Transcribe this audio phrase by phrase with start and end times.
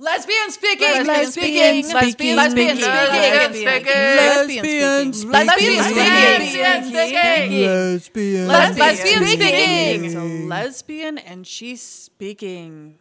[0.00, 1.06] Lesbian speaking.
[1.06, 1.92] Lesbian speaking.
[1.92, 2.36] Lesbian speaking.
[2.36, 3.92] Lesbian speaking.
[3.94, 5.32] Lesbian speaking.
[5.32, 6.06] Lesbian speaking.
[6.06, 8.46] Lesbian speaking.
[8.46, 9.26] Lesbian.
[9.26, 10.48] Speaking.
[10.48, 12.98] Lesbian lesbian and she's speaking.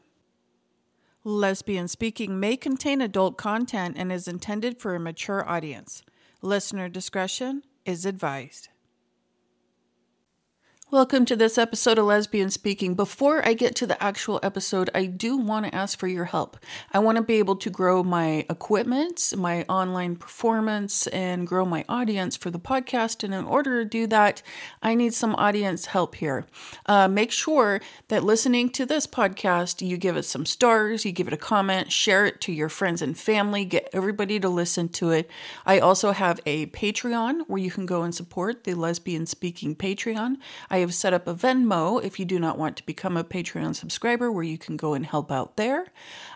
[1.23, 6.01] Lesbian speaking may contain adult content and is intended for a mature audience.
[6.41, 8.69] Listener discretion is advised.
[10.89, 12.95] Welcome to this episode of Lesbian Speaking.
[12.95, 16.55] Before I get to the actual episode, I do want to ask for your help.
[16.93, 21.83] I want to be able to grow my equipment, my online performance, and grow my
[21.89, 23.25] audience for the podcast.
[23.25, 24.41] And in order to do that,
[24.81, 26.45] I need some audience help here.
[26.85, 31.27] Uh, make sure that listening to this podcast, you give it some stars, you give
[31.27, 35.11] it a comment, share it to your friends and family, get everybody to listen to
[35.11, 35.29] it.
[35.65, 40.37] I also have a Patreon where you can go and support the Lesbian Speaking Patreon.
[40.77, 44.31] Have set up a Venmo if you do not want to become a Patreon subscriber
[44.31, 45.87] where you can go and help out there.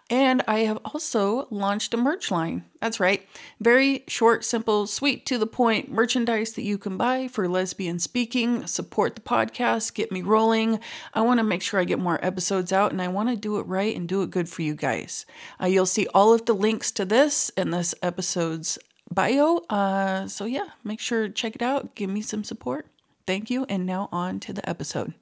[0.09, 2.65] And I have also launched a merch line.
[2.81, 3.25] That's right.
[3.61, 8.67] Very short, simple, sweet, to the point merchandise that you can buy for lesbian speaking.
[8.67, 10.79] Support the podcast, get me rolling.
[11.13, 13.57] I want to make sure I get more episodes out and I want to do
[13.59, 15.25] it right and do it good for you guys.
[15.61, 18.77] Uh, you'll see all of the links to this in this episode's
[19.09, 19.57] bio.
[19.69, 21.95] Uh, so, yeah, make sure to check it out.
[21.95, 22.87] Give me some support.
[23.27, 23.65] Thank you.
[23.69, 25.13] And now on to the episode.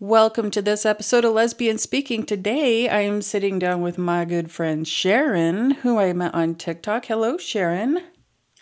[0.00, 2.24] Welcome to this episode of Lesbian Speaking.
[2.26, 7.06] Today I am sitting down with my good friend Sharon, who I met on TikTok.
[7.06, 8.00] Hello, Sharon.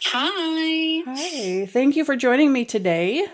[0.07, 1.03] Hi.
[1.07, 1.67] Hi.
[1.67, 3.27] Thank you for joining me today.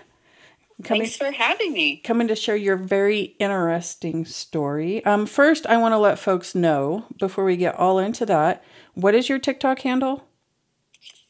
[0.81, 1.97] Coming, Thanks for having me.
[1.97, 5.03] coming to share your very interesting story.
[5.03, 8.63] Um, first, I want to let folks know before we get all into that.
[8.93, 10.28] What is your TikTok handle?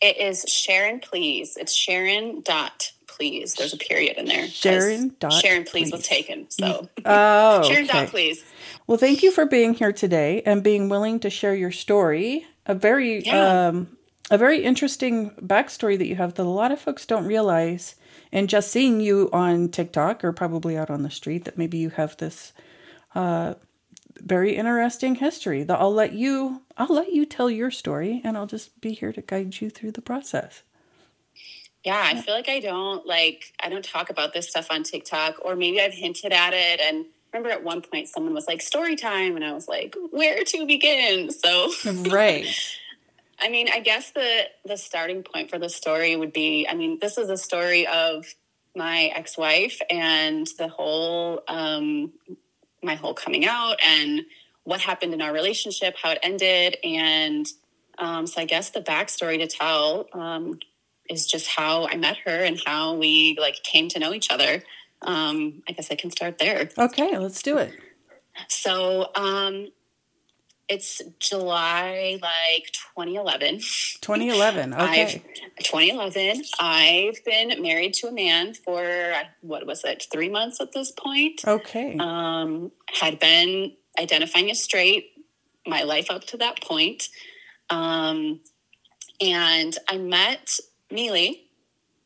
[0.01, 1.57] It is Sharon, please.
[1.57, 3.55] It's Sharon dot please.
[3.55, 4.47] There's a period in there.
[4.47, 5.91] Sharon dot Sharon, please, please.
[5.91, 6.49] was taken.
[6.49, 7.87] So Oh, Sharon okay.
[7.87, 8.43] dot please.
[8.87, 12.45] Well, thank you for being here today and being willing to share your story.
[12.65, 13.67] A very Yeah.
[13.67, 13.97] um
[14.31, 17.95] a very interesting backstory that you have that a lot of folks don't realize.
[18.31, 21.89] And just seeing you on TikTok or probably out on the street, that maybe you
[21.89, 22.53] have this
[23.15, 23.55] uh,
[24.19, 25.63] very interesting history.
[25.63, 29.11] That I'll let you I'll let you tell your story, and I'll just be here
[29.13, 30.63] to guide you through the process.
[31.83, 35.35] Yeah, I feel like I don't like I don't talk about this stuff on TikTok,
[35.41, 36.79] or maybe I've hinted at it.
[36.81, 40.43] And remember, at one point, someone was like story time, and I was like, where
[40.43, 41.31] to begin?
[41.31, 42.47] So Right.
[43.41, 46.99] I mean, I guess the the starting point for the story would be I mean,
[46.99, 48.25] this is a story of
[48.75, 52.13] my ex-wife and the whole um
[52.83, 54.21] my whole coming out and
[54.63, 57.47] what happened in our relationship, how it ended, and
[57.97, 60.59] um, so I guess the backstory to tell um,
[61.09, 64.63] is just how I met her and how we like came to know each other.
[65.01, 66.69] Um, I guess I can start there.
[66.77, 67.73] Okay, let's do it.
[68.47, 69.69] So um,
[70.69, 73.59] it's July like 2011.
[74.01, 74.73] 2011.
[74.79, 75.01] Okay.
[75.01, 76.43] I've 2011.
[76.59, 81.41] I've been married to a man for what was it, three months at this point.
[81.45, 81.97] Okay.
[81.99, 85.11] Um, had been identifying as straight
[85.67, 87.09] my life up to that point.
[87.69, 88.41] Um,
[89.19, 90.51] and I met
[90.91, 91.49] Mealy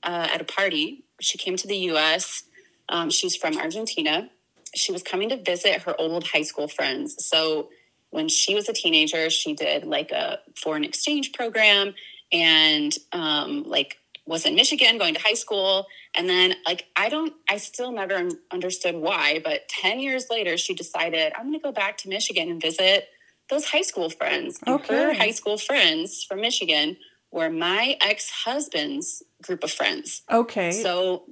[0.04, 1.04] uh, at a party.
[1.20, 2.44] She came to the U.S.
[2.90, 4.30] Um, she's from Argentina.
[4.74, 7.24] She was coming to visit her old high school friends.
[7.26, 7.70] So
[8.14, 11.96] when she was a teenager, she did like a foreign exchange program
[12.32, 13.98] and um, like
[14.28, 15.88] was in Michigan going to high school.
[16.14, 20.76] And then like I don't, I still never understood why, but 10 years later, she
[20.76, 23.08] decided I'm going to go back to Michigan and visit
[23.50, 24.60] those high school friends.
[24.66, 26.98] And her high school friends from Michigan
[27.32, 30.22] were my ex-husband's group of friends.
[30.32, 30.72] Okay.
[30.72, 31.24] So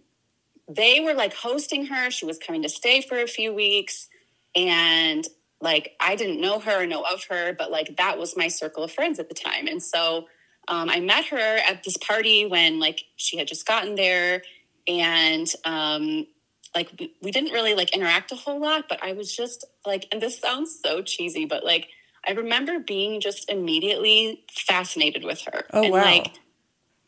[0.67, 2.09] they were like hosting her.
[2.09, 4.09] She was coming to stay for a few weeks.
[4.55, 5.27] And
[5.61, 8.83] like, I didn't know her or know of her, but like, that was my circle
[8.83, 9.67] of friends at the time.
[9.67, 10.27] And so
[10.67, 14.43] um, I met her at this party when like she had just gotten there.
[14.87, 16.27] And um,
[16.75, 20.07] like, we, we didn't really like interact a whole lot, but I was just like,
[20.11, 21.87] and this sounds so cheesy, but like,
[22.27, 25.63] I remember being just immediately fascinated with her.
[25.73, 26.03] Oh, and wow.
[26.03, 26.33] like,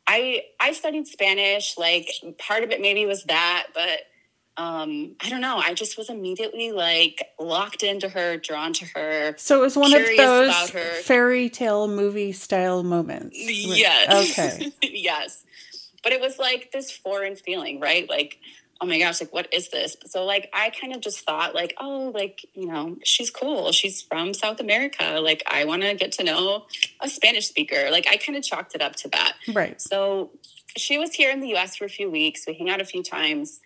[0.07, 1.77] I I studied Spanish.
[1.77, 4.01] Like part of it maybe was that, but
[4.55, 5.57] um, I don't know.
[5.57, 9.35] I just was immediately like locked into her, drawn to her.
[9.37, 10.69] So it was one of those
[11.03, 13.35] fairy tale movie style moments.
[13.39, 14.37] Yes.
[14.37, 14.71] Okay.
[14.81, 15.43] yes.
[16.03, 18.07] But it was like this foreign feeling, right?
[18.07, 18.37] Like,
[18.79, 19.97] oh my gosh, like what is this?
[20.05, 23.71] So like I kind of just thought like, oh, like, you know, she's cool.
[23.71, 25.19] She's from South America.
[25.19, 26.65] Like I want to get to know
[27.01, 27.89] a Spanish speaker.
[27.89, 29.33] Like I kind of chalked it up to that.
[29.51, 29.81] Right.
[29.81, 30.29] So
[30.77, 32.45] she was here in the US for a few weeks.
[32.45, 33.59] We hang out a few times.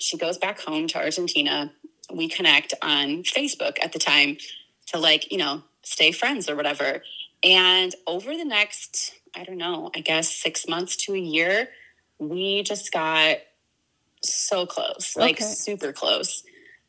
[0.00, 1.72] She goes back home to Argentina.
[2.12, 4.38] We connect on Facebook at the time.
[4.86, 7.02] to like, you know, stay friends or whatever.
[7.44, 11.68] And over the next, I don't know, I guess six months to a year,
[12.18, 13.36] we just got
[14.22, 15.44] so close, like Okay.
[15.44, 16.42] super close.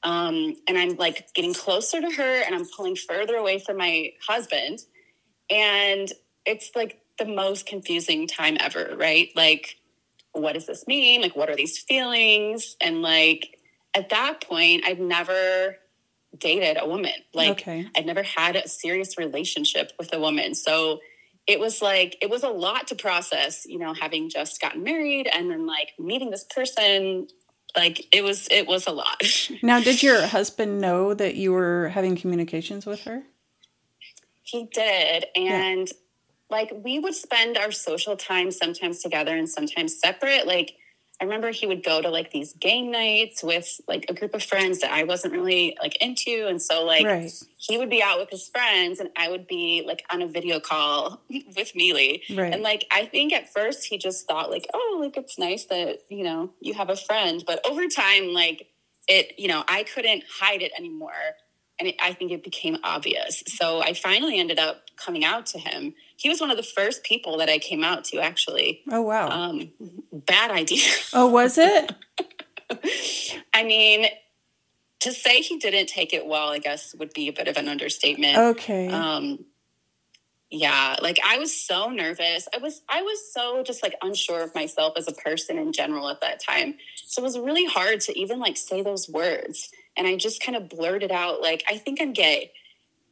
[0.03, 4.13] Um, and I'm like getting closer to her and I'm pulling further away from my
[4.27, 4.79] husband.
[5.51, 6.11] And
[6.45, 9.29] it's like the most confusing time ever, right?
[9.35, 9.77] Like,
[10.33, 11.21] what does this mean?
[11.21, 12.75] Like, what are these feelings?
[12.81, 13.57] And like,
[13.93, 15.77] at that point, I've never
[16.37, 17.11] dated a woman.
[17.33, 17.87] Like, Okay.
[17.95, 20.55] I'd never had a serious relationship with a woman.
[20.55, 20.99] So
[21.47, 25.27] it was like, it was a lot to process, you know, having just gotten married
[25.27, 27.27] and then like meeting this person.
[27.75, 29.21] Like, it was, it was a lot.
[29.63, 33.23] Now, did your husband know that you were having communications with her?
[34.43, 35.25] He did.
[35.35, 35.87] And
[36.51, 40.45] like we would spend our social time sometimes together and sometimes separate.
[40.45, 40.73] Like
[41.19, 44.43] I remember he would go to like these game nights with like a group of
[44.43, 46.47] friends that I wasn't really like into.
[46.49, 47.31] And so like Right.
[47.57, 50.59] he would be out with his friends and I would be like on a video
[50.59, 51.21] call
[51.55, 52.23] with Mealy.
[52.35, 52.51] Right.
[52.53, 55.99] And like I think at first he just thought like, oh, like it's nice that,
[56.09, 57.43] you know, you have a friend.
[57.45, 58.67] But over time, like
[59.07, 61.13] it, you know, I couldn't hide it anymore.
[61.79, 63.43] And it, I think it became obvious.
[63.47, 65.93] So I finally ended up coming out to him.
[66.21, 68.83] He was one of the first people that I came out to, actually.
[68.91, 69.27] Oh, wow.
[69.29, 69.71] Um,
[70.11, 70.87] bad idea.
[71.13, 71.91] oh, was it?
[73.53, 74.05] I mean,
[74.99, 77.67] to say he didn't take it well, I guess would be a bit of an
[77.67, 78.37] understatement.
[78.37, 78.87] Okay.
[78.89, 79.45] Um,
[80.51, 82.47] yeah, like I was so nervous.
[82.53, 86.07] I was I was so just like unsure of myself as a person in general
[86.09, 86.75] at that time.
[87.05, 89.69] So it was really hard to even like say those words.
[89.97, 92.51] And I just kind of blurted out like I think I'm gay.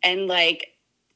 [0.03, 0.67] And like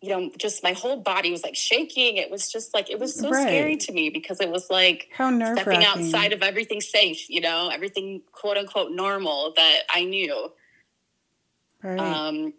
[0.03, 2.17] you know, just my whole body was like shaking.
[2.17, 3.47] It was just like it was so Right.
[3.47, 7.69] scary to me because it was like How stepping outside of everything safe, you know,
[7.69, 10.51] everything quote unquote normal that I knew.
[11.81, 11.97] Right.
[11.97, 12.53] Um,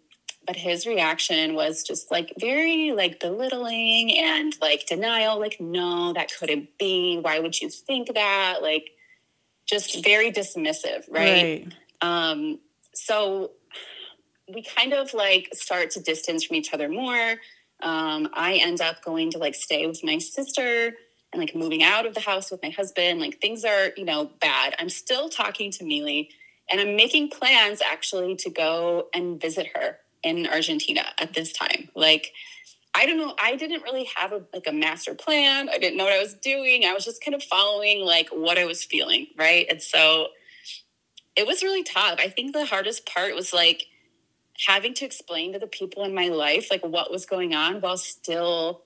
[0.47, 6.31] but his reaction was just like very like belittling and like denial, like, no, that
[6.39, 7.19] couldn't be.
[7.21, 8.63] Why would you think that?
[8.63, 8.89] Like,
[9.67, 11.71] just very dismissive, right?
[12.01, 12.59] Um,
[12.95, 13.51] so
[14.53, 17.35] we kind of like start to distance from each other more.
[17.81, 20.93] Um, I end up going to like stay with my sister
[21.33, 23.19] and like moving out of the house with my husband.
[23.19, 24.75] Like things are, you know, bad.
[24.79, 26.29] I'm still talking to Mealy
[26.69, 31.89] and I'm making plans actually to go and visit her in Argentina at this time.
[31.95, 32.31] Like,
[32.95, 33.35] I don't know.
[33.39, 35.69] I didn't really have a, like a master plan.
[35.69, 36.85] I didn't know what I was doing.
[36.85, 39.65] I was just kind of following like what I was feeling, right?
[39.69, 40.27] And so
[41.35, 42.19] it was really tough.
[42.19, 43.85] I think the hardest part was like
[44.67, 47.97] having to explain to the people in my life like what was going on while
[47.97, 48.83] still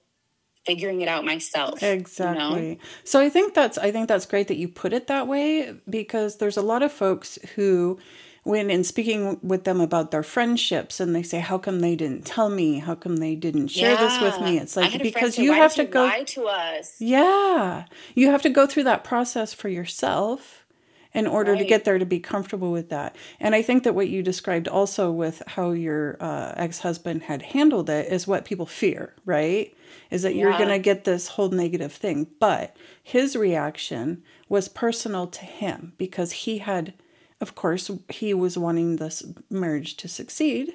[0.65, 1.81] figuring it out myself.
[1.81, 1.93] you know?
[1.95, 2.79] Exactly.
[3.03, 6.37] So I think that's I think that's great that you put it that way because
[6.37, 7.99] there's a lot of folks who
[8.43, 12.25] when in speaking with them about their friendships and they say how come they didn't
[12.25, 15.13] tell me how come they didn't share this with me it's like had a friend
[15.13, 16.95] because say, you have to you go lie to us.
[16.99, 17.85] yeah
[18.15, 20.65] you have to go through that process for yourself
[21.13, 23.15] in order to get there to be comfortable with that.
[23.39, 27.89] And i think that what you described also with how your uh, ex-husband had handled
[27.89, 29.75] it is what people fear right?
[30.09, 32.27] Is that you're going to get this whole negative thing.
[32.39, 36.93] But his reaction was personal to him because he had
[37.41, 40.73] of course he was wanting this marriage to succeed.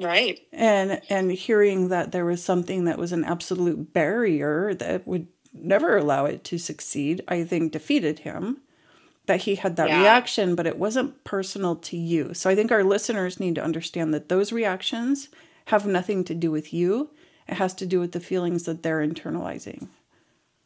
[0.00, 0.40] Right.
[0.52, 5.96] and and hearing that there was something that was an absolute barrier that would never
[5.96, 8.62] allow it to succeed i think defeated him
[9.26, 10.00] that he had that Yeah.
[10.00, 12.34] reaction but it wasn't personal to you.
[12.34, 15.28] So i think our listeners need to understand that those reactions
[15.66, 17.10] have nothing to do with you.
[17.48, 19.88] It has to do with the feelings that they're internalizing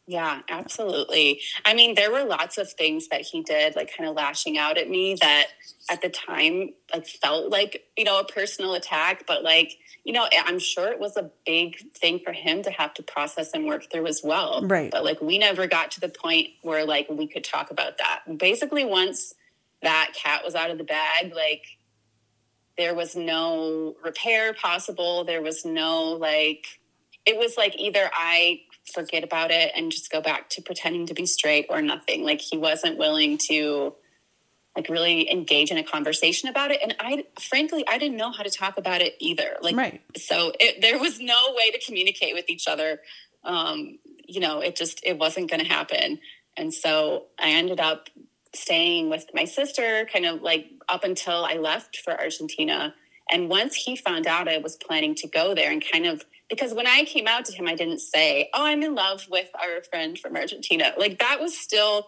[0.09, 1.41] Yeah, absolutely.
[1.65, 4.77] I mean, there were lots of things that he did, like kind of lashing out
[4.77, 5.47] at me that
[5.91, 9.25] at the time, like felt like, you know, a personal attack.
[9.27, 12.93] But like, you know, I'm sure it was a big thing for him to have
[12.93, 14.65] to process and work through as well.
[14.65, 14.89] Right.
[14.89, 18.37] But like, we never got to the point where like we could talk about that.
[18.37, 19.33] Basically, once
[19.81, 21.65] that cat was out of the bag, like,
[22.77, 25.25] there was no repair possible.
[25.25, 26.65] There was no like,
[27.25, 28.61] it was like either I
[28.93, 32.23] forget about it and just go back to pretending to be straight or nothing.
[32.23, 33.95] Like he wasn't willing to
[34.75, 36.79] like really engage in a conversation about it.
[36.81, 39.57] And I frankly I didn't know how to talk about it either.
[39.61, 43.01] Like right so it, there was no way to communicate with each other.
[43.43, 46.19] Um, you know, it just it wasn't going to happen.
[46.55, 48.09] And so I ended up
[48.53, 52.93] staying with my sister kind of like up until I left for Argentina.
[53.29, 56.73] And once he found out I was planning to go there and kind of because
[56.73, 59.83] when I came out to him, I didn't say, Oh, I'm in love with our
[59.83, 60.93] friend from Argentina.
[60.97, 62.07] Like that was still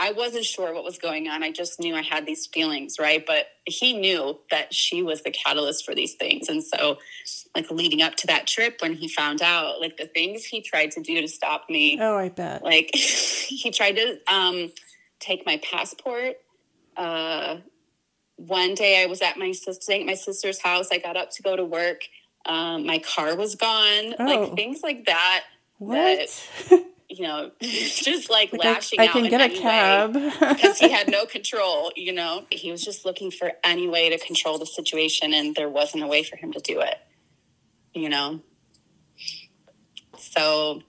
[0.00, 1.42] I wasn't sure what was going on.
[1.42, 3.24] I just knew I had these feelings, right?
[3.24, 6.48] But he knew that she was the catalyst for these things.
[6.48, 6.98] And so,
[7.54, 10.92] like, leading up to that trip, when he found out, like, the things he tried
[10.92, 11.98] to do to stop me.
[12.00, 12.64] Oh, I bet.
[12.64, 14.72] Like, he tried to um,
[15.18, 16.36] take my passport.
[16.96, 17.58] Uh,
[18.36, 20.88] one day I was at my sister, my sister's house.
[20.90, 22.04] I got up to go to work.
[22.46, 24.14] Um, my car was gone.
[24.18, 24.24] Oh.
[24.24, 25.44] Like, things like that.
[25.78, 26.28] What?
[26.68, 30.12] That, you know, just like, Like, lashing I, I out can in get a cab.
[30.40, 32.46] because he had no control, you know.
[32.50, 36.06] He was just looking for any way to control the situation, and there wasn't a
[36.06, 36.96] way for him to do it,
[37.94, 38.40] you know.
[40.18, 40.82] So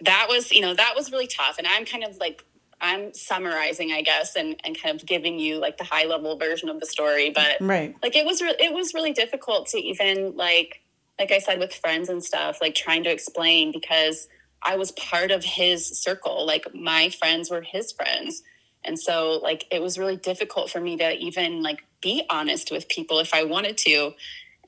[0.00, 1.58] that was, you know, that was really tough.
[1.58, 2.44] And I'm kind of like,
[2.80, 6.68] I'm summarizing, I guess, and, and kind of giving you like the high level version
[6.68, 7.30] of the story.
[7.30, 7.94] But right.
[8.02, 10.82] like it was, re- it was really difficult to even like,
[11.18, 14.28] like I said, with friends and stuff, like trying to explain because
[14.62, 16.46] I was part of his circle.
[16.46, 18.42] Like my friends were his friends.
[18.84, 22.88] And so like it was really difficult for me to even like be honest with
[22.88, 24.12] people if I wanted to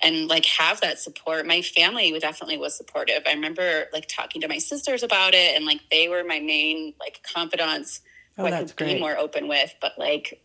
[0.03, 1.47] and like have that support.
[1.47, 3.23] My family definitely was supportive.
[3.27, 6.95] I remember like talking to my sisters about it and like they were my main
[7.01, 8.01] like confidants
[8.39, 9.75] Oh, who I could be more open with.
[9.81, 10.43] But like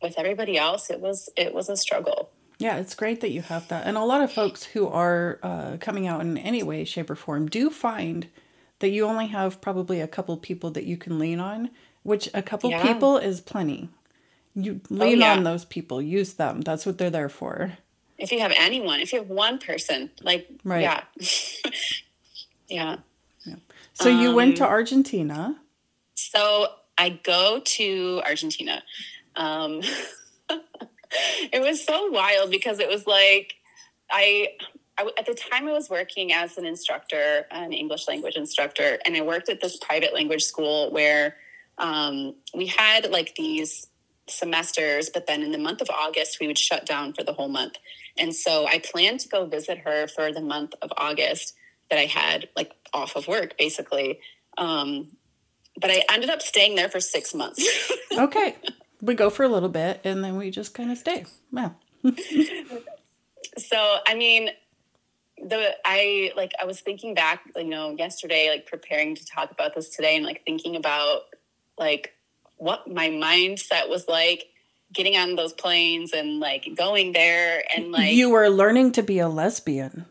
[0.00, 2.30] with everybody else it was it was a struggle.
[2.58, 3.86] Yeah, it's great that you have that.
[3.86, 7.14] And a lot of folks who are uh, coming out in any way, shape, or
[7.14, 8.26] form do find
[8.80, 11.70] that you only have probably a couple people that you can lean on,
[12.02, 12.82] which a couple Yeah.
[12.82, 13.90] people is plenty.
[14.56, 15.32] You lean yeah.
[15.34, 16.60] on those people, use them.
[16.62, 17.74] That's what they're there for.
[18.18, 20.82] If you have anyone, if you have one person, like Right.
[20.82, 21.02] yeah.
[22.68, 22.96] yeah.
[23.94, 25.56] So you went Um, to Argentina.
[26.14, 28.82] So I go to Argentina.
[29.36, 29.82] Um,
[31.52, 33.54] it was so wild because it was like
[34.10, 34.48] I,
[34.98, 39.16] I at the time I was working as an instructor, an English language instructor, and
[39.16, 41.36] I worked at this private language school where
[41.78, 43.86] um, we had like these
[44.28, 47.48] semesters, but then in the month of August we would shut down for the whole
[47.48, 47.76] month.
[48.18, 51.54] And so I planned to go visit her for the month of August
[51.88, 54.20] that I had like off of work basically.
[54.58, 55.12] Um,
[55.80, 57.66] but I ended up staying there for six months.
[58.18, 58.56] Okay.
[59.00, 61.24] We go for a little bit and then we just kind of stay.
[61.52, 61.70] Yeah.
[63.58, 64.50] so I mean,
[65.36, 69.74] the I like I was thinking back, you know, yesterday, like preparing to talk about
[69.74, 71.22] this today, and like thinking about
[71.78, 72.14] like
[72.56, 74.46] what my mindset was like
[74.92, 79.18] getting on those planes and like going there and like you were learning to be
[79.18, 80.06] a lesbian.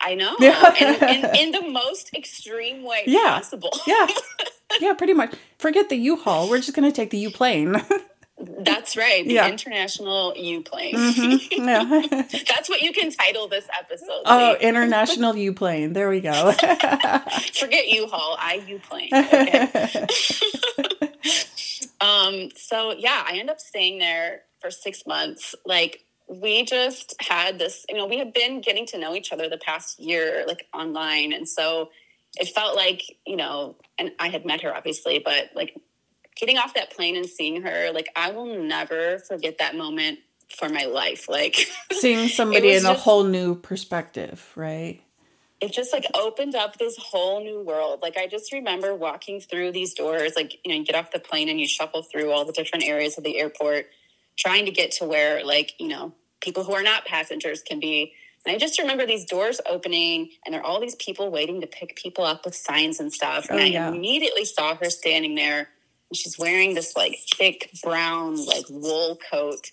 [0.00, 0.74] I know Yeah.
[0.80, 3.34] in, in, in the most extreme way Yeah.
[3.38, 3.70] possible.
[3.86, 4.06] Yeah.
[4.80, 5.34] Yeah, pretty much.
[5.58, 6.50] Forget the U-Haul.
[6.50, 7.76] We're just going to take the U-plane.
[8.38, 9.44] That's right, the Yeah.
[9.44, 9.52] Mm-hmm.
[9.52, 10.94] international U plane.
[11.50, 12.02] yeah.
[12.46, 14.22] That's what you can title this episode.
[14.26, 14.66] Oh, Lee.
[14.68, 15.94] international U-plane.
[15.94, 16.52] There we go.
[16.52, 19.08] Forget U-Haul, I U-plane.
[19.12, 20.06] Okay.
[22.00, 25.54] um, so yeah, I end up staying there for six months.
[25.64, 29.48] Like we just had this, you know, we had been getting to know each other
[29.48, 31.32] the past year, like online.
[31.32, 31.90] And so
[32.38, 35.76] it felt like, you know, and I had met her obviously, but like
[36.36, 40.18] getting off that plane and seeing her, like I will never forget that moment
[40.48, 41.28] for my life.
[41.28, 41.56] Like
[41.92, 45.02] Seeing somebody in a whole new perspective, right?
[45.60, 48.00] it just like opened up this whole new world.
[48.02, 51.18] Like I just remember walking through these doors, like you know, you get off the
[51.18, 53.86] plane and you shuffle through all the different areas of the airport,
[54.38, 58.12] trying to get to where like, you know, people who are not passengers can be.
[58.46, 61.66] And I just remember these doors opening and there are all these people waiting to
[61.66, 63.48] pick people up with signs and stuff.
[63.50, 63.88] And Oh, I yeah.
[63.88, 65.68] immediately saw her standing there
[66.10, 69.70] and she's wearing this like thick brown like wool coat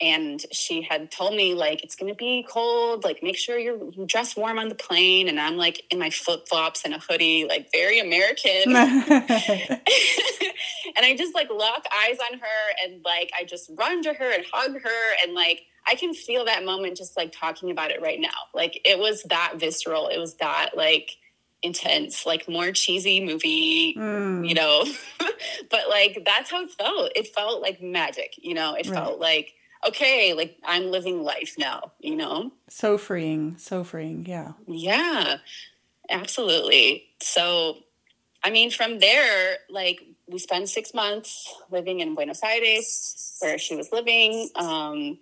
[0.00, 4.04] and she had told me like it's gonna be cold like make sure you're you
[4.06, 5.28] dress warm on the plane.
[5.28, 8.72] And i'm like in my flip-flops and a hoodie like very american.
[10.94, 14.30] And i just like lock eyes on her and like i just run to her
[14.32, 15.14] and hug her.
[15.24, 18.28] And like i can feel that moment just like talking about it right now.
[18.54, 20.08] Like it was that visceral.
[20.08, 21.10] It was that like
[21.62, 24.48] intense like more cheesy movie Mm.
[24.48, 24.84] you know?
[25.70, 27.12] But like that's how it felt.
[27.16, 28.74] It felt like magic you know?
[28.74, 28.94] It Right.
[28.94, 29.52] felt like
[29.86, 34.24] okay like i'm living life now you know so freeing, so freeing.
[34.26, 34.52] Yeah.
[34.66, 35.38] yeah
[36.10, 37.78] absolutely so
[38.44, 43.76] i mean from there like we spent six months living in buenos aires where she
[43.76, 45.18] was living um,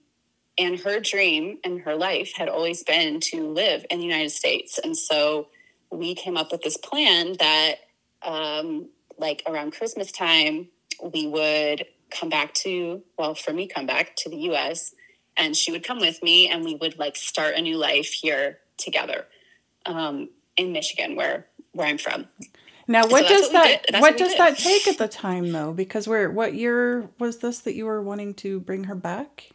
[0.58, 4.78] and her dream and her life had always been to live in the united states
[4.78, 5.48] and so
[5.90, 7.76] we came up with this plan that
[8.22, 8.88] um,
[9.18, 10.68] like around christmas time
[11.12, 14.94] we would come back to well for me come back to the us
[15.36, 18.58] and she would come with me and we would like start a new life here
[18.76, 19.26] together
[19.86, 22.26] um, in michigan where where i'm from
[22.88, 25.72] Now, what that's does what that what does that take at the time though?
[25.72, 29.50] Because we're what year was this that you were wanting to bring her back?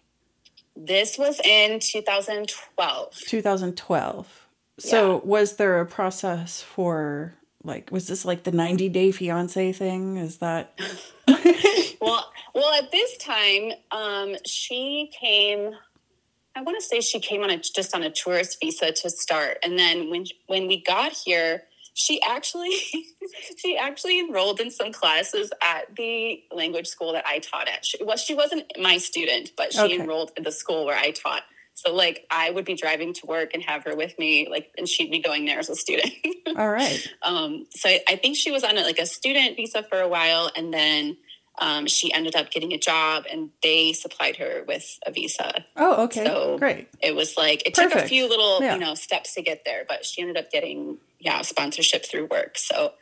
[0.76, 3.20] This was in 2012.
[3.28, 4.48] 2012.
[4.78, 7.34] So was there a process for
[7.66, 10.18] like was this like the 90 day fiance thing?
[10.18, 10.80] Is that
[12.02, 15.72] Well, well, at this time, um, she came.
[16.56, 19.58] I want to say she came on a just on a tourist visa to start,
[19.64, 21.64] and then when when we got here,
[21.96, 22.72] she actually
[23.58, 27.84] she actually enrolled in some classes at the language school that I taught at.
[27.86, 30.00] She, well, she wasn't my student, but she Okay.
[30.00, 31.42] enrolled in the school where I taught.
[31.76, 34.88] So, like, I would be driving to work and have her with me, like, and
[34.88, 36.12] she'd be going there as a student.
[36.58, 37.06] all right?
[37.22, 40.08] Um, so I, I think she was on a, like a student visa for a
[40.08, 41.18] while, and then
[41.60, 45.66] um, she ended up getting a job, and they supplied her with a visa.
[45.76, 46.24] Oh, okay.
[46.26, 46.88] So- Great.
[47.02, 48.74] It was like it took a few little Yeah.
[48.76, 52.58] you know steps to get there, but she ended up getting yeah sponsorship through work.
[52.58, 52.94] So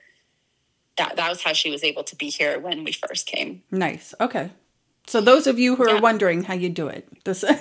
[0.97, 3.61] that that was how she was able to be here when we first came.
[3.71, 4.13] Nice.
[4.19, 4.49] Okay.
[5.07, 5.99] So those of you who are Yeah.
[6.01, 7.07] wondering how you do it.
[7.25, 7.59] This Start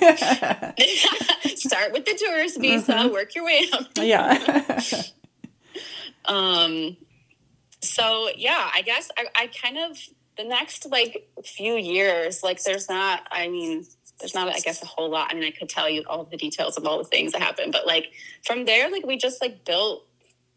[1.92, 3.12] with the tourist visa, Mm-hmm.
[3.12, 3.88] work your way up.
[3.96, 4.80] yeah.
[6.24, 6.96] Um,
[7.80, 9.98] so yeah, I guess I, I kind of
[10.36, 13.84] the next like few years, like there's not, I mean,
[14.20, 15.32] there's not, I guess, a whole lot.
[15.32, 17.72] I mean, I could tell you all the details of all the things that happened,
[17.72, 18.12] but like
[18.46, 20.06] from there, like we just like built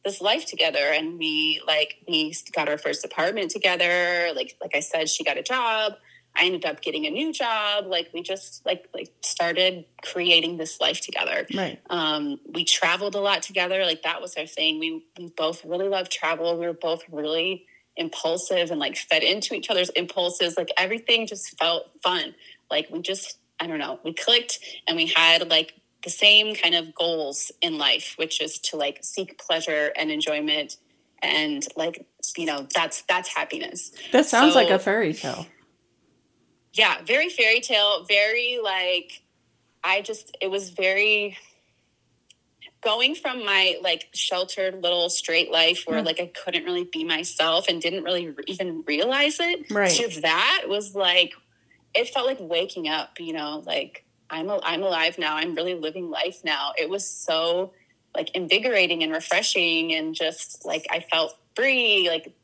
[0.03, 4.29] this life together and we like we got our first apartment together.
[4.35, 5.93] Like like I said, she got a job.
[6.35, 7.85] I ended up getting a new job.
[7.87, 11.45] Like we just like like started creating this life together.
[11.53, 11.79] Right.
[11.89, 13.85] um, we traveled a lot together.
[13.85, 14.79] Like that was our thing.
[14.79, 16.57] We, we both really loved travel.
[16.57, 17.65] We were both really
[17.97, 20.57] impulsive and like fed into each other's impulses.
[20.57, 22.35] Like everything just felt fun.
[22.69, 26.75] Like we just i don't know we clicked and we had like the same kind
[26.75, 30.75] of goals in life which is to like seek pleasure and enjoyment
[31.21, 32.05] and like
[32.37, 33.91] you know that's that's happiness.
[34.11, 35.47] That sounds like a fairy tale.
[36.75, 39.21] Yeah very fairy tale very like
[39.83, 41.37] i just it was very
[42.81, 46.05] going from my like sheltered little straight life where Mm.
[46.05, 49.89] like i couldn't really be myself and didn't really re- even realize it Right.
[49.91, 51.33] to that was like
[51.95, 55.73] it felt like waking up you know like i'm a, i'm alive now i'm really
[55.73, 57.73] living life now it was so
[58.15, 62.35] like invigorating and refreshing and just like i felt free like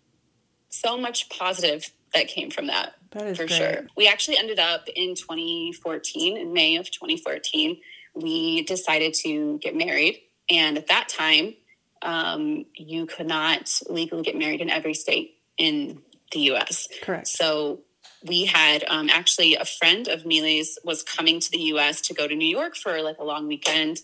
[0.69, 3.57] so much positive that came from that That is for great.
[3.57, 3.87] sure.
[3.95, 7.77] We actually ended up in 2014, in May of 2014,
[8.13, 10.21] we decided to get married.
[10.49, 11.55] And at that time,
[12.01, 16.87] um, you could not legally get married in every state in the US.
[17.01, 17.27] Correct.
[17.27, 17.81] So
[18.25, 22.27] we had um, actually a friend of Mile's was coming to the US to go
[22.27, 23.99] to New York for like a long weekend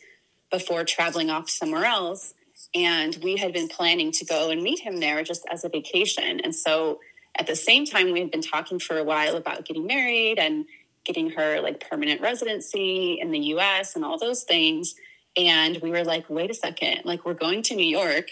[0.52, 2.34] before traveling off somewhere else.
[2.74, 6.40] And we had been planning to go and meet him there just as a vacation.
[6.42, 7.00] And so
[7.38, 10.66] at the same time, we had been talking for a while about getting married and
[11.06, 14.96] getting her like permanent residency in the US and all those things.
[15.36, 18.28] And we were like, wait a second, like we're going to New York.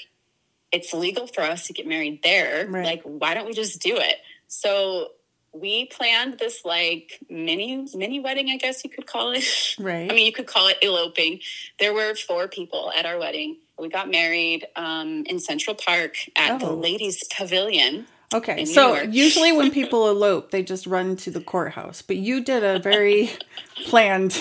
[0.72, 2.68] It's legal for us to get married there.
[2.68, 2.86] Right.
[2.86, 4.16] Like, why don't we just do it?
[4.48, 5.12] So
[5.54, 9.46] we planned this like mini mini wedding, I guess you could call it.
[9.80, 10.12] Right.
[10.12, 11.40] I mean, you could call it eloping.
[11.80, 13.58] There were four people at our wedding.
[13.80, 16.74] We got married um, in Central Park at the Oh.
[16.76, 18.08] ladies' pavilion.
[18.36, 22.44] Okay, in so usually when people elope, they just run to the courthouse, but you
[22.44, 23.32] did a very
[23.86, 24.40] planned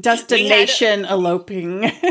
[0.00, 1.92] destination eloping.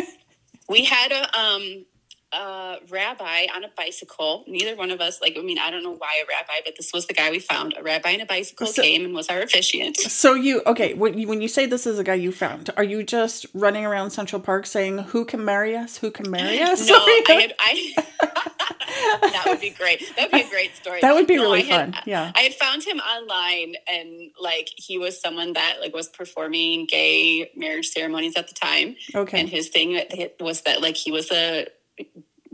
[0.69, 1.85] We had a um
[2.31, 4.43] a rabbi on a bicycle.
[4.47, 6.91] Neither one of us, like, I mean, I don't know why a rabbi, but this
[6.93, 7.73] was the guy we found.
[7.77, 9.97] A rabbi on a bicycle So- came and was our officiant.
[9.97, 10.93] so you okay?
[10.93, 13.85] When you, when you say this is a guy you found, are you just running
[13.85, 15.97] around Central Park saying who can marry us?
[15.97, 16.87] Who can marry us?
[16.87, 17.93] No, I had I.
[19.21, 20.01] that would be great.
[20.15, 21.01] That would be a great story.
[21.01, 22.03] That would be No, really had- fun.
[22.05, 22.31] Yeah.
[22.35, 27.49] I had found him online, and like he was someone that like was performing gay
[27.55, 28.95] marriage ceremonies at the time.
[29.15, 29.39] Okay.
[29.39, 29.99] And his thing
[30.39, 31.67] was that like he was a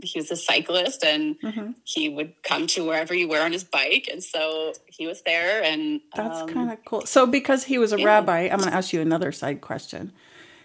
[0.02, 1.74] he was a cyclist, and Mhm.
[1.84, 5.62] he would come to wherever you were on his bike, and so he was there,
[5.62, 7.02] and That's um, kind of cool.
[7.06, 8.06] So because he was a yeah.
[8.06, 10.12] rabbi, I'm going to ask you another side question.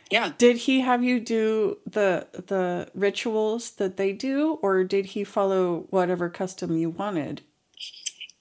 [0.10, 0.34] yeah.
[0.38, 5.88] Did he have you do the the rituals that they do, or did he follow
[5.90, 7.42] whatever custom you wanted?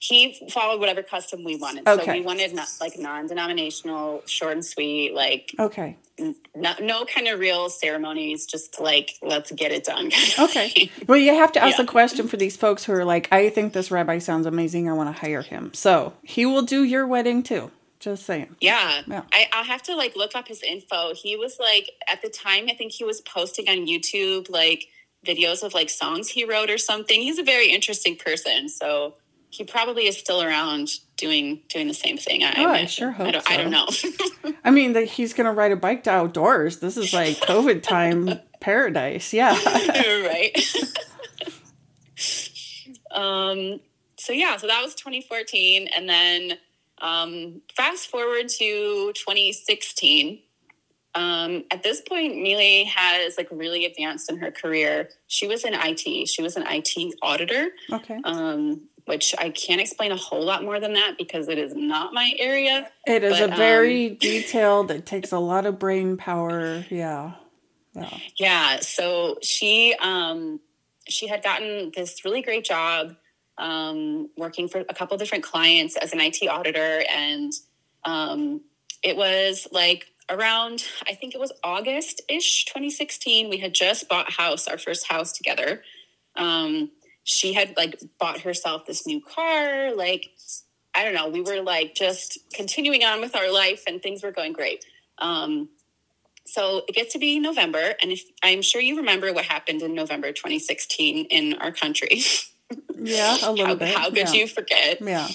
[0.03, 1.87] He followed whatever custom we wanted.
[1.87, 2.05] Okay.
[2.07, 5.97] So we wanted not, like non-denominational, short and sweet, like Okay.
[6.19, 10.11] no, no kind of real ceremonies, just like let's get it done.
[10.39, 10.91] Okay.
[11.07, 11.85] Well, you have to ask Yeah.
[11.85, 14.89] the question for these folks who are like, I think this rabbi sounds amazing.
[14.89, 15.73] I want to hire him.
[15.75, 17.71] So he will do your wedding too.
[17.99, 18.57] Just saying.
[18.63, 19.23] Yeah, Yeah.
[19.31, 21.13] I, I'll have to like look up his info.
[21.15, 24.87] He was like at the time, I think he was posting on YouTube like
[25.27, 27.21] videos of like songs he wrote or something.
[27.21, 28.71] He's a very interesting person.
[28.71, 29.17] So
[29.51, 32.43] he probably is still around doing doing the same thing.
[32.45, 33.89] I, Oh, I sure hope I don't, I don't know.
[34.65, 36.79] I mean, that he's gonna ride a bike to outdoors.
[36.79, 39.33] This is like COVID time paradise.
[39.33, 39.53] Yeah.
[40.27, 40.57] right.
[43.11, 43.81] um,
[44.17, 46.53] so yeah, so that was 2014, and then
[46.99, 50.43] um, fast forward to 2016.
[51.13, 55.09] Um, at this point, Mili has like really advanced in her career.
[55.27, 56.29] She was in IT.
[56.29, 58.21] She was an IT auditor, Okay.
[58.25, 62.15] um, which I can't explain a whole lot more than that because it is not
[62.15, 62.89] my area.
[63.09, 64.93] It is but, a very detailed.
[64.93, 66.85] It takes a lot of brain power.
[66.89, 67.33] Yeah.
[67.93, 68.19] Yeah.
[68.37, 70.61] Yeah, so she um
[71.09, 73.17] she had gotten this really great job
[73.59, 77.53] um working for a couple different clients as an IT auditor and
[78.05, 78.61] um
[79.03, 84.33] it was like around I think it was August-ish 2016 we had just bought a
[84.33, 85.83] house our first house together.
[86.37, 86.93] Um
[87.25, 90.31] she had like bought herself this new car like
[90.95, 94.33] I don't know, we were like just continuing on with our life and things were
[94.33, 94.85] going great.
[95.19, 95.69] Um
[96.47, 99.95] so it gets to be November, and if I'm sure you remember what happened in
[99.95, 102.23] November 2016 in our country.
[103.03, 103.37] Yeah.
[103.43, 103.95] A little how, bit.
[103.97, 104.33] how could yeah.
[104.33, 105.01] you forget?
[105.01, 105.29] Yeah.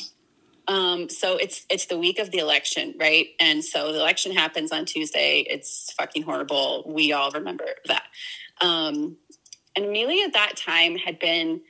[0.67, 3.27] Um, so it's it's the week of the election, right?
[3.39, 5.45] And so the election happens on Tuesday.
[5.49, 6.83] It's fucking horrible.
[6.87, 8.03] We all remember that.
[8.61, 9.17] Um,
[9.75, 11.61] and Amelia at that time had been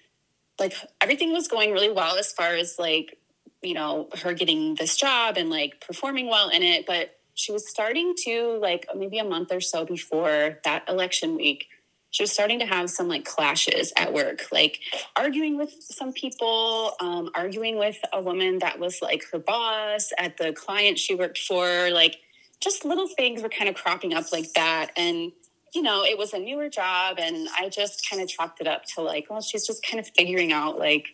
[0.60, 3.18] like everything was going really well as far as like
[3.62, 7.68] you know her getting this job and like performing well in it, but she was
[7.68, 11.68] starting to like maybe a month or so before that election week
[12.15, 14.80] she was starting to have some like clashes at work like
[15.18, 20.38] arguing with some people um, arguing with a woman that was like her boss at
[20.38, 22.15] the client she worked for like
[22.62, 25.34] just little things were kind of cropping up like that and
[25.76, 28.84] you know it was a newer job and i just kind of chalked it up
[28.86, 31.08] to like well she's just kind of figuring out like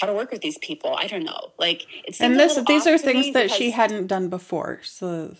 [0.00, 2.86] how to work with these people i don't know like it seemed And this, these
[2.86, 4.80] are things that she hadn't done before.
[4.82, 5.34] So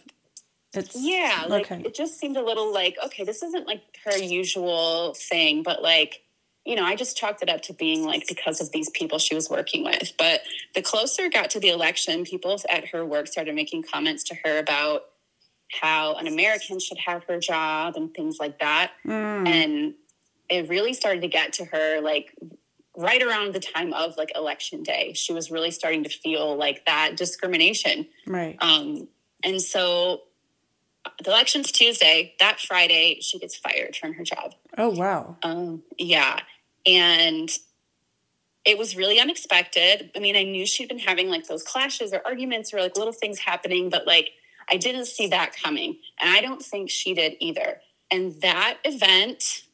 [0.75, 1.83] it's yeah, like okay.
[1.85, 6.23] it just seemed a little like, okay, this isn't like her usual thing, but like,
[6.65, 9.35] you know, I just chalked it up to being like because of these people she
[9.35, 10.13] was working with.
[10.17, 10.41] But
[10.75, 14.35] the closer it got to the election, people at her work started making comments to
[14.45, 15.03] her about
[15.81, 18.93] how an American should have her job and things like that.
[19.07, 19.49] Mm.
[19.49, 19.95] And
[20.49, 22.35] it really started to get to her like
[22.97, 25.13] right around the time of like election day.
[25.15, 28.07] She was really starting to feel like that discrimination.
[28.27, 28.57] Right.
[28.61, 29.09] Um,
[29.43, 30.23] and so
[31.23, 32.35] the election's Tuesday.
[32.39, 34.55] That Friday, she gets fired from her job.
[34.77, 35.37] Oh wow.
[35.43, 36.41] Um, yeah.
[36.87, 37.51] And
[38.65, 40.11] it was really unexpected.
[40.15, 43.13] I mean, I knew she'd been having like those clashes or arguments or like little
[43.13, 44.31] things happening, but like
[44.71, 45.99] I didn't see that coming.
[46.21, 47.81] And I don't think she did either.
[48.11, 49.65] And that event,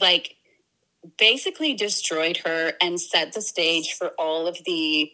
[0.00, 0.36] like,
[1.16, 5.10] basically destroyed her and set the stage for all of the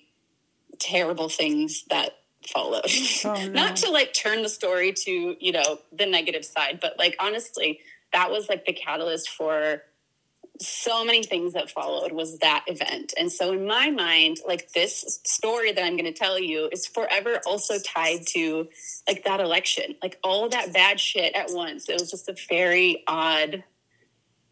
[0.79, 2.87] terrible things that followed.
[3.25, 3.47] Oh, no.
[3.49, 7.81] Not to like turn the story to, you know, the negative side, but like honestly,
[8.13, 9.83] that was like the catalyst for
[10.61, 13.13] so many things that followed was that event.
[13.19, 16.87] And so in my mind, like this story that I'm going to tell you is
[16.87, 18.69] forever also tied to
[19.09, 21.89] like that election, like all of that bad shit at once.
[21.89, 23.65] It was just a very odd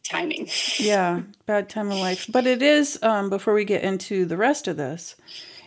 [0.03, 0.49] timing.
[0.79, 2.27] yeah, bad time of life.
[2.29, 5.15] But it is, um, before we get into the rest of this,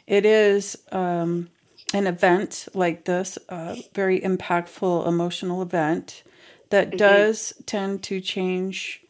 [0.06, 1.50] it is um,
[1.94, 6.24] an event like this, a very impactful emotional event
[6.72, 9.05] that does tend to change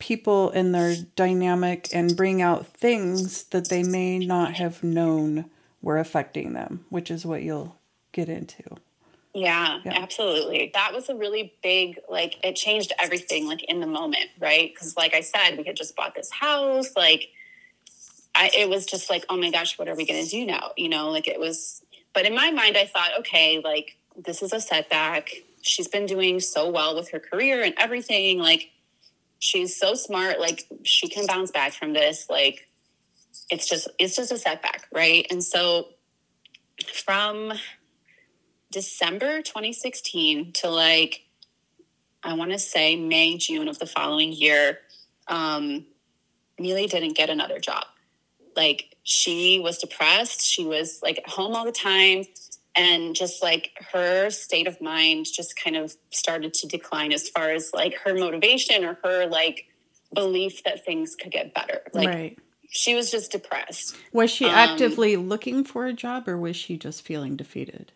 [0.00, 5.44] people and their dynamic and bring out things that they may not have known
[5.80, 7.76] were affecting them, which is what you'll
[8.12, 8.64] get into.
[9.32, 9.92] Yeah, Yeah.
[9.94, 10.72] absolutely.
[10.74, 14.72] That was a really big, like, it changed everything, like, in the moment, right?
[14.74, 16.96] Because, like I said, we had just bought this house.
[16.96, 17.28] Like,
[18.34, 20.72] I, it was just like, oh my gosh, what are we going to do now?
[20.76, 21.82] You know, like, it was,
[22.12, 25.30] but in my mind, I thought, okay, like, this is a setback.
[25.62, 28.38] She's been doing so well with her career and everything.
[28.38, 28.70] Like,
[29.40, 30.38] she's so smart.
[30.38, 32.26] Like, she can bounce back from this.
[32.30, 32.68] Like,
[33.50, 35.26] it's just, it's just a setback, right?
[35.30, 35.88] And so,
[36.94, 37.52] from
[38.70, 41.24] December 2016 to like,
[42.22, 44.78] I want to say May, June of the following year,
[45.26, 45.86] um,
[46.58, 47.84] Neely didn't get another job.
[48.54, 50.42] Like, she was depressed.
[50.42, 52.24] She was like at home all the time.
[52.76, 57.50] And just like her state of mind just kind of started to decline as far
[57.50, 59.66] as like her motivation or her like
[60.14, 61.80] belief that things could get better.
[61.92, 62.38] Like, right.
[62.68, 63.96] she was just depressed.
[64.12, 67.92] Was she um, actively looking for a job or was she just feeling defeated?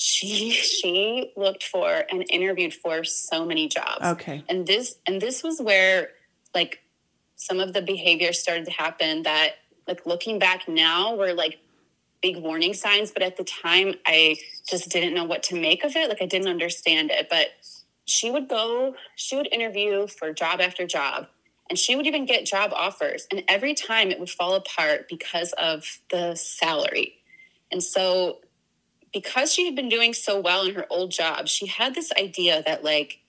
[0.00, 4.44] she she looked for and interviewed for so many jobs Okay.
[4.48, 6.10] and this and this was where
[6.54, 6.78] like
[7.34, 9.54] some of the behaviors started to happen that
[9.88, 11.58] like looking back now were like
[12.22, 14.36] big warning signs but at the time i
[14.68, 16.08] just didn't know what to make of it.
[16.08, 17.48] Like i didn't understand it but
[18.04, 21.26] she would go she would interview for job after job
[21.68, 25.52] and she would even get job offers and every time it would fall apart because
[25.52, 27.14] of the salary.
[27.70, 28.38] And so
[29.12, 32.62] because she had been doing so well in her old job she had this idea
[32.66, 33.20] that like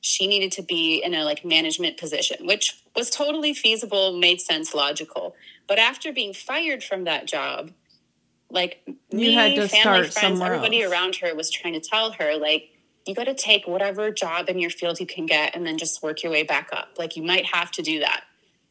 [0.00, 4.74] she needed to be in a like management position which was totally feasible made sense
[4.74, 5.34] logical.
[5.66, 7.72] But after being fired from that job
[8.50, 10.92] like You me had to family start friends somewhere everybody else.
[10.92, 12.70] around her was trying to tell her like
[13.06, 16.02] you got to take whatever job in your field you can get and then just
[16.02, 16.88] work your way back up.
[16.98, 18.22] Like you might have to do that.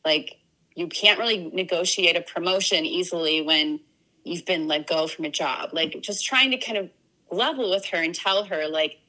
[0.06, 0.38] Like
[0.76, 3.80] you can't really negotiate a promotion easily when
[4.24, 5.70] you've been let go from a job.
[5.74, 6.90] Like just trying to kind of
[7.32, 9.00] level with her and tell her like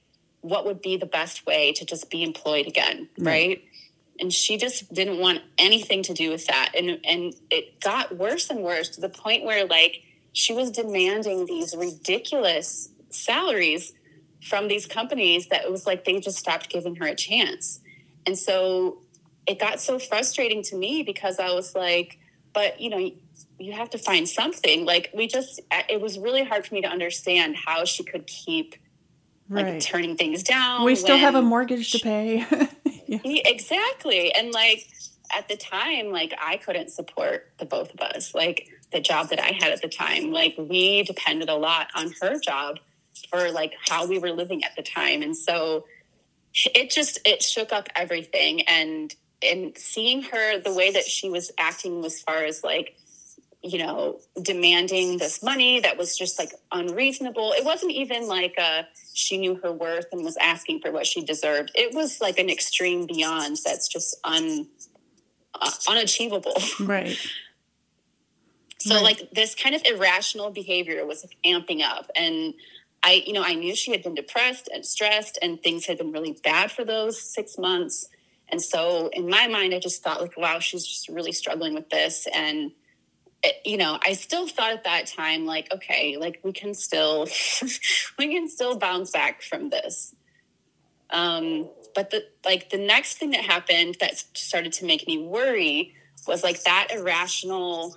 [0.41, 3.63] what would be the best way to just be employed again right?
[4.21, 6.73] And she just didn't want anything to do with that.
[6.77, 10.03] And and it got worse and worse to the point where like
[10.39, 13.93] she was demanding these ridiculous salaries
[14.41, 17.81] from these companies that it was like they just stopped giving her a chance
[18.25, 18.99] and so
[19.47, 22.19] it got so frustrating to me because i was like
[22.55, 23.11] but you know
[23.59, 26.89] you have to find something like we just it was really hard for me to
[26.89, 28.77] understand how she could keep
[29.51, 29.81] like Right.
[29.81, 32.47] turning things down We still have a mortgage to pay.
[33.09, 34.35] Yeah, exactly.
[34.35, 34.87] And like
[35.35, 38.35] at the time, like I couldn't support the both of us.
[38.35, 42.15] Like the job that I had at the time, like we depended a lot on
[42.21, 42.79] her job
[43.31, 45.23] for like how we were living at the time.
[45.23, 45.85] And so
[46.55, 48.63] it just it shook up everything.
[48.63, 52.97] And and seeing her the way that she was acting as far as like
[53.63, 57.53] you know demanding this money that was just like unreasonable.
[57.53, 61.23] It wasn't even like a she knew her worth and was asking for what she
[61.23, 61.73] deserved.
[61.75, 64.67] It was like an extreme beyond that's just un
[65.61, 66.57] uh, unachievable.
[66.81, 67.19] Right.
[68.81, 69.05] So Right.
[69.05, 72.11] like this kind of irrational behavior was like, amping up.
[72.15, 72.55] And
[73.03, 76.13] I you know I knew she had been depressed and stressed and things had been
[76.13, 78.09] really bad for those 6 months.
[78.49, 81.91] And so in my mind I just thought like wow she's just really struggling with
[81.91, 82.27] this.
[82.33, 82.73] And
[83.43, 87.27] it, you know I still thought at that time like okay like we can still
[88.19, 90.15] we can still bounce back from this.
[91.11, 95.95] Um but the like the next thing that happened that started to make me worry
[96.27, 97.97] was like that irrational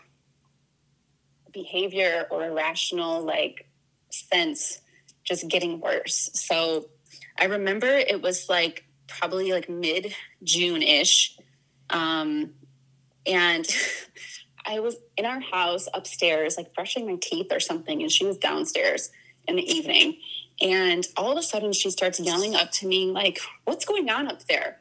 [1.51, 3.67] behavior or irrational like
[4.09, 4.81] sense
[5.23, 6.29] just getting worse.
[6.33, 6.89] So
[7.37, 11.37] I remember it was like probably like mid June ish.
[11.89, 12.51] Um,
[13.25, 13.65] and
[14.65, 18.37] I was in our house upstairs, like brushing my teeth or something, and she was
[18.37, 19.11] downstairs
[19.47, 20.17] in the evening.
[20.61, 24.27] And all of a sudden, she starts yelling up to me, like, What's going on
[24.27, 24.77] up there?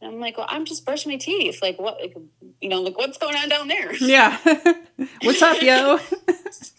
[0.00, 1.60] And I'm like, Well, I'm just brushing my teeth.
[1.62, 2.16] Like, what, like,
[2.60, 3.92] you know, like, what's going on down there?
[4.00, 4.38] Yeah.
[5.22, 5.98] What's up, yo?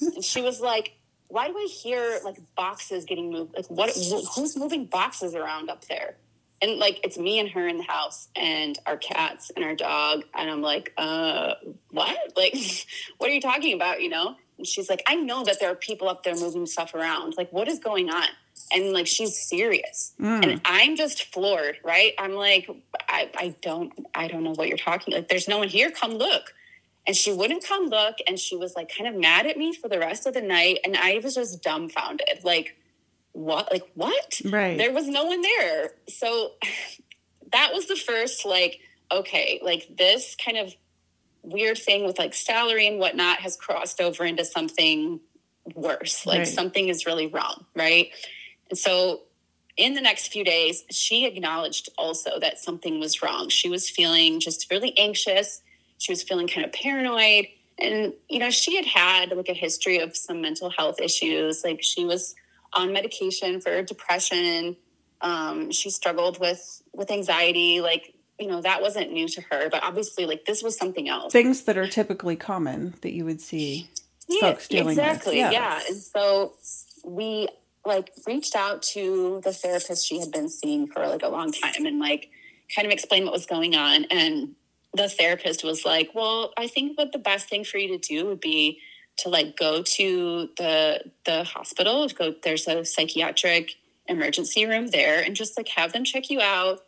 [0.02, 0.94] And she was like,
[1.30, 3.56] "Why do I hear like boxes getting moved?
[3.56, 3.92] Like, what?
[4.36, 6.18] Who's moving boxes around up there?"
[6.62, 10.24] And like, it's me and her in the house, and our cats and our dog.
[10.34, 11.54] And I'm like, "Uh,
[11.92, 12.18] what?
[12.36, 12.56] Like,
[13.20, 14.02] what are you talking about?
[14.02, 16.94] You know?" And she's like, "I know that there are people up there moving stuff
[16.94, 17.36] around.
[17.38, 18.28] Like, what is going on?"
[18.72, 20.42] And like, she's serious, hmm.
[20.44, 21.78] and I'm just floored.
[21.84, 22.14] Right?
[22.18, 22.70] I'm like,
[23.08, 25.14] I, I don't, I don't know what you're talking.
[25.14, 25.90] Like, there's no one here.
[25.92, 26.54] Come look
[27.08, 29.88] and she wouldn't come look and she was like kind of mad at me for
[29.90, 32.78] the rest of the night and i was just dumbfounded like
[33.32, 34.78] what like what Right.
[34.78, 36.52] there was no one there so
[37.52, 38.80] that was the first like
[39.12, 40.74] okay like this kind of
[41.42, 45.20] weird thing with like salary and whatnot has crossed over into something
[45.74, 46.48] worse like Right.
[46.48, 48.12] something is really wrong right
[48.78, 49.22] so
[49.78, 53.50] in the next few days she acknowledged also that something was wrong.
[53.50, 55.62] She was feeling just really anxious.
[55.98, 57.48] She was feeling kind of paranoid.
[57.80, 61.64] And you know she had had like a history of some mental health issues.
[61.64, 62.36] Like she was
[62.74, 64.76] on medication for depression.
[65.22, 67.80] Um, she struggled with with anxiety.
[67.80, 71.32] Like you know that wasn't new to her but obviously like this was something else.
[71.32, 73.90] Things that are typically common that you would see
[74.40, 74.98] folks dealing with.
[74.98, 75.38] exactly.
[75.38, 75.52] Yeah.
[75.52, 75.82] yeah.
[75.88, 76.54] and so
[77.04, 77.48] we
[77.86, 81.86] like reached out to the therapist she had been seeing for like a long time
[81.86, 82.30] and like
[82.76, 84.06] kind of explained what was going on.
[84.06, 84.56] And
[84.94, 88.26] the therapist was like well i think what the best thing for you to do
[88.26, 88.80] would be
[89.20, 92.08] to like go to the the hospital.
[92.08, 93.76] Go there's a psychiatric
[94.08, 96.80] emergency room there and just like have them check you out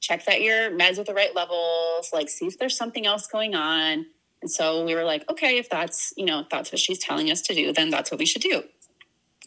[0.00, 3.54] check that your meds are the right levels like see if there's something else going
[3.54, 4.06] on.
[4.42, 7.30] And so we were like okay if that's you know if that's what she's telling
[7.30, 8.62] us to do then that's what we should do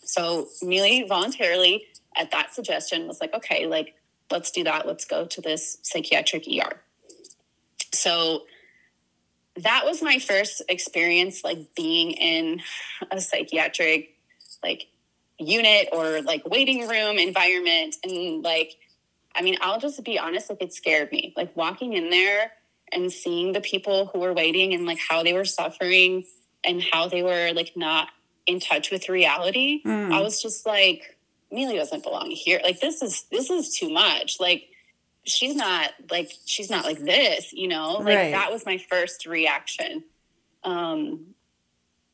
[0.10, 3.96] so Neely voluntarily at that suggestion was like okay like
[4.32, 4.86] let's do that.
[4.86, 6.82] Let's go to this psychiatric er
[7.92, 8.44] so
[9.58, 12.62] that was my first experience like being in
[13.12, 14.16] a psychiatric
[14.64, 14.88] like
[15.38, 17.96] unit or like waiting room environment.
[18.04, 18.76] And like
[19.36, 21.34] i mean i'll just be honest like it scared me.
[21.36, 22.52] Like walking in there
[22.92, 26.26] and seeing the people who were waiting and like how they were suffering
[26.64, 28.10] and how they were like not
[28.50, 30.14] in touch with reality Mm.
[30.14, 31.16] i was just like
[31.52, 32.60] Neely doesn't belong here.
[32.64, 34.40] Like this is this is too much.
[34.40, 34.70] Like
[35.26, 37.94] she's not like she's not like this you know?
[37.94, 38.32] Like Right.
[38.34, 40.04] that was my first reaction.
[40.64, 41.34] Um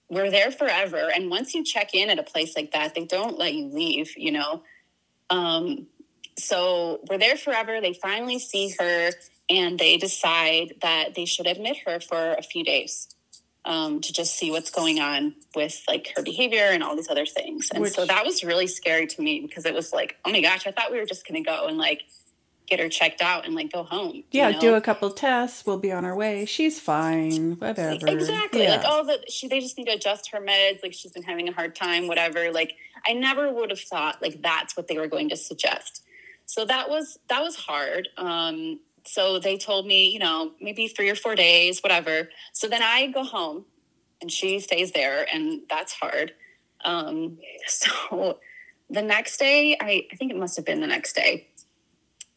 [0.09, 1.11] we're there forever.
[1.13, 4.13] And once you check in at a place like that they don't let you leave
[4.15, 4.63] you know?
[5.29, 5.87] Um
[6.37, 7.81] so we're there forever.
[7.81, 9.11] They finally see her
[9.49, 13.09] and they decide that they should admit her for a few days
[13.65, 17.25] um, to just see what's going on with like her behavior and all these other
[17.25, 20.41] things and so that was really scary to me because it was like oh my
[20.41, 22.01] gosh i thought we were just going to go and like
[22.67, 24.59] get her checked out and like go home you Yeah, know?
[24.59, 25.65] do a couple tests.
[25.67, 26.45] We'll be on our way.
[26.45, 27.57] She's fine.
[27.59, 28.07] Whatever.
[28.07, 28.63] Exactly.
[28.63, 28.77] Yeah.
[28.77, 30.81] Like, oh, the, she, they just need to adjust her meds.
[30.81, 32.51] Like, she's been having a hard time, whatever.
[32.51, 32.73] Like,
[33.05, 36.03] I never would have thought like that's what they were going to suggest.
[36.47, 38.09] So that was that was hard.
[38.17, 42.29] Um, so they told me, you know, maybe three or four days, whatever.
[42.53, 43.65] So then I go home,
[44.21, 46.33] and she stays there, and that's hard.
[46.83, 47.37] Um,
[47.67, 48.39] so
[48.89, 51.47] the next day, I, I think it must have been the next day.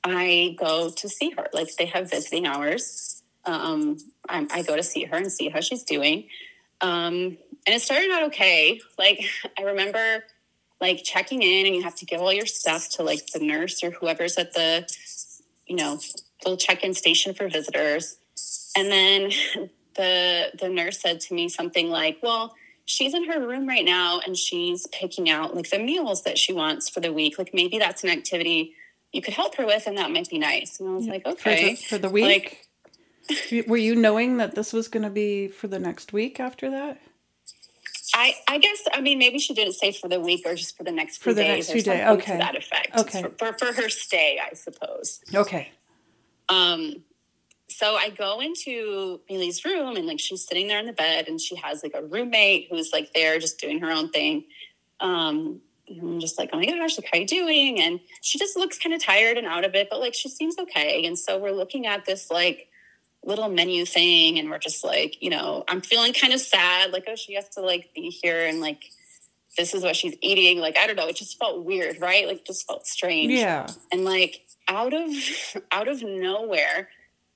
[0.04, 1.48] I go to see her.
[1.52, 3.22] Like they have visiting hours.
[3.44, 6.28] Um, I, I go to see her and see how she's doing.
[6.80, 8.80] Um, and it started out okay.
[8.98, 9.24] Like
[9.58, 10.24] I remember
[10.80, 13.82] like checking in and you have to give all your stuff to like the nurse
[13.82, 14.88] or whoever's at the,
[15.66, 15.98] you know,
[16.44, 18.16] little check-in station for visitors.
[18.76, 19.30] And then
[19.96, 24.20] the the nurse said to me something like, well, she's in her room right now
[24.24, 27.38] and she's picking out like the meals that she wants for the week.
[27.38, 28.74] Like maybe that's an activity
[29.12, 30.80] you could help her with and that might be nice.
[30.80, 31.70] And I was like, for, okay.
[31.70, 32.64] the, for the week.
[33.66, 36.98] Were you knowing that this was going to be for the next week after that?
[38.14, 40.82] I, I guess I mean maybe she didn't say for the week or just for
[40.82, 42.32] the next few For the days next few days, something okay.
[42.32, 42.96] to that effect.
[42.96, 43.22] Okay.
[43.22, 45.20] For, for for her stay, I suppose.
[45.34, 45.70] Okay.
[46.48, 47.04] Um,
[47.68, 51.40] so I go into Millie's room and like she's sitting there in the bed and
[51.40, 54.44] she has like a roommate who's like there just doing her own thing.
[55.00, 57.80] Um, and I'm just like, oh my gosh, like how you doing?
[57.80, 60.58] And she just looks kind of tired and out of it, but like she seems
[60.58, 61.04] okay.
[61.06, 62.68] And so we're looking at this like
[63.24, 67.04] little menu thing and we're just like, you know, I'm feeling kind of sad, like,
[67.08, 68.84] oh, she has to like be here and like
[69.56, 70.58] this is what she's eating.
[70.60, 72.26] Like, I don't know, it just felt weird, right?
[72.26, 73.66] Like just felt strange Yeah.
[73.92, 75.10] and like out of
[75.72, 76.88] out of nowhere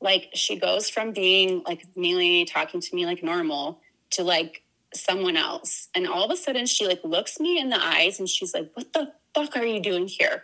[0.02, 4.62] like she goes from being like Mealy talking to me like normal to like
[4.94, 5.88] someone else.
[5.94, 8.70] And all of a sudden she like looks me in the eyes and she's like
[8.74, 10.42] what the fuck are you doing here?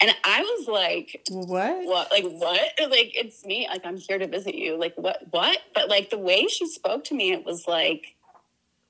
[0.00, 1.86] And i was like What?
[1.86, 2.60] what like what?
[2.80, 3.66] Like it's me.
[3.68, 4.76] Like i'm here to visit you.
[4.76, 5.58] Like what what?
[5.74, 8.16] But like the way she spoke to me it was like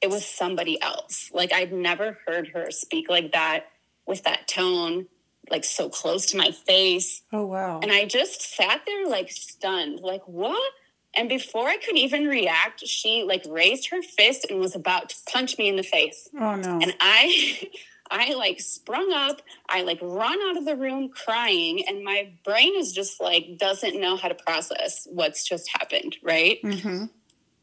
[0.00, 1.30] it was somebody else.
[1.32, 3.66] Like I'd never heard her speak like that
[4.06, 5.06] with that tone
[5.50, 7.80] like so close to my face Oh wow.
[7.82, 10.72] and i just sat there like stunned like what
[11.14, 15.16] and before i could even react she like raised her fist and was about to
[15.30, 16.78] punch me in the face oh no.
[16.82, 17.68] and I
[18.10, 22.74] I like sprung up, I like run out of the room crying, and my brain
[22.76, 26.58] is just like doesn't know how to process what's just happened, right?
[26.62, 27.06] hmm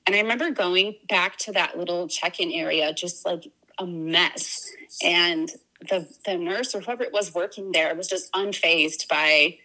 [0.08, 4.68] And I remember going back to that little check-in area, just like a mess.
[5.04, 5.52] And
[5.90, 9.58] the the nurse or whoever it was working there was just unfazed by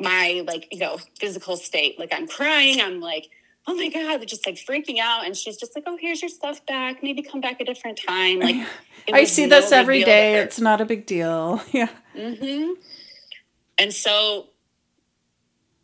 [0.00, 1.98] my like, you know, physical state.
[1.98, 3.28] Like I'm crying, I'm like,
[3.66, 5.26] oh my God, just like freaking out.
[5.26, 7.02] And she's just like, Oh, here's your stuff back.
[7.02, 8.40] Maybe come back a different time.
[8.40, 8.66] Like
[9.12, 10.36] I see no this every day.
[10.36, 11.62] It's not a big deal.
[11.72, 11.88] Yeah.
[12.16, 12.72] mm-hmm.
[13.78, 14.48] And so,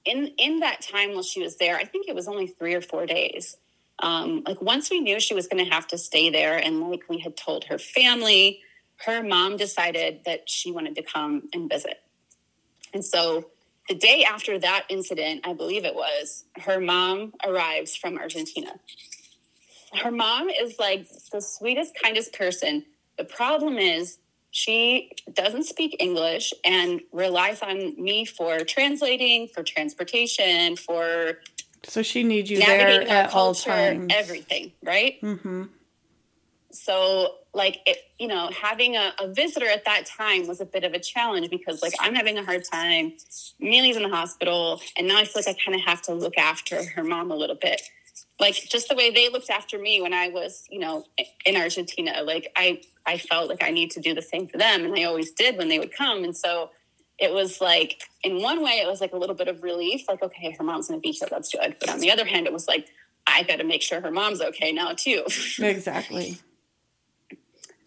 [0.04, 2.82] in in that time while she was there, I think it was only three or
[2.82, 3.56] four days.
[3.98, 7.04] Um, like once we knew she was going to have to stay there, and like
[7.08, 8.60] we had told her family,
[9.04, 12.02] her mom decided that she wanted to come and visit.
[12.94, 13.46] And so,
[13.88, 18.72] the day after that incident, I believe it was, her mom arrives from Argentina.
[20.02, 22.84] Her mom is like the sweetest, kindest person.
[23.16, 24.18] The problem is
[24.50, 31.38] she doesn't speak English and relies on me for translating, for transportation, for
[31.84, 34.12] So she needs you there at all culture, times.
[34.14, 35.20] everything, right?
[35.20, 35.64] Mm-hmm.
[36.72, 40.84] So, like, it, you know, having a, a visitor at that time was a bit
[40.84, 43.14] of a challenge because, like, I'm having a hard time.
[43.58, 46.36] Millie's in the hospital, and now I feel like I kind of have to look
[46.36, 47.80] after her mom a little bit.
[48.38, 51.04] Like, just the way they looked after me when I was, you know,
[51.46, 52.22] in Argentina.
[52.22, 55.04] Like, I, I felt like I need to do the same for them, and I
[55.04, 56.24] always did when they would come.
[56.24, 56.70] And so,
[57.18, 60.22] it was like in one way it was like a little bit of relief like
[60.22, 62.68] okay her mom's gonna be here that's good but on the other hand it was
[62.68, 62.88] like
[63.26, 65.24] i gotta make sure her mom's okay now too
[65.58, 66.36] exactly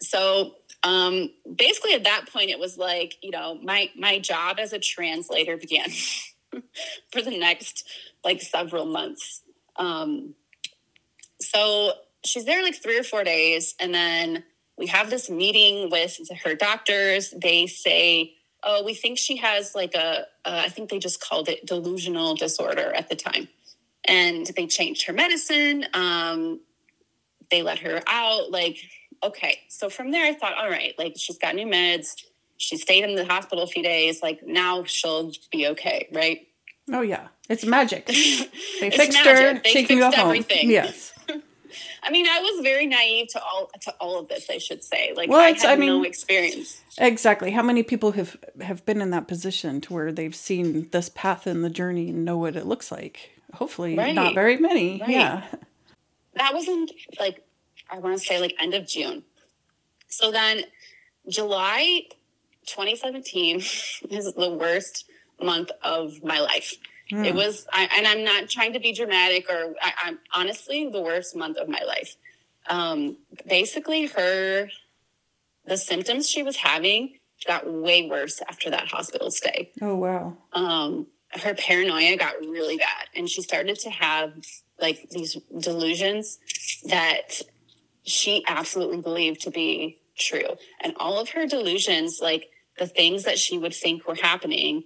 [0.00, 4.72] so um basically at that point it was like you know my my job as
[4.72, 5.88] a translator began
[7.12, 7.86] for the next
[8.24, 9.42] like several months
[9.76, 10.34] um
[11.40, 11.92] so
[12.24, 14.42] she's there like three or four days and then
[14.78, 19.94] we have this meeting with her doctors they say oh, we think she has like
[19.94, 23.48] a, uh, I think they just called it delusional disorder at the time.
[24.04, 25.86] And they changed her medicine.
[25.94, 26.60] Um,
[27.50, 28.50] they let her out.
[28.50, 28.78] Like,
[29.22, 29.58] okay.
[29.68, 32.14] So from there, I thought, all right, like she's got new meds.
[32.56, 34.22] She stayed in the hospital a few days.
[34.22, 36.46] Like now she'll be okay, right?
[36.92, 38.06] Oh yeah, it's magic.
[38.80, 39.26] They It's fixed magic.
[39.56, 39.60] her.
[39.62, 40.28] They she can go fixed home.
[40.30, 40.70] everything.
[40.70, 41.12] Yes.
[42.02, 44.48] I mean, I was very naive to all to all of this.
[44.50, 46.80] I should say, like, Well, I had I mean- no experience.
[46.98, 47.50] Exactly.
[47.52, 51.46] How many people have have been in that position to where they've seen this path
[51.46, 53.30] in the journey and know what it looks like?
[53.54, 54.14] Hopefully, Right.
[54.14, 55.00] not very many.
[55.00, 55.10] Right.
[55.10, 55.44] Yeah.
[56.34, 56.90] that wasn't
[57.20, 57.44] like
[57.90, 59.24] I want to say like end of June.
[60.08, 60.62] So then
[61.28, 62.02] July
[62.66, 63.56] 2017
[64.10, 65.04] is the worst
[65.42, 66.74] month of my life.
[67.12, 71.00] It was, I, and I'm not trying to be dramatic or I, I'm honestly the
[71.02, 72.14] worst month of my life.
[72.68, 73.16] Um,
[73.48, 74.68] basically, her,
[75.64, 77.14] the symptoms she was having
[77.48, 80.36] got way worse after that hospital stay Oh wow.
[80.52, 84.34] um, her paranoia got really bad and she started to have
[84.80, 86.38] like these delusions
[86.84, 87.40] that
[88.04, 90.56] she absolutely believed to be true.
[90.80, 94.84] And all of her delusions like the things that she would think were happening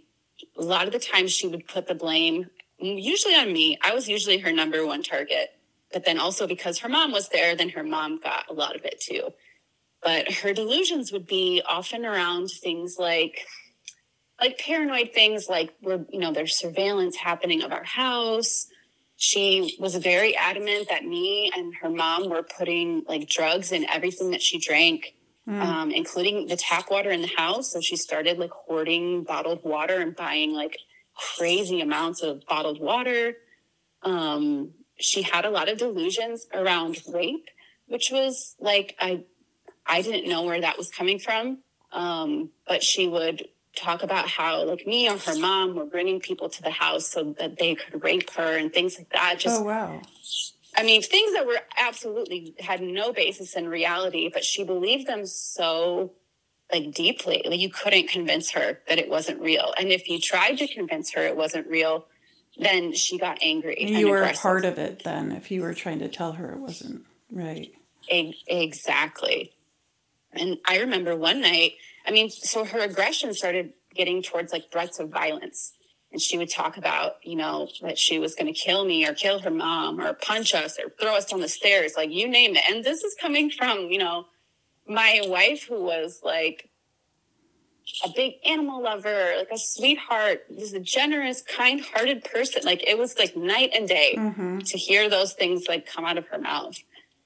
[0.57, 3.79] a lot of the times she would put the blame usually on me.
[3.83, 5.51] I was usually her number one target.
[5.93, 8.85] But then also because her mom was there then her mom got a lot of
[8.85, 9.33] it too.
[10.03, 13.47] But her delusions would be often around things like
[14.41, 18.67] like paranoid things like where you know there's surveillance happening of our house
[19.25, 24.31] she was very adamant that me and her mom were putting like drugs in everything
[24.33, 25.15] that she drank
[25.47, 27.71] um, including the tap water in the house.
[27.73, 30.79] So she started like hoarding bottled water and buying like
[31.15, 33.37] crazy amounts of bottled water.
[34.03, 37.49] Um, she had a lot of delusions around rape
[37.87, 39.23] which was like i
[39.87, 41.59] i didn't know where that was coming from.
[41.93, 43.47] Um, but she would
[43.77, 47.35] talk about how like me or her mom were bringing people to the house so
[47.39, 50.01] that they could rape her and things like that just oh wow.
[50.77, 55.25] I mean, things that were absolutely had no basis in reality, but she believed them
[55.25, 56.13] so
[56.73, 57.43] like deeply.
[57.47, 59.73] Like you couldn't convince her that it wasn't real.
[59.79, 62.07] And if you tried to convince her it wasn't real,
[62.59, 63.77] then she got angry.
[63.81, 64.43] and You were a aggressive.
[64.43, 67.73] part of it then if you were trying to tell her it wasn't right.
[68.09, 69.53] Exactly.
[70.33, 71.75] And I remember one night,
[72.07, 75.73] I mean, so her aggression started getting towards like threats of violence.
[76.13, 79.15] And she would talk about, you know, that she was going to kill me or
[79.15, 82.55] kill her mom or punch us or throw us down the stairs, like you name
[82.55, 82.63] it.
[82.71, 84.27] And this is coming from, you know,
[84.87, 86.71] my wife who was like
[88.05, 92.63] a big animal lover, like a sweetheart, just a generous, kind hearted person.
[92.65, 94.59] Like it was like night and day Mm-hmm.
[94.61, 96.77] to hear those things like come out of her mouth.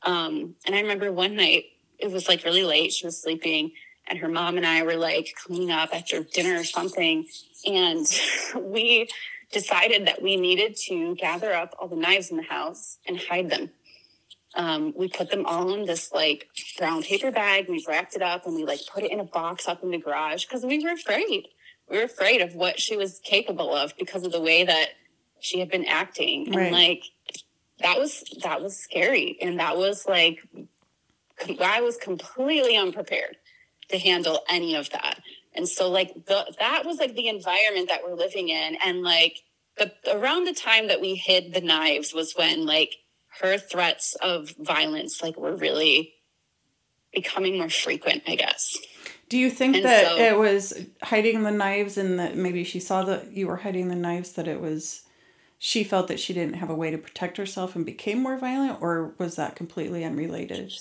[0.02, 1.64] Um, and I remember one night,
[1.98, 2.92] it was like really late.
[2.92, 3.72] She was sleeping,
[4.08, 7.26] and her mom and I were like cleaning up after dinner or something.
[7.66, 8.06] And
[8.56, 9.08] we
[9.52, 13.50] decided that we needed to gather up all the knives in the house and hide
[13.50, 13.70] them.
[14.54, 16.48] Um, we put them all in this like
[16.78, 17.66] brown paper bag.
[17.68, 19.98] We wrapped it up and we like put it in a box up in the
[19.98, 21.48] garage because we were afraid.
[21.88, 24.88] We were afraid of what she was capable of because of the way that
[25.40, 26.50] she had been acting.
[26.50, 26.66] Right.
[26.66, 27.04] And like
[27.80, 29.38] that was that was scary.
[29.40, 30.38] And that was like
[31.60, 33.36] I was completely unprepared
[33.90, 35.20] to handle any of that.
[35.54, 38.76] And so like the, that was like the environment that we're living in.
[38.84, 39.38] And like
[39.76, 42.96] the, around the time that we hid the knives was when like
[43.40, 46.14] her threats of violence like were really
[47.12, 48.76] becoming more frequent, I guess.
[49.28, 52.80] Do you think And that so- it was hiding the knives and that maybe she
[52.80, 55.02] saw that you were hiding the knives that it was
[55.60, 58.80] she felt that she didn't have a way to protect herself and became more violent
[58.80, 60.72] or was that completely unrelated?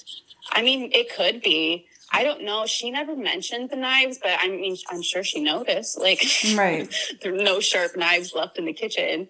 [0.51, 1.87] I mean, it could be.
[2.11, 2.65] I don't know.
[2.65, 5.99] She never mentioned the knives, but I mean, I'm sure she noticed.
[5.99, 6.23] Like,
[6.55, 6.93] Right.
[7.21, 9.27] there were no sharp knives left in the kitchen.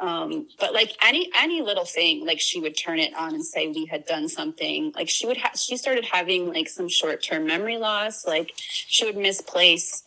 [0.00, 3.66] Um, but like any any little thing, like she would turn it on and say
[3.66, 4.92] we had done something.
[4.94, 8.24] Like she would ha- she started having like some short term memory loss.
[8.24, 10.04] Like she would misplace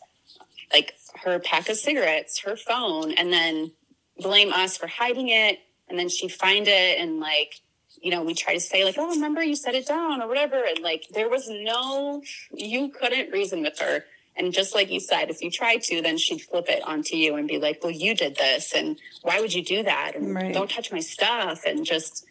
[0.72, 0.94] like
[1.24, 3.72] her pack of cigarettes, her phone, and then
[4.18, 5.58] blame us for hiding it.
[5.88, 7.60] And then she'd find it and like
[8.02, 10.62] you know, we try to say like, oh, remember you set it down or whatever.
[10.64, 12.22] And like, there was no,
[12.52, 14.04] you couldn't reason with her.
[14.36, 17.36] And just like you said, if you try to, then she'd flip it onto you
[17.36, 18.72] and be like, well, you did this.
[18.74, 20.12] And why would you do that?
[20.16, 20.52] And Right.
[20.52, 21.64] don't touch my stuff.
[21.66, 22.24] And just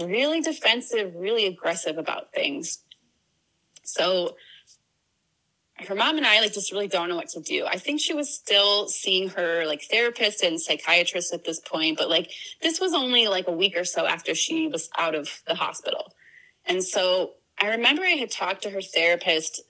[0.00, 2.78] really defensive, really aggressive about things.
[3.82, 4.36] So
[5.86, 7.66] her mom and I like just really don't know what to do.
[7.66, 12.08] I think she was still seeing her like therapist and psychiatrist at this point, but
[12.08, 12.30] like
[12.62, 16.12] this was only like a week or so after she was out of the hospital.
[16.66, 19.62] And so I remember I had talked to her therapist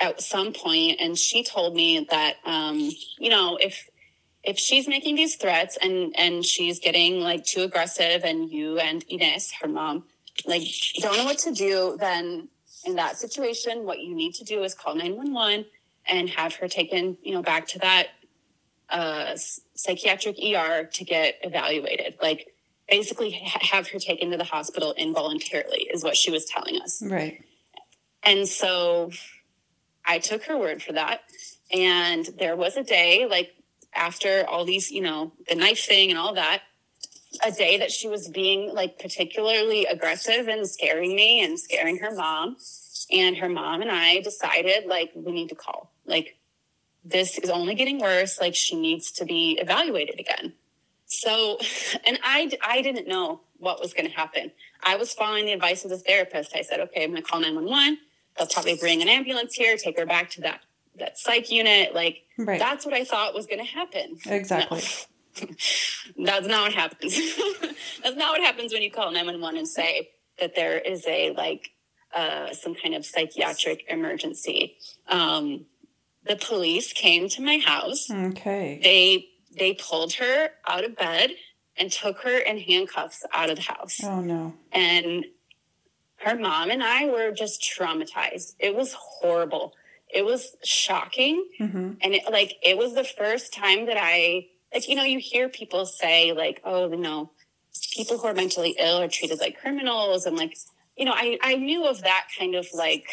[0.00, 3.88] at some point and she told me that um, you know, if
[4.42, 9.04] if she's making these threats and and she's getting like too aggressive and you and
[9.08, 10.04] Ines, her mom,
[10.46, 10.62] like
[11.00, 12.48] don't know what to do, then
[12.84, 15.66] in that situation, what you need to do is call 911
[16.06, 18.08] and have her taken, you know, back to that
[18.90, 19.36] uh,
[19.74, 22.16] psychiatric ER to get evaluated.
[22.20, 22.52] Like
[22.88, 27.02] basically ha- have her taken to the hospital involuntarily is what she was telling us.
[27.02, 27.42] Right.
[28.22, 29.10] And so
[30.04, 31.22] I took her word for that.
[31.72, 33.52] And there was a day, like
[33.94, 36.62] after all these, you know, the knife thing and all that,
[37.44, 42.14] a day that she was being like particularly aggressive and scaring me and scaring her
[42.14, 42.56] mom.
[43.10, 45.92] And her mom and I decided, like, we need to call.
[46.06, 46.36] Like,
[47.04, 48.40] this is only getting worse.
[48.40, 50.54] Like, she needs to be evaluated again.
[51.06, 51.58] So,
[52.06, 54.52] and I, I didn't know what was going to happen.
[54.82, 56.56] I was following the advice of the therapist.
[56.56, 57.98] I said, okay, I'm going to call 911.
[58.38, 60.60] They'll probably bring an ambulance here, take her back to that,
[60.98, 61.94] that psych unit.
[61.94, 62.58] Like, Right.
[62.58, 64.16] that's what I thought was going to happen.
[64.26, 64.82] Exactly.
[66.18, 67.16] That's not what happens.
[68.02, 71.70] That's not what happens when you call 911 and say that there is a like
[72.14, 74.76] uh, some kind of psychiatric emergency.
[75.08, 75.66] Um,
[76.26, 78.10] the police came to my house.
[78.10, 78.80] Okay.
[78.82, 79.28] They
[79.58, 81.30] they pulled her out of bed
[81.76, 84.00] and took her in handcuffs out of the house.
[84.02, 84.54] Oh no.
[84.72, 85.24] And
[86.16, 88.54] her mom and I were just traumatized.
[88.58, 89.74] It was horrible.
[90.12, 94.88] It was shocking hmm and it like it was the first time that i like
[94.88, 97.30] you know you hear people say like oh you know
[97.94, 100.56] people who are mentally ill are treated like criminals and like
[100.96, 103.06] you know i i knew of that kind of like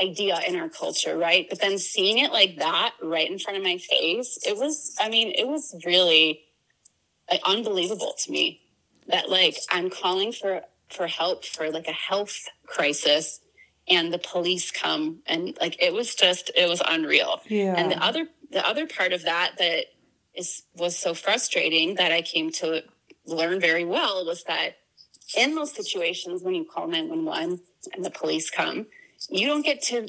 [0.00, 3.64] idea in our culture right but then seeing it like that right in front of
[3.64, 6.40] my face it was i mean it was really
[7.30, 8.60] like, unbelievable to me
[9.08, 13.40] that like i'm calling for for help for like a health crisis
[13.88, 17.74] and the police come and like it was just it was unreal Yeah.
[17.76, 19.86] and the other the other part of that that
[20.38, 22.82] is was so frustrating that i came to
[23.26, 24.78] learn very well was that
[25.36, 27.60] in those situations when you call 911
[27.94, 28.86] and the police come
[29.28, 30.08] you don't get to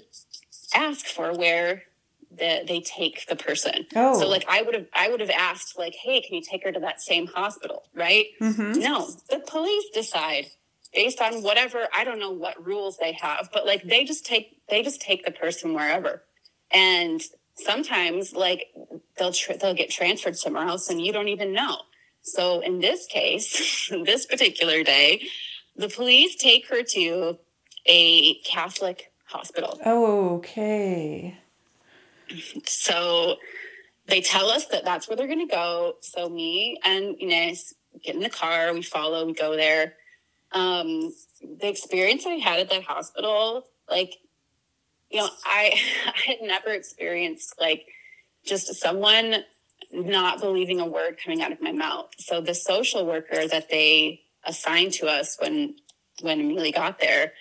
[0.74, 1.84] ask for where
[2.32, 3.88] the, they take the person.
[3.96, 4.20] Oh.
[4.20, 6.72] so like i would have i would have asked like hey can you take her
[6.72, 7.84] to that same hospital?
[7.94, 8.28] Right?
[8.40, 10.46] Hmm no, the police decide
[10.94, 14.62] based on whatever I don't know what rules they have, but like they just take
[14.70, 16.24] they just take the person wherever,
[16.72, 17.22] and
[17.64, 18.68] sometimes like
[19.18, 21.78] they'll tr- they'll get transferred somewhere else and you don't even know.
[22.22, 25.24] So in this case, this particular day,
[25.76, 27.38] the police take her to
[27.86, 29.80] a Catholic hospital.
[29.86, 31.38] Oh, okay.
[32.66, 33.38] So
[34.08, 35.96] they tell us that that's where they're going to go.
[36.02, 39.94] So me and Ines get in the car, we follow, we go there.
[40.52, 44.16] Um, the experience I had at that hospital, like,
[45.10, 45.74] you know, I,
[46.06, 47.86] I had never experienced like
[48.46, 49.44] just someone
[49.92, 52.10] not believing a word coming out of my mouth.
[52.18, 55.76] So the social worker that they assigned to us when
[56.22, 57.32] when Amelia got there,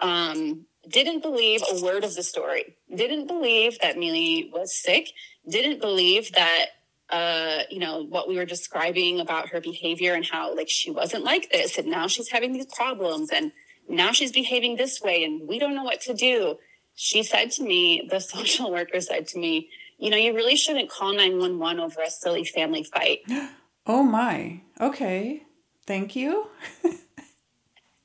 [0.00, 2.76] um, didn't believe a word of the story.
[2.94, 5.10] Didn't believe that Mealy was sick.
[5.48, 6.66] Didn't believe that
[7.10, 11.24] uh, you know what we were describing about her behavior and how like she wasn't
[11.24, 13.52] like this, and now she's having these problems, and
[13.88, 16.56] now she's behaving this way, and we don't know what to do.
[16.94, 19.68] She said to me, the social worker said to me,
[19.98, 23.20] you know, you really shouldn't call 911 over a silly family fight.
[23.86, 24.62] Oh my.
[24.80, 25.42] Okay.
[25.86, 26.46] Thank you.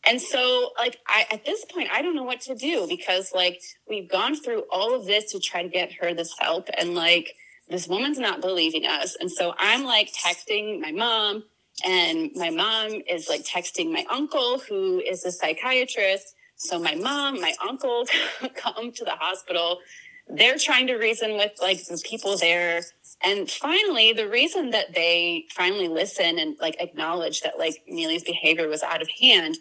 [0.09, 3.61] And so, like, I, at this point, I don't know what to do because, like,
[3.87, 6.67] we've gone through all of this to try to get her this help.
[6.79, 7.35] And, like,
[7.67, 9.15] this woman's not believing us.
[9.19, 11.43] And so I'm, like, texting my mom,
[11.85, 16.33] and my mom is, like, texting my uncle, who is a psychiatrist.
[16.60, 18.05] So my mom, my uncle
[18.55, 19.80] come to the hospital.
[20.28, 22.84] They're trying to reason with, like, the people there.
[23.24, 28.68] And finally, the reason that they finally listen and, like, acknowledge that, like, Neely's behavior
[28.68, 29.57] was out of hand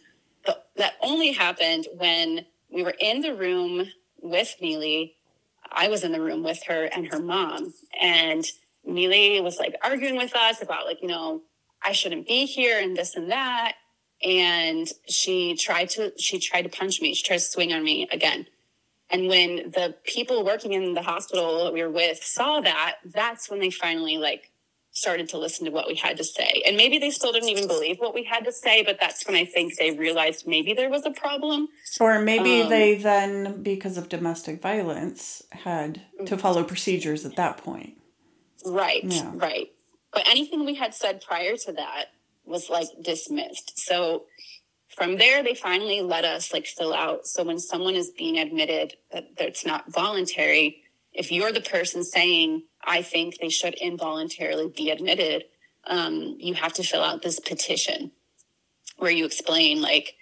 [0.49, 3.87] but that only happened when we were in the room
[4.23, 5.17] with Neely.
[5.71, 8.45] I was in the room with her and her mom, and
[8.85, 11.43] Neely was like arguing with us about like you know
[11.85, 13.75] I shouldn't be here and this and that,
[14.25, 17.15] and she tried to she tried to punch me.
[17.15, 18.47] She tried to swing on me again,
[19.11, 23.51] And when the people working in the hospital that we were with saw that, that's
[23.51, 24.51] when they finally like
[24.91, 26.63] started to listen to what we had to say.
[26.67, 29.37] And maybe they still didn't even believe what we had to say, but that's when
[29.37, 31.69] I think they realized maybe there was a problem.
[32.01, 37.59] Or maybe um, they then, because of domestic violence, had to follow procedures at that
[37.59, 37.97] point.
[38.67, 39.31] Right, yeah.
[39.35, 39.69] right.
[40.13, 42.07] But anything we had said prior to that
[42.49, 43.79] was like dismissed.
[43.79, 44.25] So
[44.97, 47.27] from there, they finally let us like fill out.
[47.27, 50.83] So when someone is being admitted that, it's not voluntary,
[51.13, 55.45] if you're the person saying, I think they should involuntarily be admitted,
[55.87, 58.13] um, you have to fill out this petition
[58.99, 60.15] where you explain like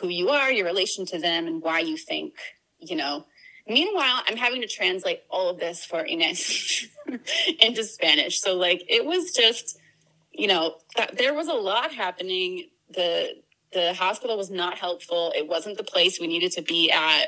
[0.00, 2.34] who you are, your relation to them, and why you think,
[2.78, 3.24] you know.
[3.66, 6.86] Meanwhile, I'm having to translate all of this for Ines
[7.60, 8.40] into Spanish.
[8.40, 9.77] So like it was just,
[10.38, 10.76] you know,
[11.16, 12.68] there was a lot happening.
[12.90, 13.34] The
[13.72, 15.32] the hospital was not helpful.
[15.36, 17.26] It wasn't the place we needed to be at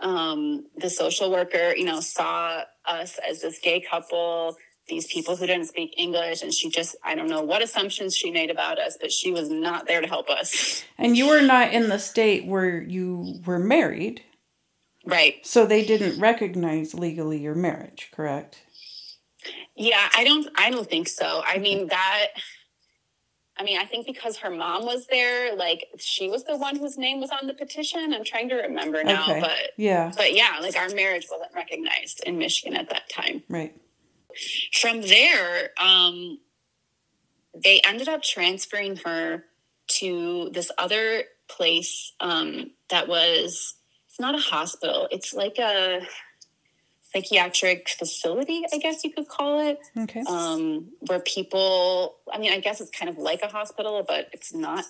[0.00, 4.56] um, the social worker, you know, saw us as this gay couple,
[4.88, 8.30] these people who didn't speak English, and she just, I don't know what assumptions she
[8.30, 10.84] made about us, but she was not there to help us.
[10.98, 14.22] And you were not in the state where you were married.
[15.04, 15.44] Right.
[15.46, 18.62] So they didn't recognize legally your marriage, correct?
[19.76, 21.42] Yeah, I don't I don't think so.
[21.44, 22.28] I mean that
[23.58, 26.98] I mean, I think because her mom was there, like she was the one whose
[26.98, 28.12] name was on the petition.
[28.12, 29.40] I'm trying to remember now, okay.
[29.40, 33.42] but yeah, but yeah, like our marriage wasn't recognized in Michigan at that time.
[33.48, 33.74] Right.
[34.74, 36.38] From there, um,
[37.54, 39.44] they ended up transferring her
[39.88, 43.74] to this other place um, that was.
[44.08, 45.08] It's not a hospital.
[45.10, 46.00] It's like a
[47.12, 49.78] psychiatric facility, I guess you could call it.
[49.98, 50.22] Okay.
[50.28, 54.52] Um, where people, I mean, I guess it's kind of like a hospital, but it's
[54.52, 54.84] not.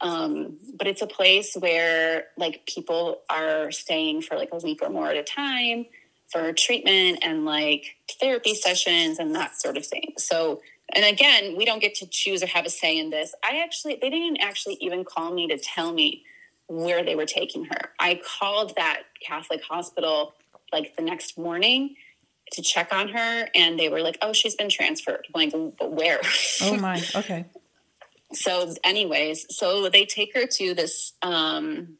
[0.00, 4.90] Um, but it's a place where like people are staying for like a week or
[4.90, 5.86] more at a time
[6.30, 10.12] for treatment and like therapy sessions and that sort of thing.
[10.16, 10.60] So,
[10.94, 13.34] and again, we don't get to choose or have a say in this.
[13.42, 16.24] I actually, they didn't actually even call me to tell me
[16.68, 17.90] where they were taking her.
[17.98, 20.34] I called that Catholic hospital
[20.72, 21.94] like the next morning
[22.52, 25.92] to check on her and they were like oh she's been transferred I'm like but
[25.92, 26.20] where
[26.62, 27.46] oh my okay
[28.32, 31.98] so anyways so they take her to this um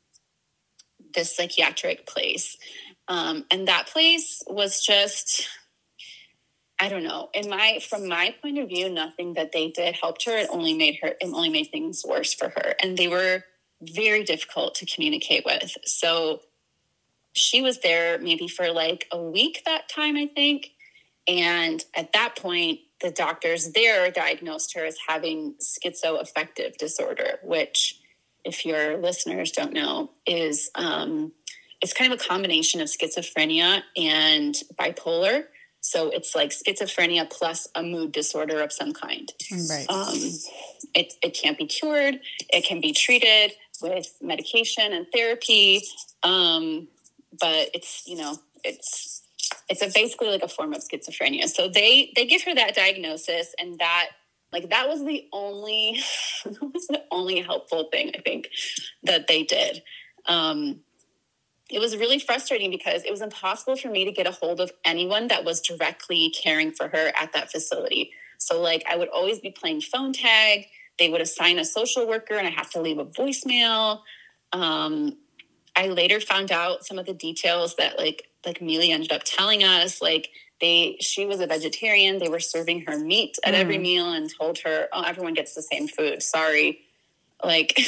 [1.14, 2.56] this psychiatric place
[3.08, 5.48] um and that place was just
[6.80, 7.28] I don't know.
[7.34, 10.36] In my from my point of view, nothing that they did helped her.
[10.36, 12.74] It only made her it only made things worse for her.
[12.80, 13.44] And they were
[13.82, 15.76] very difficult to communicate with.
[15.84, 16.40] So
[17.38, 20.72] she was there maybe for like a week that time, I think.
[21.26, 28.00] And at that point, the doctors there diagnosed her as having schizoaffective disorder, which,
[28.44, 31.32] if your listeners don't know, is um,
[31.80, 35.44] it's kind of a combination of schizophrenia and bipolar.
[35.80, 39.32] So it's like schizophrenia plus a mood disorder of some kind.
[39.52, 39.86] Right.
[39.88, 40.16] Um,
[40.94, 42.20] it, it can't be cured.
[42.50, 45.82] It can be treated with medication and therapy.
[46.24, 46.88] Um,
[47.32, 49.22] but it's you know it's
[49.68, 51.48] it's a basically like a form of schizophrenia.
[51.48, 54.08] So they they give her that diagnosis, and that
[54.52, 56.00] like that was the only
[56.44, 58.48] that was the only helpful thing I think
[59.02, 59.82] that they did.
[60.26, 60.80] Um,
[61.70, 64.72] it was really frustrating because it was impossible for me to get a hold of
[64.84, 68.10] anyone that was directly caring for her at that facility.
[68.38, 70.66] So like I would always be playing phone tag.
[70.98, 74.00] They would assign a social worker, and I have to leave a voicemail.
[74.52, 75.18] Um,
[75.76, 79.64] I later found out some of the details that like like Mealy ended up telling
[79.64, 80.00] us.
[80.02, 82.18] Like they she was a vegetarian.
[82.18, 83.58] They were serving her meat at mm.
[83.58, 86.22] every meal and told her, "Oh, everyone gets the same food.
[86.22, 86.80] Sorry."
[87.42, 87.78] Like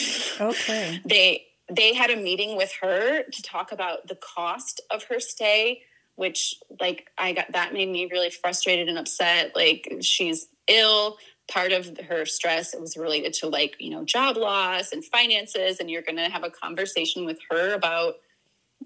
[0.40, 1.00] okay.
[1.04, 5.82] they they had a meeting with her to talk about the cost of her stay
[6.16, 11.16] which like i got that made me really frustrated and upset like she's ill
[11.50, 15.90] part of her stress was related to like you know job loss and finances and
[15.90, 18.14] you're going to have a conversation with her about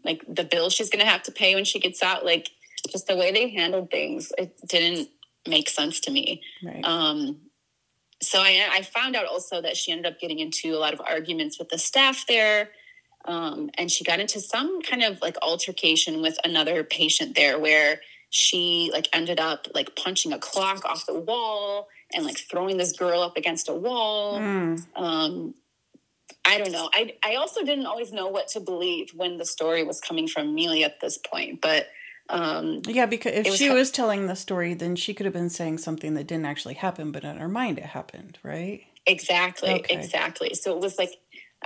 [0.04, 2.50] like the bill she's going to have to pay when she gets out like
[2.90, 5.08] just the way they handled things it didn't
[5.46, 6.84] make sense to me right.
[6.84, 7.36] um
[8.22, 11.00] so I, I found out also that she ended up getting into a lot of
[11.02, 12.70] arguments with the staff there
[13.26, 18.00] um, and she got into some kind of like altercation with another patient there where
[18.30, 22.92] she like ended up like punching a clock off the wall and like throwing this
[22.92, 24.38] girl up against a wall.
[24.38, 24.86] Mm.
[24.96, 25.54] Um,
[26.44, 26.90] I don't know.
[26.92, 30.54] I I also didn't always know what to believe when the story was coming from
[30.54, 31.86] Mealy at this point, but
[32.28, 35.32] um, yeah, because if was she ha- was telling the story, then she could have
[35.32, 38.82] been saying something that didn't actually happen, but in her mind it happened, right?
[39.06, 39.94] Exactly, okay.
[39.94, 40.54] exactly.
[40.54, 41.18] So it was like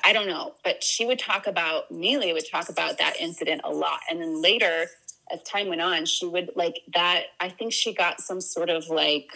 [0.04, 3.70] I don't know, but she would talk about Neely would talk about that incident a
[3.70, 4.00] lot.
[4.10, 4.86] And then later,
[5.32, 7.24] as time went on, she would like that.
[7.40, 9.30] I think she got some sort of like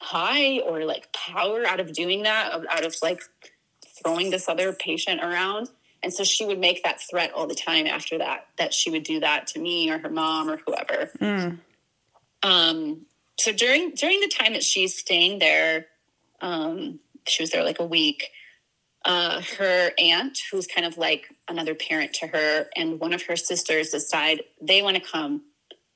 [0.00, 3.22] high or like power out of doing that, out of like
[4.02, 5.68] throwing this other patient around.
[6.02, 9.02] And so she would make that threat all the time after that, that she would
[9.02, 11.10] do that to me or her mom or whoever.
[11.20, 11.58] Mm.
[12.42, 13.06] Um,
[13.38, 15.86] so during during the time that she's staying there,
[16.40, 18.30] um, she was there like a week.
[19.02, 23.36] Uh, her aunt, who's kind of like another parent to her, and one of her
[23.36, 25.42] sisters decide they want to come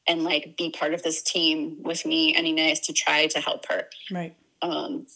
[0.07, 3.67] and like be part of this team with me and Ines to try to help
[3.69, 3.89] her.
[4.11, 4.37] Right.
[4.63, 5.07] Um,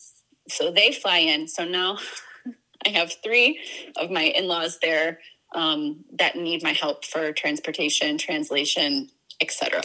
[0.49, 1.49] so they fly in.
[1.49, 1.99] So now
[2.87, 3.61] I have three
[3.97, 5.21] of my in-laws there
[5.55, 9.11] um, that need my help for transportation, translation,
[9.41, 9.83] etc.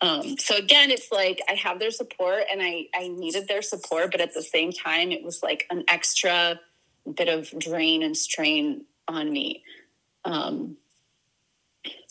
[0.00, 4.10] Um, so again, it's like I have their support and I, I needed their support,
[4.10, 6.60] but at the same time, it was like an extra
[7.16, 9.62] bit of drain and strain on me.
[10.24, 10.76] Um,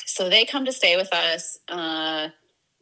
[0.06, 1.60] so they come to stay with us.
[1.68, 2.30] Uh,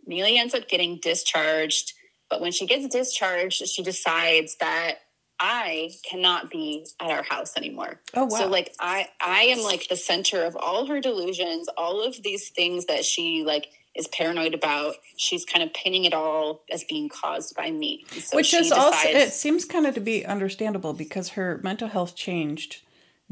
[0.06, 1.94] Neely ends up getting discharged,
[2.30, 5.00] but when she gets discharged, she decides that
[5.40, 8.00] I cannot be at our house anymore.
[8.14, 8.40] Oh wow.
[8.40, 12.50] So like I I am like the center of all her delusions, all of these
[12.50, 14.96] things that she like is paranoid about.
[15.18, 18.06] She's kind of pinning it all as being caused by me.
[18.20, 21.88] So Which is decides, also it seems kind of to be understandable because her mental
[21.88, 22.84] health changed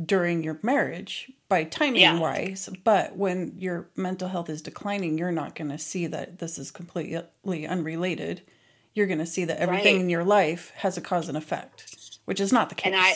[0.04, 2.18] during your marriage by timing yeah.
[2.18, 6.58] wise but when your mental health is declining you're not going to see that this
[6.58, 8.42] is completely unrelated
[8.94, 10.02] you're going to see that everything right.
[10.04, 13.14] in your life has a cause and effect which is not the case and i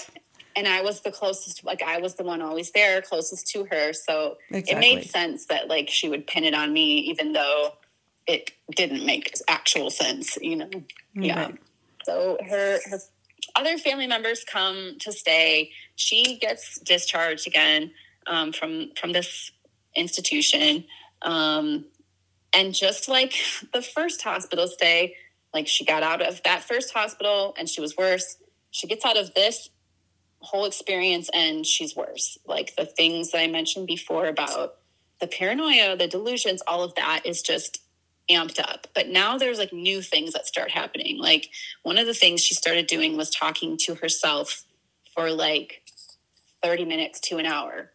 [0.55, 3.93] and i was the closest like i was the one always there closest to her
[3.93, 4.75] so exactly.
[4.75, 7.73] it made sense that like she would pin it on me even though
[8.27, 10.69] it didn't make actual sense you know
[11.13, 11.59] yeah right.
[12.03, 12.99] so her her
[13.55, 15.71] other family members come to stay.
[15.95, 17.91] She gets discharged again
[18.27, 19.51] um, from from this
[19.95, 20.85] institution,
[21.21, 21.85] um,
[22.53, 23.33] and just like
[23.73, 25.15] the first hospital stay,
[25.53, 28.37] like she got out of that first hospital and she was worse.
[28.71, 29.69] She gets out of this
[30.39, 32.37] whole experience and she's worse.
[32.45, 34.75] Like the things that I mentioned before about
[35.19, 37.82] the paranoia, the delusions, all of that is just
[38.29, 38.87] amped up.
[38.93, 41.17] But now there's like new things that start happening.
[41.19, 41.49] Like
[41.83, 44.63] one of the things she started doing was talking to herself
[45.13, 45.83] for like
[46.61, 47.91] 30 minutes to an hour.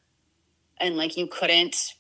[0.81, 1.95] And like you couldn't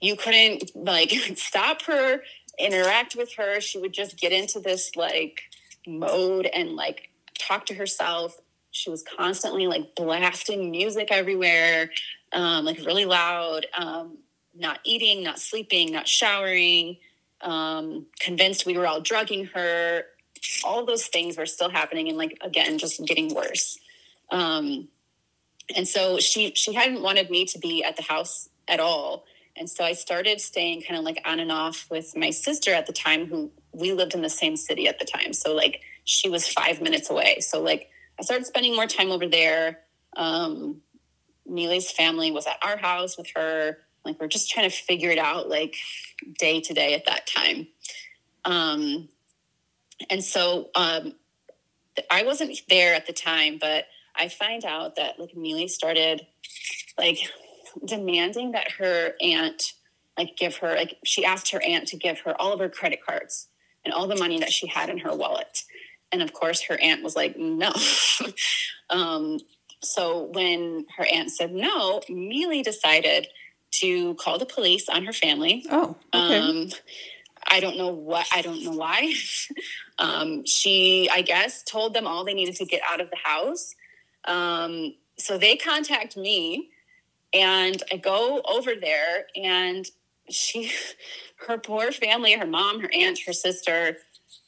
[0.00, 2.22] you couldn't like stop her,
[2.58, 3.60] interact with her.
[3.60, 5.42] She would just get into this like
[5.86, 8.38] mode and like talk to herself.
[8.70, 11.90] She was constantly like blasting music everywhere,
[12.32, 14.18] um, like really loud, um,
[14.54, 16.98] not eating, not sleeping, not showering
[17.42, 20.04] um, convinced we were all drugging her.
[20.64, 23.78] All those things were still happening, and like again, just getting worse.
[24.30, 24.88] Um,
[25.76, 29.24] and so she she hadn't wanted me to be at the house at all.
[29.56, 32.86] And so I started staying kind of like on and off with my sister at
[32.86, 35.32] the time, who we lived in the same city at the time.
[35.32, 37.40] So like she was five minutes away.
[37.40, 39.80] So like I started spending more time over there.
[40.16, 40.80] Um,
[41.46, 43.78] Neely's family was at our house with her.
[44.04, 45.76] Like we're just trying to figure it out like
[46.38, 47.68] day to day at that time.
[48.44, 49.08] Um,
[50.08, 51.14] and so um,
[52.10, 53.84] I wasn't there at the time, but
[54.14, 56.26] I find out that like Neely started
[56.98, 57.18] like
[57.84, 59.72] demanding that her aunt
[60.18, 63.00] like give her like she asked her aunt to give her all of her credit
[63.06, 63.48] cards
[63.84, 65.64] and all the money that she had in her wallet.
[66.12, 67.72] And of course her aunt was like, no.
[68.90, 69.38] um,
[69.82, 73.28] so when her aunt said no, Neely decided
[73.72, 75.64] to call the police on her family.
[75.70, 76.38] Oh, okay.
[76.38, 76.68] Um,
[77.48, 79.12] I don't know what, I don't know why.
[79.98, 83.74] um, she, I guess, told them all they needed to get out of the house.
[84.24, 86.70] Um, so they contact me
[87.32, 89.86] and I go over there and
[90.28, 90.70] she,
[91.48, 93.96] her poor family, her mom, her aunt, her sister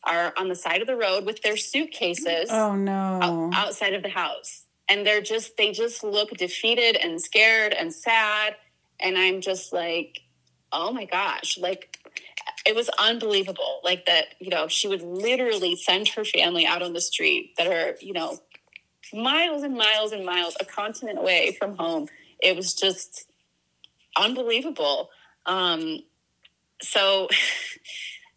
[0.05, 2.49] are on the side of the road with their suitcases.
[2.51, 3.51] Oh no.
[3.55, 4.65] outside of the house.
[4.89, 8.57] And they're just, they just look defeated and scared and sad
[9.03, 10.21] and i'm just like
[10.73, 11.99] oh my gosh like
[12.65, 16.93] it was unbelievable like that you know she would literally send her family out on
[16.93, 18.39] the street that are you know
[19.13, 22.09] miles and miles and miles a continent away from home.
[22.43, 23.27] It was just
[24.17, 25.11] unbelievable.
[25.47, 26.01] Um
[26.81, 27.29] so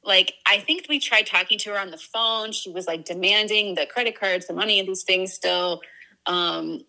[0.03, 2.51] like i think we tried talking to her on the phone.
[2.51, 5.82] She was like demanding the credit cards the money and these things still.
[6.26, 6.82] Um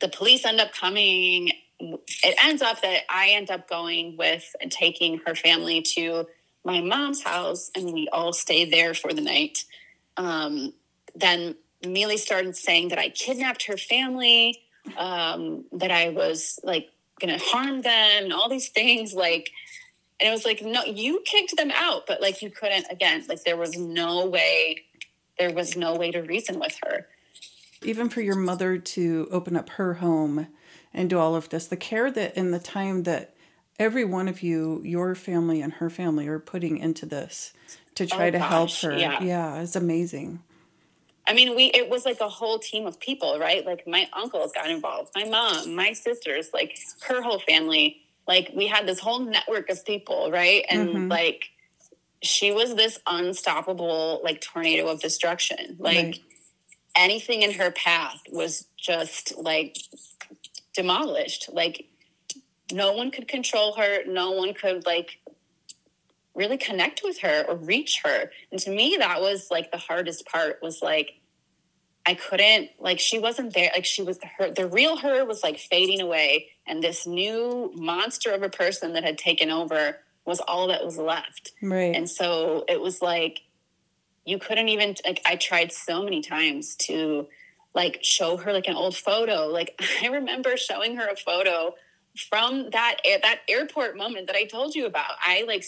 [0.00, 4.70] the police end up coming it ends up that I end up going with and
[4.70, 6.26] taking her family to
[6.64, 9.64] my mom's house, and we all stay there for the night.
[10.16, 10.72] Um,
[11.14, 14.60] then Mealy started saying that I kidnapped her family,
[14.96, 16.88] um, that I was like
[17.20, 19.12] going to harm them, and all these things.
[19.12, 19.50] Like,
[20.20, 22.86] and it was like, no, you kicked them out, but like you couldn't.
[22.90, 24.84] Again, like there was no way.
[25.38, 27.08] There was no way to reason with her.
[27.82, 30.46] Even for your mother to open up her home
[30.94, 33.34] and do all of this, the care that and the time that
[33.78, 37.52] every one of you, your family and her family, are putting into this
[37.94, 38.92] to try Oh, to help her.
[38.92, 39.22] yeah.
[39.22, 40.40] yeah, it's amazing.
[41.26, 43.64] I mean, we it was like a whole team of people, right?
[43.64, 46.76] Like my uncles got involved, my mom, my sisters, like
[47.08, 47.98] her whole family.
[48.26, 50.64] Like we had this whole network of people, right?
[50.68, 51.10] And Mhm.
[51.10, 51.50] like
[52.22, 55.76] she was this unstoppable like tornado of destruction.
[55.78, 56.20] Like Right.
[56.96, 59.76] anything in her path was just like
[60.74, 61.48] demolished.
[61.52, 61.86] Like
[62.72, 65.18] no one could control her, no one could like
[66.34, 68.30] really connect with her or reach her.
[68.50, 71.14] And to me, that was like the hardest part was like,
[72.04, 73.70] I couldn't, like, she wasn't there.
[73.72, 76.48] Like, she was, her, the real her was like fading away.
[76.66, 80.98] And this new monster of a person that had taken over was all that was
[80.98, 81.52] left.
[81.62, 81.94] Right.
[81.94, 83.42] And so it was like,
[84.24, 87.28] you couldn't even, like, I tried so many times to,
[87.74, 89.46] like, show her like an old photo.
[89.46, 91.74] Like, I remember showing her a photo
[92.28, 95.12] from that that airport moment that I told you about.
[95.24, 95.64] I like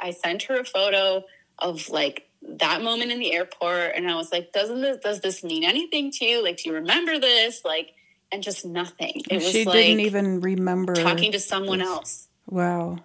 [0.00, 1.24] I sent her a photo
[1.58, 5.44] of like that moment in the airport, and I was like, "Doesn't this does this
[5.44, 6.42] mean anything to you?
[6.42, 7.62] Like, do you remember this?
[7.64, 7.92] Like,
[8.32, 9.22] and just nothing.
[9.30, 11.88] It was she like didn't even remember talking to someone this.
[11.88, 12.28] else.
[12.46, 12.98] Wow.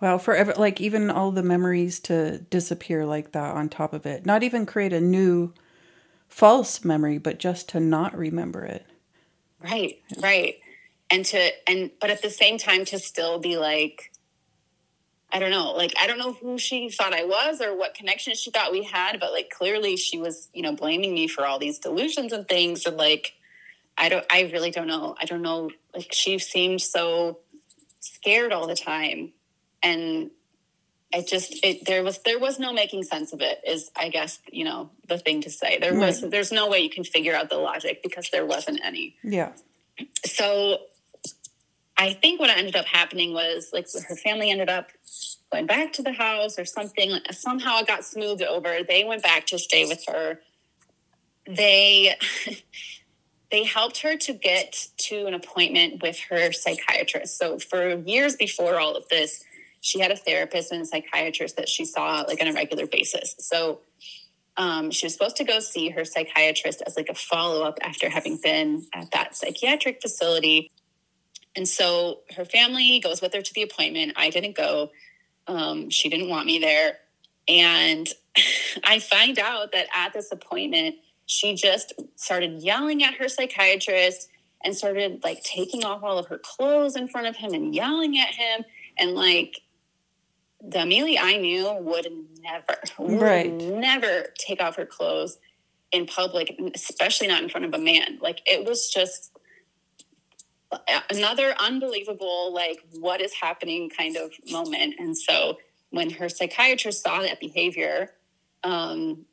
[0.00, 4.26] Wow, forever like even all the memories to disappear like that on top of it.
[4.26, 5.54] Not even create a new
[6.28, 8.86] false memory, but just to not remember it.
[9.60, 10.56] Right, right.
[11.10, 14.10] And to and but at the same time to still be like
[15.32, 18.34] I don't know, like I don't know who she thought I was or what connection
[18.34, 21.58] she thought we had, but like clearly she was, you know, blaming me for all
[21.58, 23.34] these delusions and things and like
[23.98, 25.16] I don't I really don't know.
[25.20, 27.38] I don't know like she seemed so
[28.00, 29.32] scared all the time
[29.82, 30.30] and
[31.14, 34.40] I just it there was there was no making sense of it is I guess,
[34.50, 35.78] you know, the thing to say.
[35.78, 39.16] There was there's no way you can figure out the logic because there wasn't any
[39.22, 39.52] Yeah.
[40.24, 40.78] so
[41.96, 44.90] I think what ended up happening was like her family ended up
[45.52, 47.20] going back to the house or something.
[47.30, 48.78] Somehow it got smoothed over.
[48.86, 50.40] They went back to stay with her.
[51.46, 52.16] They
[53.52, 57.38] they helped her to get to an appointment with her psychiatrist.
[57.38, 59.44] So for years before all of this,
[59.84, 63.34] she had a therapist and a psychiatrist that she saw like on a regular basis.
[63.38, 63.80] So
[64.56, 68.08] um, she was supposed to go see her psychiatrist as like a follow up after
[68.08, 70.70] having been at that psychiatric facility.
[71.54, 74.14] And so her family goes with her to the appointment.
[74.16, 74.90] I didn't go.
[75.46, 76.96] Um, she didn't want me there.
[77.46, 78.08] And
[78.84, 80.94] I find out that at this appointment,
[81.26, 84.30] she just started yelling at her psychiatrist
[84.64, 88.18] and started like taking off all of her clothes in front of him and yelling
[88.18, 88.64] at him.
[88.98, 89.60] And like
[90.66, 92.06] the Amelia I knew would
[92.40, 93.52] never, would Right.
[93.52, 95.38] never take off her clothes
[95.92, 98.18] in public, especially not in front of a man.
[98.20, 99.30] Like it was just
[101.10, 104.94] another unbelievable, like what is happening kind of moment.
[104.98, 105.58] And so
[105.90, 108.10] when her psychiatrist saw that behavior,
[108.64, 109.26] um,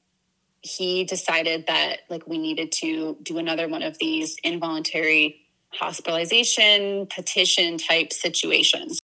[0.62, 5.42] he decided that like we needed to do another one of these involuntary
[5.74, 9.01] hospitalization petition type situations.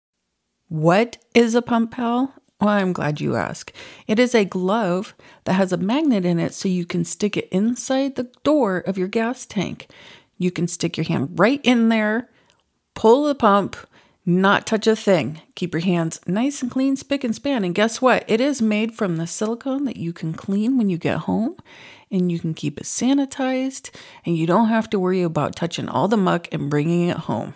[0.67, 2.33] What is a pump pal?
[2.59, 3.71] Well, I'm glad you asked.
[4.07, 5.13] It is a glove
[5.43, 8.97] that has a magnet in it so you can stick it inside the door of
[8.97, 9.87] your gas tank.
[10.37, 12.29] You can stick your hand right in there,
[12.93, 13.75] pull the pump,
[14.25, 15.41] not touch a thing.
[15.53, 17.63] Keep your hands nice and clean, spick and span.
[17.63, 18.23] And guess what?
[18.27, 21.57] It is made from the silicone that you can clean when you get home
[22.09, 23.91] and you can keep it sanitized
[24.25, 27.53] and you don't have to worry about touching all the muck and bringing it home.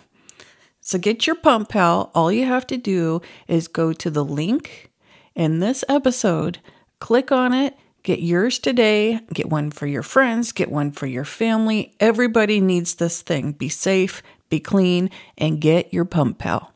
[0.90, 2.10] So get your pump pal.
[2.16, 4.90] All you have to do is go to the link
[5.36, 6.58] in this episode,
[6.98, 11.24] click on it, get yours today, get one for your friends, get one for your
[11.24, 11.94] family.
[12.00, 13.52] Everybody needs this thing.
[13.52, 16.74] Be safe, be clean, and get your pump pal.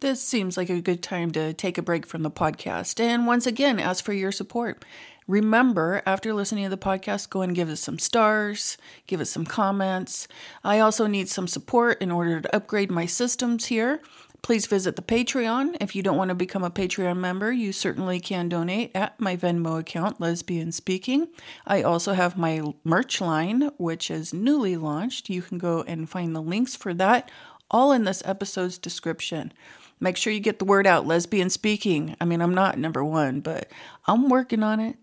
[0.00, 3.46] This seems like a good time to take a break from the podcast and once
[3.46, 4.84] again ask for your support.
[5.26, 9.44] Remember, after listening to the podcast, go and give us some stars, give us some
[9.44, 10.28] comments.
[10.62, 14.00] I also need some support in order to upgrade my systems here.
[14.42, 15.76] Please visit the Patreon.
[15.80, 19.36] If you don't want to become a Patreon member, you certainly can donate at my
[19.36, 21.26] Venmo account, Lesbian Speaking.
[21.66, 25.28] I also have my merch line, which is newly launched.
[25.28, 27.30] You can go and find the links for that
[27.70, 29.52] all in this episode's description.
[29.98, 32.16] Make sure you get the word out, lesbian speaking.
[32.20, 33.70] I mean, I'm not number one, but
[34.06, 34.96] I'm working on it.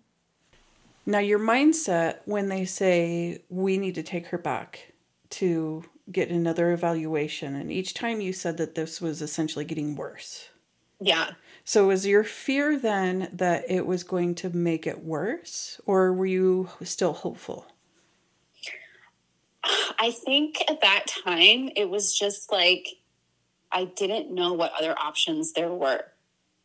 [1.05, 4.93] Now, your mindset when they say we need to take her back
[5.31, 10.49] to get another evaluation, and each time you said that this was essentially getting worse.
[11.01, 11.31] Yeah.
[11.65, 16.25] So, was your fear then that it was going to make it worse, or were
[16.25, 17.67] you still hopeful?
[19.99, 22.87] I think at that time it was just like
[23.71, 26.03] I didn't know what other options there were.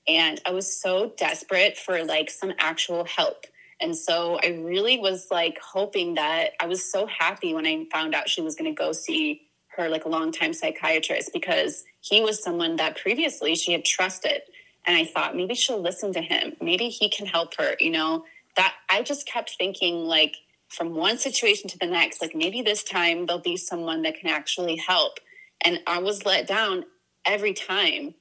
[0.07, 3.47] And I was so desperate for like some actual help.
[3.81, 8.15] And so I really was like hoping that I was so happy when I found
[8.15, 12.43] out she was going to go see her like a longtime psychiatrist because he was
[12.43, 14.43] someone that previously she had trusted.
[14.87, 16.55] And I thought maybe she'll listen to him.
[16.61, 18.25] Maybe he can help her, you know.
[18.57, 20.35] That I just kept thinking like
[20.69, 24.29] from one situation to the next, like maybe this time there'll be someone that can
[24.29, 25.21] actually help.
[25.61, 26.85] And I was let down
[27.25, 28.15] every time.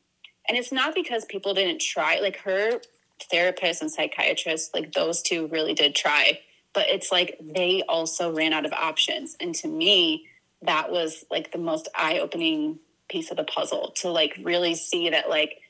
[0.47, 2.79] And it's not because people didn't try, like her
[3.23, 6.39] therapist and psychiatrists, like those two really did try,
[6.73, 9.35] but it's like they also ran out of options.
[9.39, 10.27] And to me,
[10.61, 15.09] that was like the most eye opening piece of the puzzle to like really see
[15.09, 15.61] that like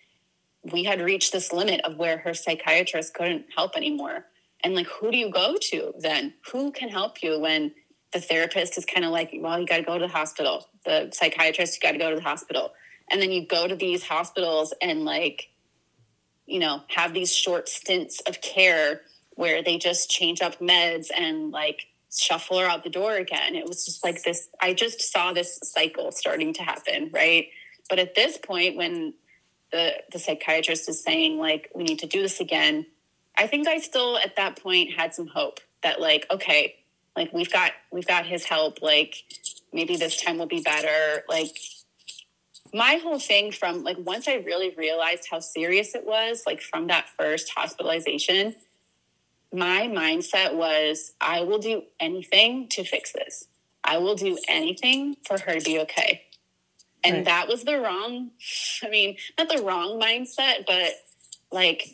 [0.64, 4.26] we had reached this limit of where her psychiatrist couldn't help anymore.
[4.64, 6.34] And like, who do you go to then?
[6.52, 7.74] Who can help you when
[8.12, 10.68] the therapist is kind of like, well, you got to go to the hospital.
[10.86, 12.74] The psychiatrist, you got to go to the hospital.
[13.10, 15.50] And then you go to these hospitals and like,
[16.48, 19.02] you know, have these short stints of care
[19.36, 23.54] where they just change up meds and like shuffle her out the door again.
[23.54, 24.50] It was just like this.
[24.62, 27.50] I just saw this cycle starting to happen, right?
[27.90, 29.14] But at this point, when
[29.72, 32.86] the the psychiatrist is saying like we need to do this again,
[33.38, 36.76] I think I still at that point had some hope that like okay,
[37.16, 38.82] like we've got we've got his help.
[38.82, 39.24] Like
[39.74, 41.24] maybe this time will be better.
[41.28, 41.58] Like
[42.74, 46.88] my whole thing from like once I really realized how serious it was, like from
[46.88, 48.56] that first hospitalization,
[49.54, 53.48] my mindset was I will do anything to fix this.
[53.84, 56.24] I will do anything for her to be okay.
[57.04, 57.26] And right.
[57.26, 58.32] that was the wrong,
[58.84, 60.92] I mean, not the wrong mindset, but
[61.52, 61.88] like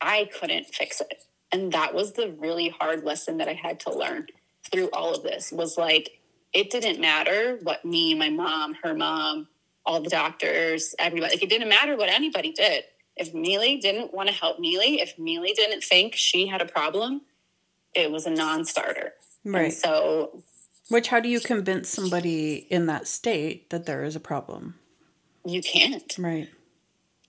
[0.00, 1.24] I couldn't fix it.
[1.52, 4.26] And that was the really hard lesson that I had to learn
[4.70, 6.20] through all of this was like,
[6.52, 9.48] it didn't matter what me, my mom, her mom,
[9.86, 11.34] all the doctors, everybody.
[11.34, 12.84] Like it didn't matter what anybody did.
[13.16, 17.22] If Mealy didn't want to help Mealy, if Mealy didn't think she had a problem,
[17.94, 19.12] it was a non-starter.
[19.44, 19.64] Right.
[19.64, 20.42] And so,
[20.88, 24.76] which how do you convince somebody in that state that there is a problem?
[25.44, 26.16] You can't.
[26.18, 26.48] Right.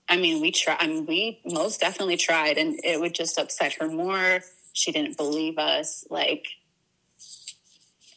[0.08, 0.76] I mean, we try.
[0.78, 4.40] I mean, we most definitely tried, and it would just upset her more.
[4.72, 6.04] She didn't believe us.
[6.10, 6.48] Like,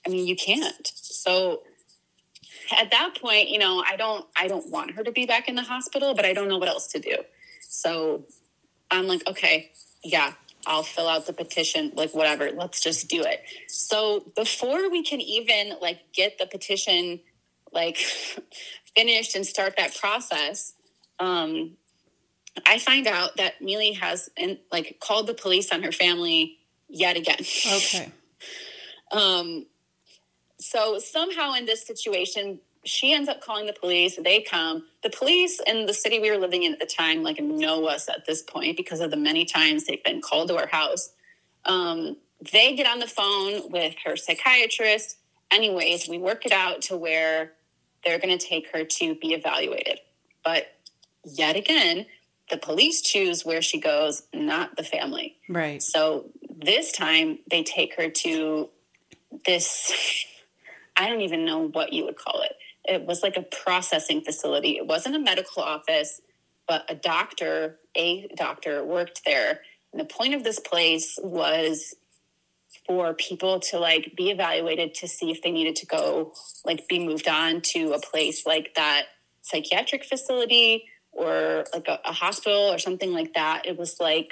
[0.05, 0.91] I mean, you can't.
[0.93, 1.61] So
[2.71, 5.55] at that point, you know, I don't I don't want her to be back in
[5.55, 7.17] the hospital, but I don't know what else to do.
[7.61, 8.25] So
[8.91, 9.71] I'm like, okay,
[10.03, 10.33] yeah,
[10.67, 13.41] I'll fill out the petition, like whatever, let's just do it.
[13.67, 17.19] So before we can even like get the petition
[17.71, 17.97] like
[18.95, 20.73] finished and start that process,
[21.19, 21.71] um,
[22.65, 26.57] I find out that Mealy has and like called the police on her family
[26.87, 27.39] yet again.
[27.39, 28.11] Okay.
[29.11, 29.65] um,
[30.65, 34.17] so somehow in this situation, she ends up calling the police.
[34.21, 34.85] They come.
[35.03, 38.09] The police in the city we were living in at the time, like, know us
[38.09, 41.11] at this point because of the many times they've been called to our house.
[41.65, 42.17] Um,
[42.51, 45.17] they get on the phone with her psychiatrist.
[45.51, 47.53] Anyways, we work it out to where
[48.03, 49.99] they're going to take her to be evaluated.
[50.43, 50.67] But
[51.23, 52.07] yet again,
[52.49, 55.37] the police choose where she goes, not the family.
[55.47, 55.81] Right.
[55.81, 56.25] So
[56.57, 58.69] this time they take her to
[59.45, 60.25] this
[60.97, 62.53] I don't even know what you would call it.
[62.85, 64.77] It was like a processing facility.
[64.77, 66.21] It wasn't a medical office,
[66.67, 69.61] but a doctor, a doctor worked there.
[69.91, 71.95] And the point of this place was
[72.85, 76.33] for people to like be evaluated to see if they needed to go
[76.65, 79.05] like be moved on to a place like that
[79.41, 83.65] psychiatric facility or like a, a hospital or something like that.
[83.65, 84.31] It was like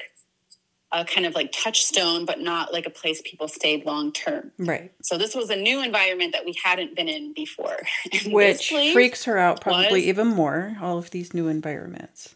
[0.93, 4.51] a kind of like touchstone, but not like a place people stayed long term.
[4.59, 4.91] Right.
[5.01, 7.77] So this was a new environment that we hadn't been in before,
[8.27, 10.77] which freaks her out probably was, even more.
[10.81, 12.35] All of these new environments.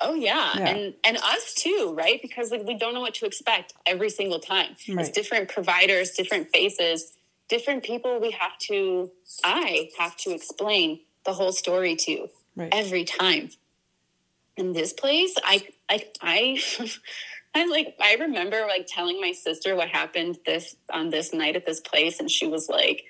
[0.00, 0.52] Oh yeah.
[0.56, 0.66] yeah.
[0.66, 2.20] and and us too, right?
[2.20, 4.74] Because like we don't know what to expect every single time.
[4.88, 5.06] Right.
[5.06, 7.12] It's different providers, different faces,
[7.48, 8.20] different people.
[8.20, 9.12] We have to.
[9.44, 12.26] I have to explain the whole story to
[12.56, 12.68] right.
[12.72, 13.50] every time.
[14.56, 16.60] In this place, I I
[17.54, 17.62] I.
[17.62, 21.66] I like I remember like telling my sister what happened this on this night at
[21.66, 23.04] this place, and she was like,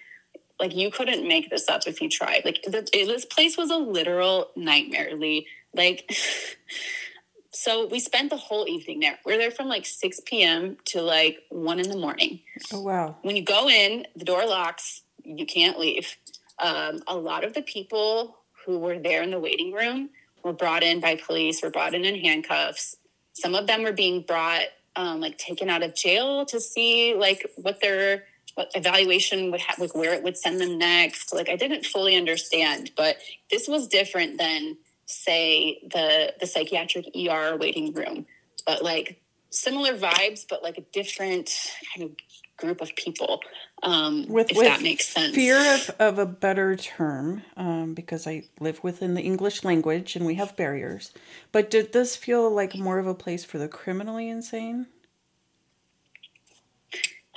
[0.61, 2.42] "Like you couldn't make this up if you tried.
[2.45, 5.47] Like the, this place was a literal nightmare, Lee.
[5.74, 6.11] Like."
[7.51, 9.18] so we spent the whole evening there.
[9.24, 10.76] We are there from like 6 p.m.
[10.86, 12.40] to like 1 in the morning.
[12.72, 13.16] Oh, wow.
[13.22, 16.16] When you go in, the door locks, you can't leave.
[16.59, 20.11] Um, a lot of the people who were there in the waiting room
[20.42, 22.97] were brought in by police, were brought in in handcuffs.
[23.35, 24.62] Some of them were being brought,
[24.97, 28.24] um, like taken out of jail to see like what their
[28.55, 31.35] what evaluation would have, like where it would send them next.
[31.35, 33.16] Like I didn't fully understand, but
[33.51, 34.76] this was different than
[35.07, 38.26] say the the psychiatric ER waiting room,
[38.66, 39.20] but like
[39.51, 41.51] similar vibes, but like a different
[41.95, 42.16] kind of
[42.57, 43.41] group of people.
[43.83, 45.35] Um, with, if with that makes sense.
[45.35, 50.25] Fear of, of a better term, um, because I live within the English language and
[50.25, 51.13] we have barriers.
[51.53, 54.87] But did this feel like more of a place for the criminally insane?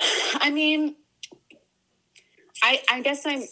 [0.40, 0.96] I mean,
[2.62, 3.42] I I guess I'm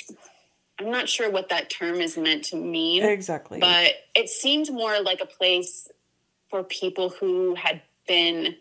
[0.79, 3.03] I'm not sure what that term is meant to mean.
[3.03, 3.61] Exactly.
[3.61, 5.89] But it seemed more like a place
[6.51, 8.57] for people who had been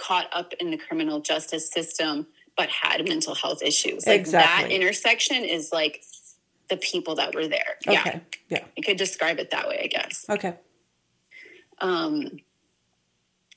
[0.00, 2.26] caught up in the criminal justice system
[2.56, 4.06] but had mental health issues.
[4.06, 4.68] Like exactly.
[4.68, 6.02] that intersection is like
[6.68, 7.76] the people that were there.
[7.86, 7.92] Okay.
[8.04, 8.20] Yeah.
[8.48, 8.64] Yeah.
[8.76, 10.26] You could describe it that way, I guess.
[10.28, 10.54] Okay.
[11.80, 12.38] Um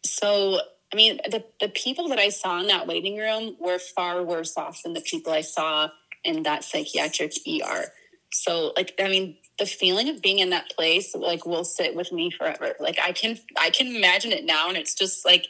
[0.04, 0.60] so
[0.92, 4.58] I mean the the people that I saw in that waiting room were far worse
[4.58, 5.90] off than the people I saw
[6.24, 7.86] in that psychiatric ER.
[8.32, 12.12] So like I mean the feeling of being in that place like will sit with
[12.12, 12.74] me forever.
[12.80, 15.48] Like I can I can imagine it now and it's just like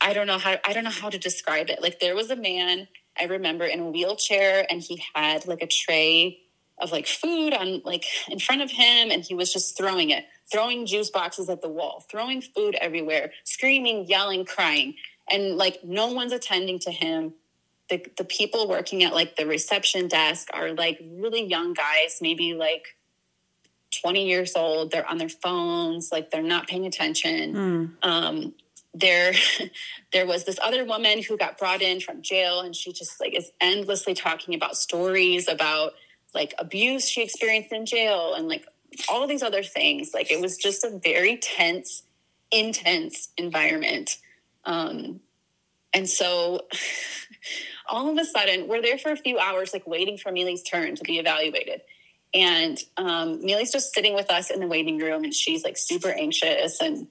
[0.00, 1.82] I don't know how I don't know how to describe it.
[1.82, 2.88] Like there was a man
[3.18, 6.40] I remember in a wheelchair and he had like a tray
[6.78, 10.24] of like food on like in front of him and he was just throwing it,
[10.50, 14.94] throwing juice boxes at the wall, throwing food everywhere, screaming, yelling, crying.
[15.30, 17.34] And like no one's attending to him
[17.88, 22.54] the, the people working at like the reception desk are like really young guys, maybe
[22.54, 22.96] like
[24.02, 24.90] 20 years old.
[24.90, 27.54] They're on their phones, like they're not paying attention.
[27.54, 28.06] Mm.
[28.06, 28.54] Um,
[28.98, 29.32] there,
[30.12, 33.34] there was this other woman who got brought in from jail, and she just like
[33.36, 35.92] is endlessly talking about stories about
[36.34, 38.66] like abuse she experienced in jail and like
[39.08, 40.12] all these other things.
[40.14, 42.02] Like it was just a very tense,
[42.50, 44.18] intense environment.
[44.64, 45.20] Um,
[45.94, 46.66] and so
[47.88, 50.94] all of a sudden we're there for a few hours like waiting for Mealy's turn
[50.96, 51.80] to be evaluated
[52.34, 56.10] and um, Mealy's just sitting with us in the waiting room and she's like super
[56.10, 57.08] anxious and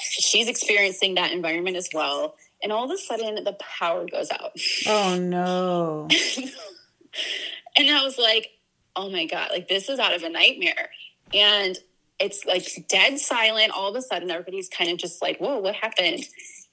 [0.00, 2.34] she's experiencing that environment as well.
[2.62, 4.52] And all of a sudden the power goes out.
[4.86, 6.08] Oh no.
[7.76, 8.50] And i was like
[8.96, 10.90] oh my god like this is out of a nightmare.
[11.32, 11.78] And
[12.18, 13.70] it's like dead silent.
[13.70, 16.24] All of a sudden everybody's kind of just like whoa what happened?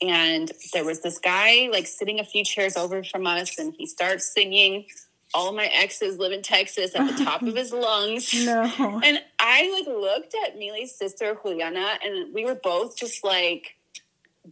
[0.01, 3.86] And there was this guy like sitting a few chairs over from us and he
[3.86, 4.86] starts singing
[5.34, 8.34] all my exes live in texas at the top of his lungs.
[8.45, 9.01] No.
[9.03, 13.76] And i like looked at Mealy's sister juliana and we were both just like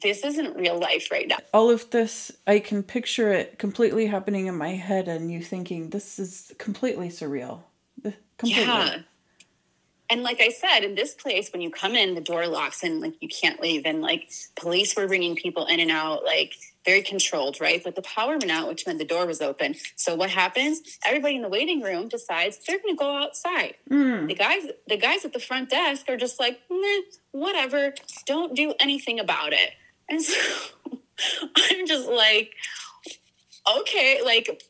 [0.02, 1.38] this isn't real life right now.
[1.54, 5.90] All of this i can picture it completely happening in my head and you thinking
[5.90, 7.62] this is completely surreal.
[8.38, 8.64] Completely.
[8.64, 9.00] yeah
[10.10, 13.00] and like I said, in this place, when you come in, the door locks and
[13.00, 13.84] like you can't leave.
[13.86, 16.54] And like police were bringing people in and out, like
[16.86, 17.82] very controlled, right?
[17.84, 19.76] But the power went out, which meant the door was open.
[19.96, 20.82] So what happens?
[21.06, 23.76] Everybody in the waiting room decides they're going to go outside.
[23.90, 24.28] Mm.
[24.28, 26.60] The guys, the guys at the front desk are just like,
[27.32, 27.94] whatever.
[28.26, 29.72] Don't do anything about it.
[30.10, 30.36] And so
[31.72, 32.52] I'm just like,
[33.80, 34.64] okay, like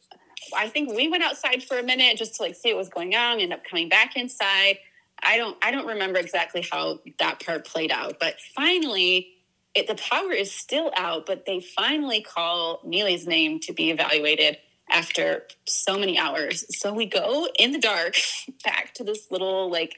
[0.56, 3.16] I think we went outside for a minute just to like see what was going
[3.16, 3.40] on.
[3.40, 4.78] End up coming back inside
[5.26, 9.30] I don't I don't remember exactly how that part played out, but finally
[9.76, 14.58] it, the power is still out, but they finally call Neely's name to be evaluated
[14.90, 16.66] after so many hours.
[16.80, 18.16] So we go in the dark
[18.64, 19.96] back to this little like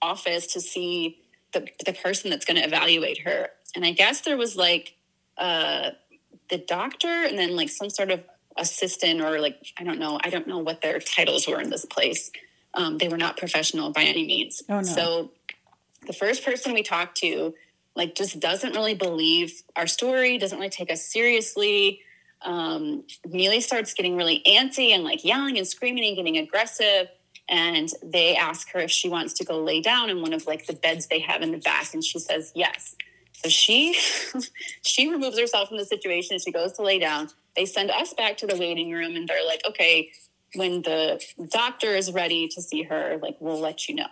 [0.00, 1.18] office to see
[1.52, 3.50] the the person that's going to evaluate her.
[3.74, 4.94] And I guess there was like
[5.36, 5.90] uh
[6.50, 8.24] the doctor and then like some sort of
[8.56, 11.84] assistant or like I don't know, I don't know what their titles were in this
[11.84, 12.30] place
[12.74, 14.62] um, they were not professional by any means.
[14.68, 14.82] Oh, no.
[14.82, 15.30] So
[16.06, 17.54] the first person we talked to,
[17.94, 22.00] like, just doesn't really believe our story, doesn't really take us seriously.
[22.42, 27.08] Um, Mealy starts getting really antsy and like yelling and screaming and getting aggressive.
[27.48, 30.66] And they ask her if she wants to go lay down in one of like
[30.66, 32.94] the beds they have in the back, and she says yes.
[33.32, 33.94] So she
[34.82, 36.38] she removes herself from the situation.
[36.38, 37.28] She goes to lay down.
[37.56, 40.10] They send us back to the waiting room, and they're like, "Okay,
[40.54, 44.08] when the doctor is ready to see her, like we'll let you know.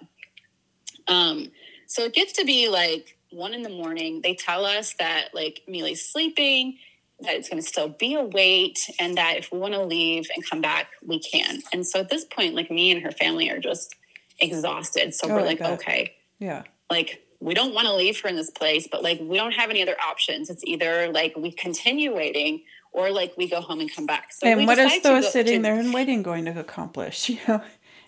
[1.09, 1.51] Um,
[1.87, 4.21] so it gets to be like one in the morning.
[4.23, 6.79] They tell us that like Mealy's sleeping,
[7.21, 10.29] that it's going to still be a wait, and that if we want to leave
[10.35, 11.63] and come back, we can.
[11.73, 13.95] And so at this point, like me and her family are just
[14.39, 15.15] exhausted.
[15.15, 18.51] So oh, we're like, okay, yeah, like we don't want to leave her in this
[18.51, 20.51] place, but like we don't have any other options.
[20.51, 22.63] It's either like we continue waiting
[22.97, 24.32] or like we go home and come back.
[24.32, 27.31] So and what is those sitting to, there and waiting going to accomplish?
[27.36, 27.62] You know,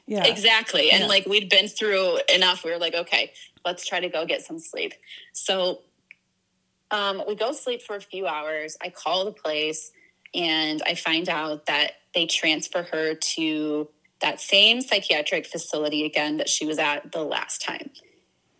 [0.06, 0.90] yeah, exactly.
[0.90, 1.08] And yeah.
[1.08, 2.64] like we'd been through enough.
[2.64, 3.32] We were like, okay,
[3.66, 4.94] let's try to go get some sleep.
[5.34, 5.82] So
[6.90, 8.78] um, we go sleep for a few hours.
[8.82, 9.92] I call the place
[10.34, 13.88] and I find out that they transfer her to
[14.22, 17.90] that same psychiatric facility again that she was at the last time.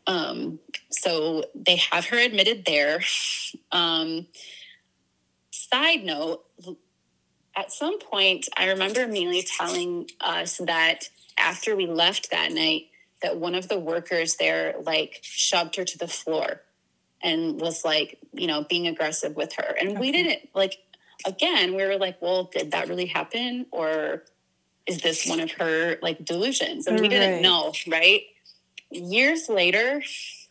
[0.07, 0.59] Um,
[0.91, 3.01] so they have her admitted there.
[3.71, 4.27] Um,
[5.73, 6.45] side note,
[7.57, 12.87] at some point, I remember Amelia telling us that after we left that night,
[13.23, 16.63] that one of the workers there like shoved her to the floor
[17.21, 19.75] and was like, you know, being aggressive with her.
[19.81, 20.01] And okay.
[20.01, 20.79] we didn't like,
[21.27, 23.67] again, we were like, well, did that really happen?
[23.73, 24.23] Or
[24.87, 26.87] is this one of her like delusions?
[26.87, 28.23] And we didn't know, right?
[28.91, 30.03] Years later,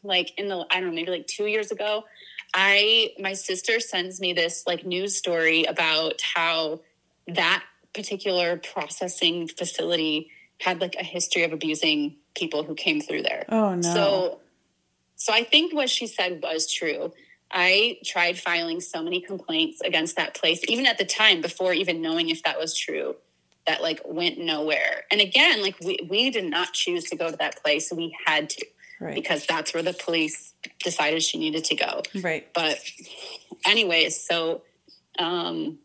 [0.03, 2.03] like in the, I don't know, maybe like two years ago,
[2.53, 6.81] I, my sister sends me this like news story about how
[7.27, 7.63] that
[7.93, 10.29] particular processing facility
[10.61, 13.45] had like a history of abusing people who came through there.
[13.49, 13.81] Oh no.
[13.81, 14.39] So
[15.15, 17.11] so I think what she said was true.
[17.49, 22.01] I tried filing so many complaints against that place even at the time before even
[22.01, 23.15] knowing if that was true
[23.65, 25.03] that like went nowhere.
[25.11, 27.91] And again, like we we did not choose to go to that place.
[27.91, 28.65] We had to.
[28.99, 29.15] Right.
[29.15, 30.53] Because that's where the police
[30.83, 32.01] decided she needed to go.
[32.21, 32.51] Right.
[32.53, 32.79] But
[33.65, 34.63] anyways, so
[35.19, 35.79] um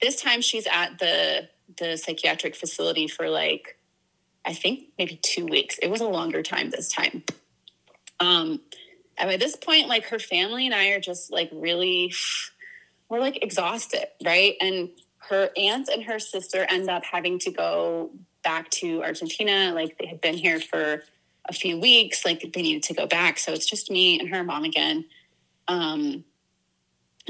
[0.00, 1.48] this time she's at the
[1.78, 3.76] the psychiatric facility for like
[4.44, 5.78] I think maybe two weeks.
[5.78, 7.24] It was a longer time this time.
[8.20, 8.60] Um,
[9.18, 12.12] and by this point, like her family and I are just like really,
[13.08, 14.54] we're like exhausted, right?
[14.60, 14.90] And
[15.28, 18.10] her aunt and her sister end up having to go
[18.42, 19.72] back to Argentina.
[19.74, 21.04] Like they had been here for
[21.48, 23.38] a few weeks, like they needed to go back.
[23.38, 25.04] So it's just me and her mom again.
[25.68, 26.24] Um,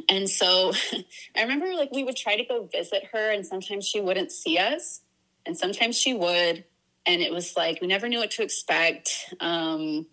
[0.09, 0.73] and so
[1.37, 4.59] I remember like we would try to go visit her, and sometimes she wouldn't see
[4.59, 5.01] us,
[5.47, 6.65] and sometimes she would.
[7.07, 9.35] And it was like we never knew what to expect.
[9.41, 10.07] Um,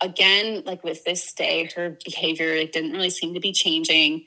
[0.00, 4.24] again, like with this stay, her behavior didn't really seem to be changing.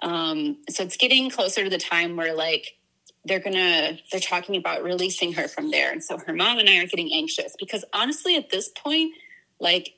[0.00, 2.76] Um, so it's getting closer to the time where like
[3.24, 6.78] they're gonna they're talking about releasing her from there, and so her mom and I
[6.78, 9.14] are getting anxious because honestly, at this point,
[9.60, 9.94] like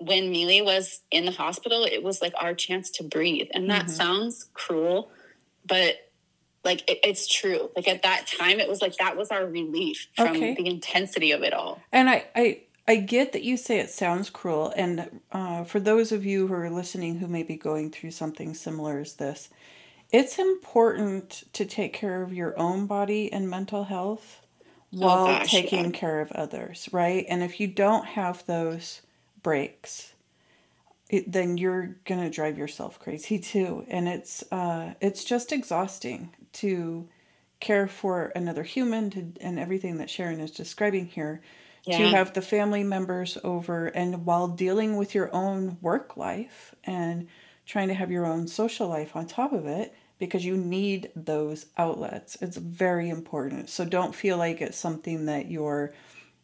[0.00, 3.48] when Mealy was in the hospital, it was like our chance to breathe.
[3.52, 3.90] And that mm-hmm.
[3.90, 5.10] sounds cruel,
[5.66, 6.10] but
[6.64, 7.70] like it, it's true.
[7.76, 10.54] Like at that time, it was like that was our relief from okay.
[10.54, 11.80] the intensity of it all.
[11.92, 14.72] And I, I, I get that you say it sounds cruel.
[14.74, 18.54] And uh, for those of you who are listening who may be going through something
[18.54, 19.50] similar as this,
[20.12, 24.40] it's important to take care of your own body and mental health
[24.94, 25.90] oh, while oh gosh, taking yeah.
[25.90, 27.24] care of others, right?
[27.28, 29.02] And if you don't have those,
[29.42, 30.12] breaks,
[31.08, 33.84] it, then you're gonna drive yourself crazy too.
[33.88, 37.08] And it's uh, it's just exhausting to
[37.58, 41.40] care for another human to, and everything that Sharon is describing here.
[41.84, 41.96] Yeah.
[41.96, 47.26] To have the family members over and while dealing with your own work life and
[47.64, 51.66] trying to have your own social life on top of it because you need those
[51.76, 52.36] outlets.
[52.40, 53.70] It's very important.
[53.70, 55.92] So don't feel like it's something that you're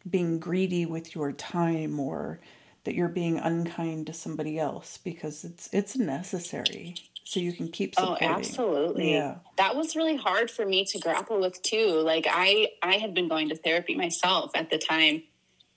[0.09, 2.41] being greedy with your time or
[2.83, 7.93] that you're being unkind to somebody else because it's it's necessary so you can keep
[7.97, 8.29] oh, supporting.
[8.29, 9.11] Oh, absolutely.
[9.13, 9.35] Yeah.
[9.57, 11.99] That was really hard for me to grapple with too.
[11.99, 15.23] Like I I had been going to therapy myself at the time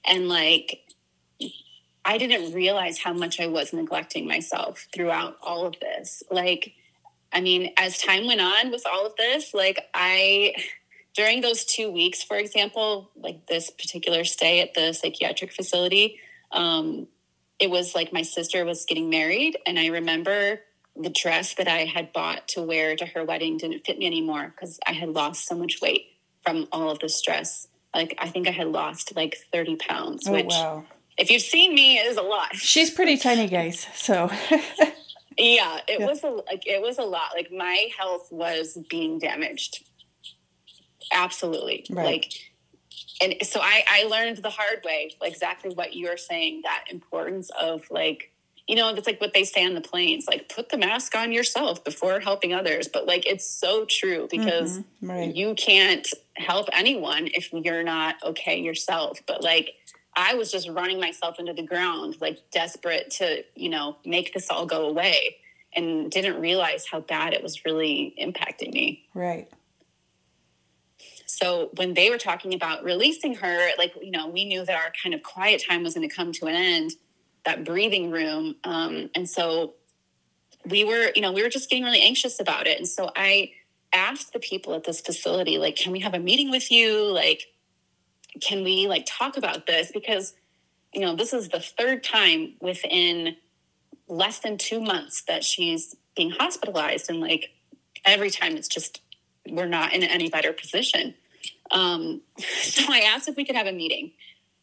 [0.05, 0.81] and like
[2.05, 6.23] I didn't realize how much I was neglecting myself throughout all of this.
[6.31, 6.73] Like
[7.33, 10.55] I mean, as time went on with all of this, like I
[11.15, 16.21] during those 2 weeks, for example, like this particular stay at the psychiatric facility,
[16.53, 17.09] um,
[17.59, 20.61] it was like my sister was getting married, and I remember
[20.97, 24.53] the dress that I had bought to wear to her wedding didn't fit me anymore
[24.55, 26.07] because I had lost so much weight
[26.43, 27.69] from all of the stress.
[27.95, 30.85] Like I think I had lost like 30 pounds, oh, which wow.
[31.17, 32.55] if you've seen me is a lot.
[32.57, 33.87] She's pretty tiny, guys.
[33.95, 34.31] So
[35.41, 36.07] yeah, it yeah.
[36.07, 37.33] was a like it was a lot.
[37.35, 39.85] Like my health was being damaged.
[41.13, 41.87] Absolutely.
[41.91, 42.05] Right.
[42.07, 42.33] Like
[43.21, 47.51] and so I, I learned the hard way like exactly what you're saying that importance
[47.61, 48.33] of like
[48.67, 51.33] you know it's like what they say on the planes like put the mask on
[51.33, 55.35] yourself before helping others but like it's so true because mm-hmm, right.
[55.35, 59.75] you can't help anyone if you're not okay yourself but like
[60.21, 64.51] i was just running myself into the ground like desperate to you know make this
[64.51, 65.37] all go away
[65.75, 69.49] and didn't realize how bad it was really impacting me right
[71.41, 74.93] so when they were talking about releasing her, like, you know, we knew that our
[75.03, 76.91] kind of quiet time was going to come to an end.
[77.47, 78.57] that breathing room.
[78.65, 79.75] Um, and so
[80.67, 82.77] we were, you know, we were just getting really anxious about it.
[82.77, 83.53] And so I
[83.95, 87.11] asked the people at this facility, like, can we have a meeting with you?
[87.11, 87.47] Like,
[88.41, 89.91] can we like talk about this?
[89.93, 90.35] Because,
[90.93, 93.37] you know, this is the third time within
[94.09, 97.09] less than two months that she's being hospitalized.
[97.11, 97.51] And like
[98.05, 99.01] every time it's just,
[99.49, 101.15] we're not in any better position.
[101.71, 102.21] Um,
[102.63, 104.13] so I asked if we could have a meeting.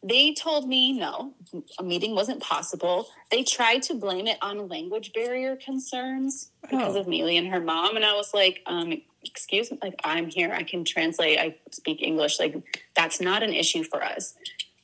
[0.02, 1.32] They told me no,
[1.78, 3.08] a meeting wasn't possible.
[3.32, 7.00] They tried to blame it on language barrier concerns because Oh.
[7.00, 7.96] of Mealy and her mom.
[7.96, 10.52] And I was like, um, excuse me, like, I'm here.
[10.52, 11.38] I can translate.
[11.38, 12.38] I speak English.
[12.38, 12.56] Like,
[12.94, 14.34] that's not an issue for us.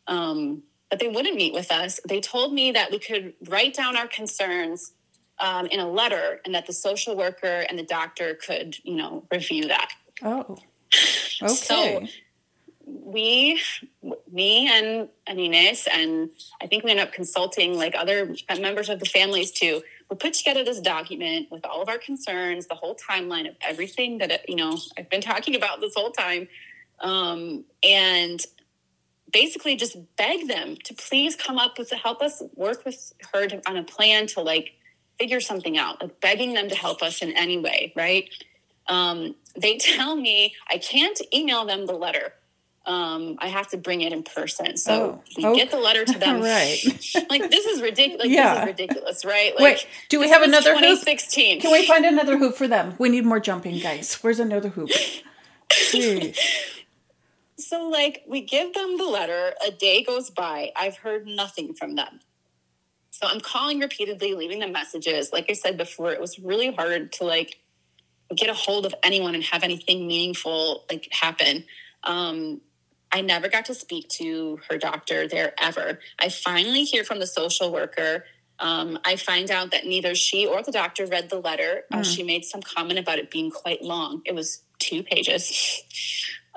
[0.07, 2.01] Um, but they wouldn't meet with us.
[2.07, 4.93] They told me that we could write down our concerns
[5.41, 9.25] um, in a letter and that the social worker and the doctor could, you know,
[9.31, 9.91] review that.
[10.23, 10.59] Oh.
[11.43, 11.53] Okay.
[11.53, 12.07] So-
[12.87, 13.61] we,
[14.31, 16.31] me and, and Ines, and
[16.61, 19.83] I think we ended up consulting like other members of the families too.
[20.11, 24.19] We put together this document with all of our concerns, the whole timeline of everything
[24.19, 26.49] that you know I've been talking about this whole time,
[27.01, 28.41] um, and
[29.33, 33.47] basically just beg them to please come up with to help us work with her
[33.49, 34.75] to, on a plan to like
[35.19, 38.29] figure something out, like begging them to help us in any way, right?
[38.87, 42.33] Um, they tell me I can't email them the letter.
[42.86, 44.77] Um, I have to bring it in person.
[44.77, 45.56] So Oh, we okay.
[45.56, 46.40] get the letter to them.
[46.43, 46.77] Right.
[47.31, 48.27] like this is ridiculous.
[48.27, 48.55] Like, Yeah.
[48.55, 49.55] This is ridiculous, right?
[49.55, 50.81] Like, Wait, do we have another hoop?
[50.81, 51.61] 2016.
[51.62, 52.94] Can we find another hoop for them?
[52.98, 54.15] We need more jumping, guys.
[54.23, 54.90] Where's another hoop?
[57.56, 59.55] So, like, we give them the letter.
[59.66, 60.73] A day goes by.
[60.77, 62.20] I've heard nothing from them.
[63.11, 65.32] So I'm calling repeatedly, leaving them messages.
[65.32, 67.61] Like I said before, it was really hard to like
[68.35, 71.65] get a hold of anyone and have anything meaningful like happen.
[72.02, 72.61] Um,
[73.15, 76.01] I never got to speak to her doctor there ever.
[76.19, 78.24] I finally hear from the social worker.
[78.59, 81.85] Um, I find out that neither she or the doctor read the letter.
[81.93, 84.23] Uh, she made some comment about it being quite long.
[84.24, 85.82] It was two pages.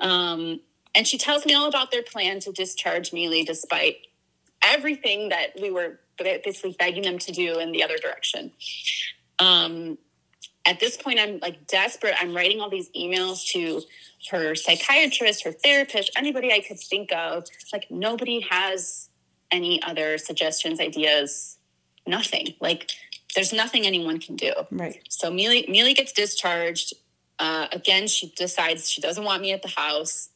[0.00, 0.60] Um,
[0.94, 3.96] and she tells me all about their plan to discharge Mealy despite
[4.62, 8.52] everything that we were basically begging them to do in the other direction.
[9.40, 9.98] Um,
[10.68, 12.14] at this point, I'm like desperate.
[12.20, 13.80] I'm writing all these emails to
[14.30, 17.44] her psychiatrist, her therapist, anybody I could think of.
[17.72, 19.08] Like, nobody has
[19.50, 21.56] any other suggestions, ideas,
[22.06, 22.48] nothing.
[22.60, 22.90] Like,
[23.34, 24.52] there's nothing anyone can do.
[24.70, 25.02] Right.
[25.08, 26.92] So Mealy, Mealy gets discharged.
[27.38, 30.28] Uh, again, she decides she doesn't want me at the house.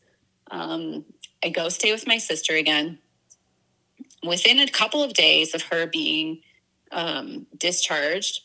[0.50, 1.04] Um,
[1.44, 2.98] I go stay with my sister again.
[4.24, 6.40] Within a couple of days of her being
[6.90, 8.42] um, discharged,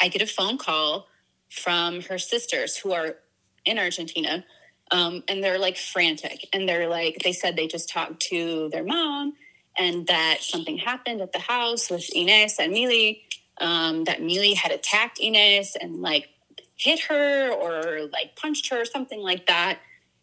[0.00, 1.08] I get a phone call
[1.48, 3.16] from her sisters who are
[3.64, 4.44] in Argentina.
[4.90, 6.48] Um, and they're like frantic.
[6.52, 9.34] And they're like, they said they just talked to their mom
[9.78, 13.22] and that something happened at the house with Ines and Mili,
[13.60, 16.28] um, that Mili had attacked Ines and like
[16.76, 19.80] hit her or like punched her or something like that.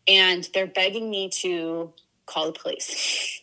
[0.08, 1.94] And they're begging me to
[2.26, 3.42] call the police.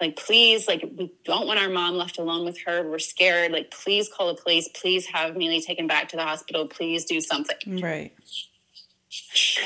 [0.00, 2.88] like, please, like, we don't want our mom left alone with her.
[2.88, 3.52] We're scared.
[3.52, 4.68] Like, please call the police.
[4.68, 6.66] Please have Mili taken back to the hospital.
[6.66, 8.12] Please do something Right.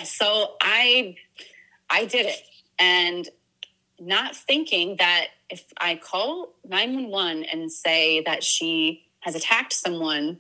[0.05, 1.15] so i
[1.91, 2.41] i did it
[2.79, 3.29] and
[4.01, 10.39] not thinking that if i call 911 and say that she has attacked someone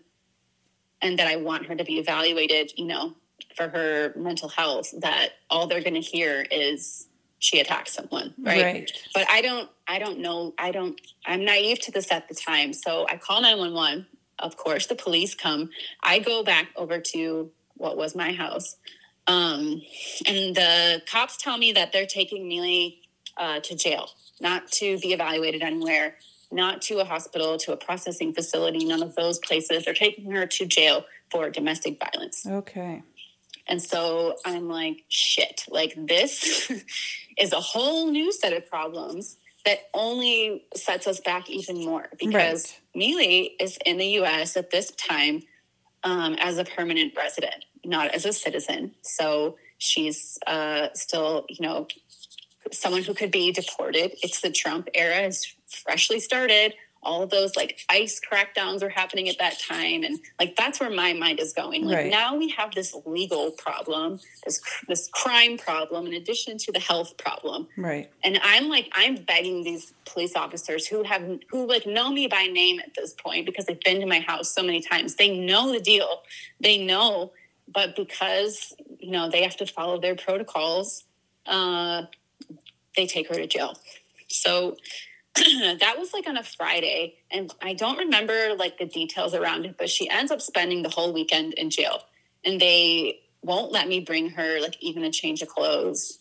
[1.03, 3.15] and that i want her to be evaluated you know
[3.57, 7.07] for her mental health that all they're going to hear is
[7.39, 8.62] she attacked someone right?
[8.65, 8.93] Right.
[9.12, 12.73] but i don't i don't know i don't i'm naive to this at the time
[12.73, 14.06] so i call 911
[14.39, 15.70] of course the police come
[16.02, 18.77] i go back over to what was my house
[19.27, 19.82] um,
[20.27, 23.01] and the cops tell me that they're taking Neely
[23.36, 26.16] uh, to jail, not to be evaluated anywhere,
[26.52, 29.85] not to a hospital, to a processing facility, none of those places.
[29.85, 32.47] They're taking her to jail for domestic violence.
[32.47, 33.02] Okay.
[33.66, 36.70] And so I'm like, shit, like this
[37.39, 42.74] is a whole new set of problems that only sets us back even more because
[42.95, 45.43] Mealy is in the US at this time
[46.03, 48.93] um, as a permanent resident, not as a citizen.
[49.03, 51.89] So she's uh, still, you know,
[52.73, 54.12] someone who could be deported.
[54.23, 56.74] It's the Trump era has freshly started.
[57.05, 61.12] All those like ICE crackdowns are happening at that time, and like that's where my
[61.12, 61.85] mind is going.
[61.85, 62.10] Like Right.
[62.10, 67.16] now we have this legal problem, this this crime problem, in addition to the health
[67.16, 68.10] problem Right.
[68.22, 72.47] and i'm like i'm begging these police officers who have who like know me by
[72.47, 75.72] name at this point because they've been to my house so many times they know
[75.72, 76.22] the deal
[76.60, 77.32] they know
[77.72, 81.05] but because you know they have to follow their protocols
[81.47, 82.02] uh
[82.97, 83.76] they take her to jail
[84.28, 84.76] so
[85.81, 89.77] that was like on a Friday, and I don't remember like the details around it,
[89.77, 92.02] but she ends up spending the whole weekend in jail,
[92.44, 96.19] and they won't let me bring her like even a change of clothes,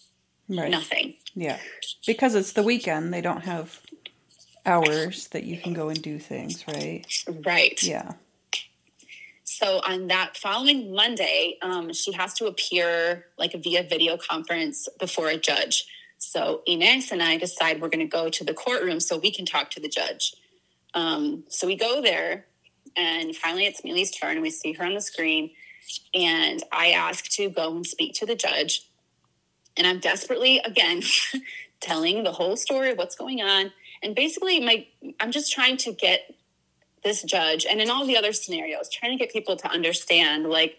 [0.50, 0.70] Right.
[0.70, 1.16] nothing.
[1.36, 1.58] Yeah.
[2.06, 3.80] Because it's the weekend, they don't have
[4.66, 7.06] hours that you can go and do things, right?
[7.46, 7.82] Right.
[7.84, 8.14] Yeah.
[9.46, 15.30] So on that following Monday, um, she has to appear like via video conference before
[15.30, 15.86] a judge.
[16.24, 19.46] So Ines and I decide we're going to go to the courtroom so we can
[19.46, 20.34] talk to the judge.
[20.94, 22.46] Um, so we go there,
[22.96, 25.52] and finally it's Miley's turn, we see her on the screen.
[26.14, 28.88] And I ask to go and speak to the judge.
[29.76, 31.02] And I'm desperately, again,
[31.82, 33.74] telling the whole story of what's going on.
[34.02, 34.88] And basically, my
[35.20, 36.34] I'm just trying to get
[37.04, 40.78] this judge and in all the other scenarios trying to get people to understand like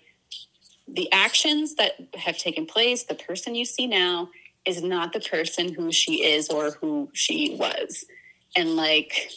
[0.89, 4.31] the actions that have taken place the person you see now
[4.65, 8.05] is not the person who she is or who she was.
[8.57, 9.31] And like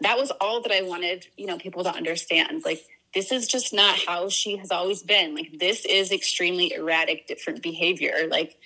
[0.00, 2.62] that was all that i wanted you know people to understand.
[2.64, 2.84] Like
[3.14, 5.34] this is just not how she has always been.
[5.34, 8.28] Like this is extremely erratic different behavior.
[8.28, 8.56] Like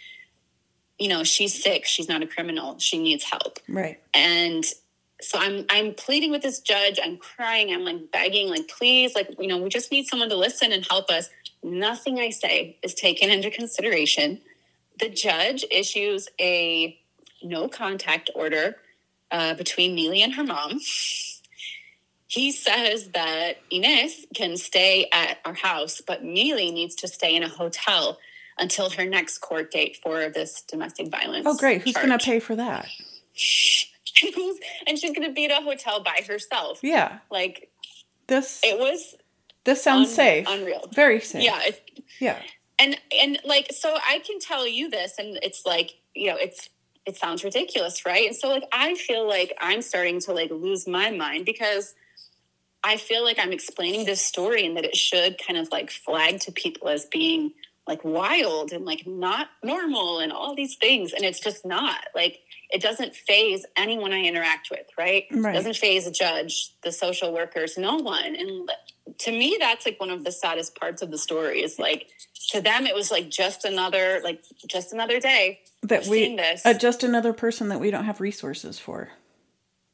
[0.99, 1.87] you know she's sick.
[1.87, 2.79] She's not a criminal.
[2.79, 3.59] She needs help.
[3.69, 4.01] Right.
[4.15, 4.65] and
[5.21, 6.99] so i'm i'm pleading with this judge.
[7.03, 7.73] I'm crying.
[7.73, 10.85] I'm like begging like please like you know we just need someone to listen and
[10.89, 11.31] help us.
[11.63, 14.41] Nothing i say is taken into consideration
[14.99, 16.99] the judge issues a
[17.43, 18.77] no contact order
[19.31, 20.79] uh, between Neely and her mom
[22.27, 27.43] he says that Ines can stay at our house, but Neely needs to stay in
[27.43, 28.19] a hotel
[28.57, 31.45] until her next court date for this domestic violence.
[31.47, 31.83] Oh, great.
[31.83, 32.87] Who's going to pay for that?
[34.23, 36.81] and and she's going to be at a hotel by herself.
[36.83, 37.19] Yeah.
[37.31, 37.71] Like
[38.29, 39.15] This it was
[39.65, 40.47] this sounds un- safe.
[40.49, 40.89] unreal.
[40.95, 41.43] Very safe.
[41.45, 41.61] yeah,
[42.19, 42.39] Yeah.
[42.79, 46.69] And and like so I can tell you this, and it's like you know it's
[47.07, 48.27] it sounds ridiculous, right?
[48.27, 51.95] And so like I feel like I'm starting to like lose my mind because
[52.85, 56.41] I feel like I'm explaining this story and that it should kind of like flag
[56.41, 57.53] to people as being
[57.87, 62.41] like wild and like not normal and all these things, and it's just not like
[62.71, 65.25] it doesn't phase anyone I interact with, right?
[65.31, 65.55] Right.
[65.55, 68.35] It doesn't phase a judge, the social workers, no one.
[68.35, 68.71] And
[69.19, 72.09] to me, that's like one of the saddest parts of the story is like
[72.51, 76.65] to them it was like just another like just another day That we this.
[76.67, 79.11] uh, just another person that we don't have resources for.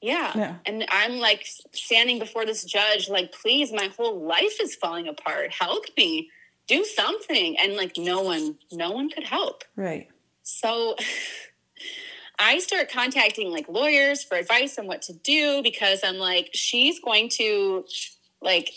[0.00, 0.32] yeah.
[0.34, 0.54] Yeah.
[0.66, 5.52] And I'm like standing before this judge, like, please, my whole life is falling apart.
[5.52, 6.30] Help me.
[6.66, 7.56] Do something.
[7.58, 9.64] And like no one, no one could help.
[9.76, 10.08] Right.
[10.42, 10.96] So
[12.38, 17.00] I start contacting like lawyers for advice on what to do because I'm like, she's
[17.00, 17.84] going to
[18.40, 18.70] like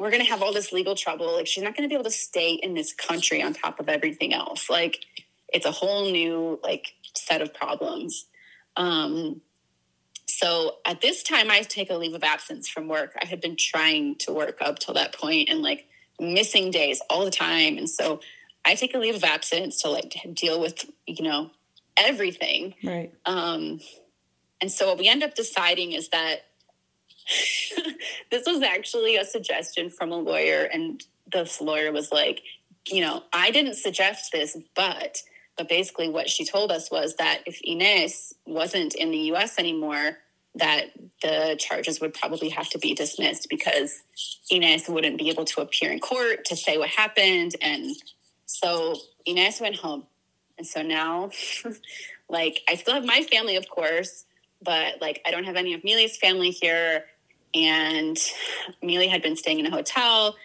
[0.00, 1.36] we're going to have all this legal trouble.
[1.36, 3.88] Like she's not going to be able to stay in this country on top of
[3.90, 4.70] everything else.
[4.70, 5.04] Like
[5.52, 8.24] it's a whole new like set of problems.
[8.76, 9.42] Um
[10.26, 13.14] so at this time I take a leave of absence from work.
[13.20, 15.86] I had been trying to work up till that point and like
[16.18, 18.20] missing days all the time and so
[18.64, 21.50] I take a leave of absence to like deal with, you know,
[21.98, 22.74] everything.
[22.82, 23.12] Right.
[23.26, 23.80] Um,
[24.62, 26.46] and so what we end up deciding is that
[28.30, 31.02] this was actually a suggestion from a lawyer, and
[31.32, 32.42] this lawyer was like,
[32.88, 35.22] you know, I didn't suggest this, but
[35.56, 39.58] but basically what she told us was that if Ines wasn't in the U.S.
[39.58, 40.16] anymore,
[40.54, 40.86] that
[41.22, 44.02] the charges would probably have to be dismissed because
[44.50, 47.94] Ines wouldn't be able to appear in court to say what happened, and
[48.46, 48.96] so
[49.26, 50.06] Ines went home,
[50.56, 51.30] and so now,
[52.28, 54.24] like, I still have my family, of course,
[54.62, 57.04] but like, I don't have any of Miley's family here.
[57.54, 58.16] And
[58.82, 60.36] Miley had been staying in a hotel,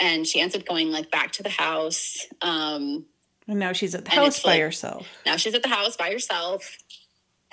[0.00, 2.26] and she ends up going like back to the house.
[2.42, 3.06] Um,
[3.48, 5.06] And now she's at the house by like- herself.
[5.26, 6.78] now she's at the house by herself,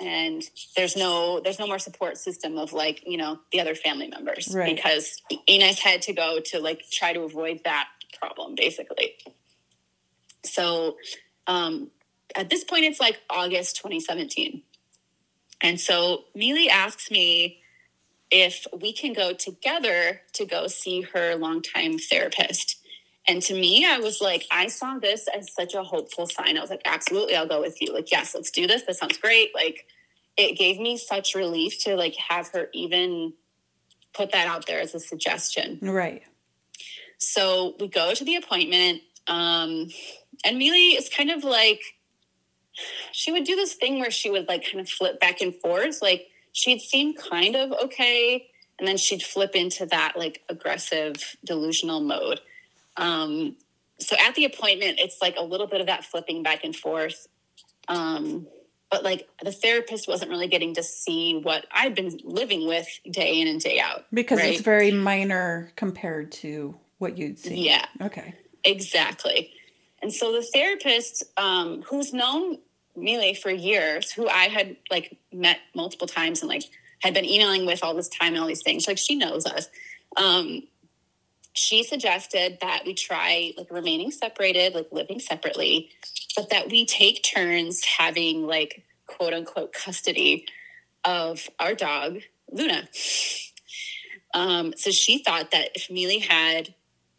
[0.00, 0.42] and
[0.76, 4.48] there's no there's no more support system of like you know the other family members
[4.54, 4.74] Right.
[4.74, 9.14] because Ines had to go to like try to avoid that problem basically.
[10.44, 10.96] So
[11.46, 11.90] um,
[12.34, 14.62] at this point, it's like August 2017.
[15.60, 17.60] And so Mealy asks me
[18.30, 22.80] if we can go together to go see her longtime therapist.
[23.26, 26.58] And to me, I was like, I saw this as such a hopeful sign.
[26.58, 27.92] I was like, absolutely, I'll go with you.
[27.92, 28.82] Like, yes, let's do this.
[28.82, 29.54] This sounds great.
[29.54, 29.86] Like,
[30.36, 33.32] it gave me such relief to like have her even
[34.12, 35.78] put that out there as a suggestion.
[35.80, 36.22] Right.
[37.18, 39.88] So we go to the appointment, um,
[40.44, 41.80] and Mealy is kind of like
[43.12, 46.02] she would do this thing where she would like kind of flip back and forth.
[46.02, 48.48] Like she'd seem kind of okay,
[48.78, 52.40] and then she'd flip into that like aggressive, delusional mode.
[52.96, 53.56] Um,
[53.98, 57.28] so at the appointment, it's like a little bit of that flipping back and forth.
[57.88, 58.46] Um,
[58.90, 63.40] but like the therapist wasn't really getting to see what I'd been living with day
[63.40, 64.06] in and day out.
[64.12, 64.52] Because right?
[64.52, 67.66] it's very minor compared to what you'd see.
[67.66, 67.84] Yeah.
[68.00, 68.34] Okay.
[68.64, 69.52] Exactly.
[70.00, 72.58] And so the therapist, um, who's known
[72.96, 76.64] Mili for years, who I had like met multiple times and like
[77.00, 79.68] had been emailing with all this time and all these things, like she knows us.
[80.16, 80.62] Um,
[81.52, 85.90] she suggested that we try like remaining separated, like living separately,
[86.36, 90.46] but that we take turns having like quote unquote custody
[91.04, 92.88] of our dog, Luna.
[94.34, 96.74] Um, so she thought that if Mili had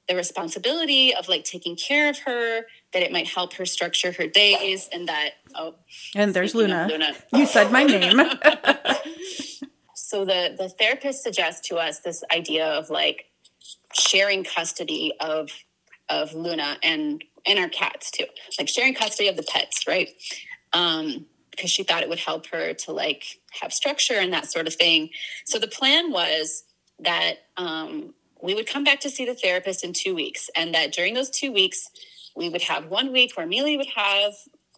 [0.09, 2.65] the responsibility of like taking care of her,
[2.95, 5.75] that it might help her structure her days, and that oh,
[6.15, 6.87] And there's Luna.
[6.89, 7.13] Luna.
[7.33, 8.17] You said my name.
[9.95, 13.25] so the the therapist suggests to us this idea of like
[13.93, 15.51] sharing custody of
[16.07, 18.23] of Luna and and our cats too,
[18.57, 20.09] like sharing custody of the pets, right?
[20.71, 24.67] Um, because she thought it would help her to like have structure and that sort
[24.67, 25.09] of thing.
[25.45, 26.63] So the plan was
[26.99, 30.93] that um, we would come back to see the therapist in two weeks, and that
[30.93, 31.89] during those two weeks,
[32.35, 34.33] we would have one week where Mili would have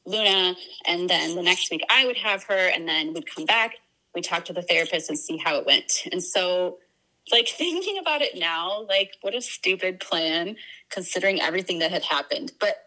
[0.05, 0.55] Luna,
[0.85, 3.75] and then the next week I would have her, and then we'd come back.
[4.15, 6.07] We talk to the therapist and see how it went.
[6.11, 6.77] And so,
[7.31, 10.55] like thinking about it now, like what a stupid plan
[10.89, 12.53] considering everything that had happened.
[12.59, 12.77] But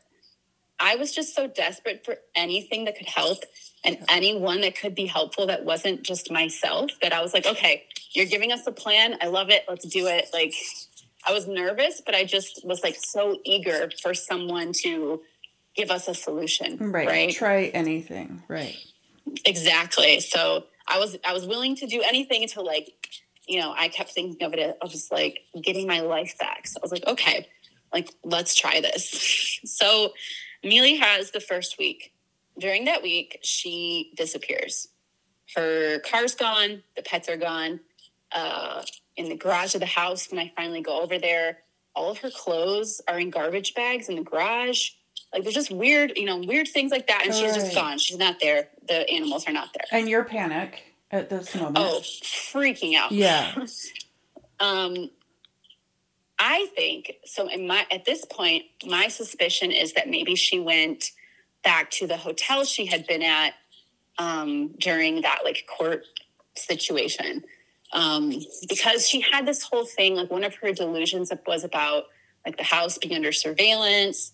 [0.80, 3.44] I was just so desperate for anything that could help
[3.84, 7.84] and anyone that could be helpful that wasn't just myself that I was like, okay,
[8.12, 9.16] you're giving us a plan.
[9.20, 9.64] I love it.
[9.68, 10.28] Let's do it.
[10.32, 10.55] Like,
[11.26, 15.20] I was nervous, but I just was like so eager for someone to
[15.76, 16.78] give us a solution.
[16.90, 17.06] right.
[17.06, 17.32] Right.
[17.32, 18.42] Try anything.
[18.48, 18.76] Right.
[19.44, 20.20] Exactly.
[20.20, 22.92] So I was I was willing to do anything to like,
[23.47, 26.66] you know, I kept thinking of it of just like getting my life back.
[26.66, 27.47] So I was like, okay,
[27.92, 29.59] like let's try this.
[29.66, 30.14] So
[30.64, 32.12] Mili has the first week.
[32.59, 34.88] During that week, she disappears.
[35.55, 37.80] Her car's gone, the pets are gone.
[38.32, 38.82] Uh,
[39.16, 41.59] in the garage of the house, when I finally go over there,
[41.95, 44.91] all of her clothes are in garbage bags in the garage.
[45.32, 47.24] Like there's just weird, you know, weird things like that.
[47.24, 47.99] And she's just gone.
[47.99, 48.69] She's not there.
[48.89, 49.99] The animals are not there.
[49.99, 51.78] And your panic at this moment.
[51.78, 53.12] Oh, freaking out.
[53.12, 53.65] Yeah.
[54.62, 55.09] Um,
[56.39, 57.49] I think so.
[57.49, 61.12] In my at this point, my suspicion is that maybe she went
[61.65, 63.55] back to the hotel she had been at
[64.19, 66.05] um, during that like court
[66.55, 67.43] situation
[67.93, 68.33] um,
[68.69, 70.15] because she had this whole thing.
[70.15, 72.05] Like one of her delusions was about
[72.45, 74.33] like the house being under surveillance.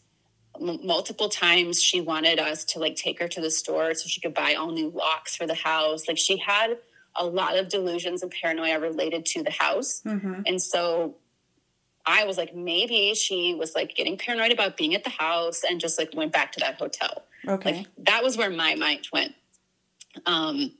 [0.61, 4.21] M- multiple times she wanted us to like take her to the store so she
[4.21, 6.07] could buy all new locks for the house.
[6.09, 6.79] Like she had
[7.15, 10.03] a lot of delusions and paranoia related to the house.
[10.05, 10.43] Mm-hmm.
[10.47, 11.17] And so
[12.05, 15.81] I was like, maybe she was like getting paranoid about being at the house and
[15.81, 17.25] just like went back to that hotel.
[17.49, 17.79] Okay.
[17.79, 19.35] Like that was where my mind went.
[20.25, 20.73] Um,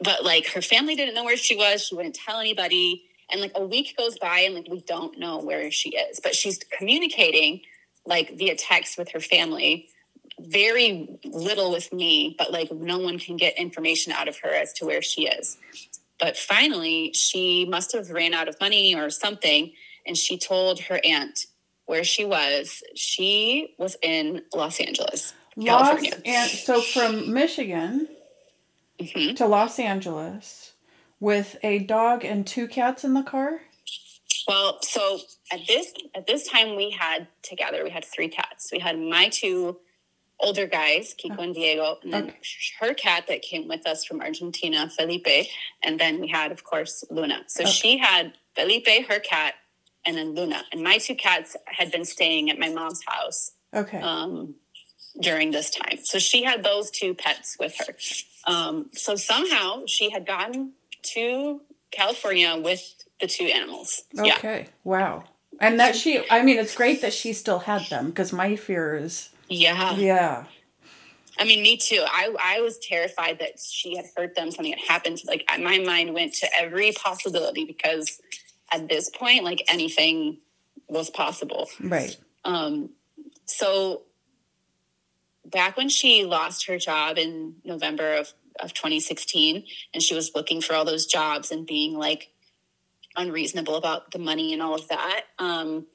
[0.00, 1.86] but like her family didn't know where she was.
[1.86, 3.04] She wouldn't tell anybody.
[3.30, 6.34] And like a week goes by and like we don't know where she is, but
[6.34, 7.62] she's communicating
[8.06, 9.88] like via text with her family.
[10.40, 14.72] Very little with me, but like no one can get information out of her as
[14.74, 15.56] to where she is.
[16.18, 19.72] But finally, she must have ran out of money or something,
[20.06, 21.46] and she told her aunt
[21.86, 22.82] where she was.
[22.94, 26.20] She was in Los Angeles, Los California.
[26.24, 28.08] and so from Michigan
[28.98, 29.36] Mhm.
[29.36, 30.72] to Los Angeles
[31.20, 33.62] with a dog and two cats in the car.
[34.46, 38.70] Well, so at this at this time we had together we had three cats.
[38.70, 39.80] We had my two
[40.40, 42.38] older guys, Kiko and Diego, and then Okay.
[42.80, 45.46] her cat that came with us from Argentina, Felipe,
[45.82, 47.44] and then we had, of course, Luna.
[47.48, 47.72] So Okay.
[47.72, 49.54] she had Felipe, her cat,
[50.04, 50.66] and then Luna.
[50.72, 54.00] And my two cats had been staying at my mom's house Okay.
[54.00, 54.56] um,
[55.20, 55.98] during this time.
[56.04, 57.96] So she had those two pets with her.
[58.46, 60.72] Um, so somehow she had gotten
[61.14, 61.60] to
[61.90, 62.82] California with
[63.20, 64.02] the two animals.
[64.12, 64.36] Yeah.
[64.36, 64.66] okay.
[64.82, 65.24] Wow.
[65.60, 68.96] And that she, I mean, it's great that she still had them because my fear
[68.96, 69.94] is, Yeah.
[69.96, 70.44] yeah.
[71.38, 72.04] I mean, me too.
[72.06, 75.20] I, I was terrified that she had hurt them, something had happened.
[75.26, 78.20] Like my mind went to every possibility because
[78.72, 80.38] at this point, like anything
[80.88, 81.68] was possible.
[81.80, 82.16] Right.
[82.44, 82.90] Um,
[83.46, 84.02] so
[85.46, 90.60] back when she lost her job in November of, of 2016, and she was looking
[90.60, 92.30] for all those jobs and being like
[93.16, 95.86] unreasonable about the money and all of that, um,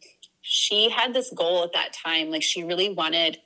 [0.42, 2.30] she had this goal at that time.
[2.30, 3.40] Like she really wanted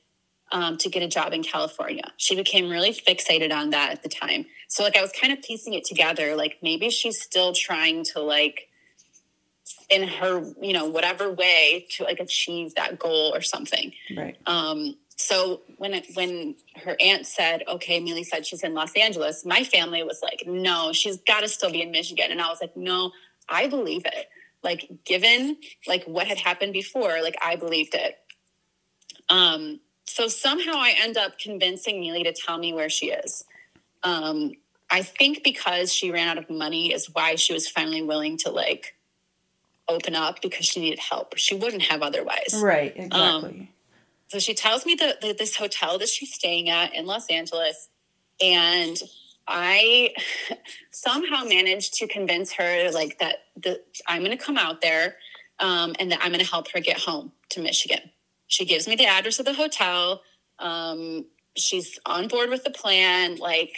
[0.51, 2.13] um, to get a job in California.
[2.17, 4.45] She became really fixated on that at the time.
[4.67, 6.35] So like I was kind of piecing it together.
[6.35, 8.69] Like maybe she's still trying to like
[9.89, 14.37] in her you know whatever way to like achieve that goal or something Right.
[14.45, 19.45] um, so when it, when her aunt said, "Okay, Millie said she's in Los Angeles,"
[19.45, 22.59] my family was like, "No, she's got to still be in Michigan." And I was
[22.61, 23.11] like, "No,
[23.47, 24.29] I believe it.
[24.63, 25.57] Like, given
[25.87, 28.17] like what had happened before, like I believed it."
[29.29, 33.45] Um, so somehow I end up convincing Millie to tell me where she is.
[34.03, 34.53] Um,
[34.89, 38.51] I think because she ran out of money is why she was finally willing to
[38.51, 38.95] like
[39.87, 41.37] open up because she needed help.
[41.37, 42.59] She wouldn't have otherwise.
[42.61, 43.17] Right, exactly.
[43.19, 43.67] Um,
[44.33, 47.89] so she tells me that, this hotel that she's staying at in Los Angeles,
[48.41, 48.99] and
[49.47, 50.15] I
[50.89, 55.17] somehow managed to convince her like that the I'm going to come out there
[55.59, 58.09] um, and that I'm going to help her get home to Michigan.
[58.47, 60.23] She gives me the address of the hotel.
[60.57, 63.35] Um, she's on board with the plan.
[63.35, 63.75] Like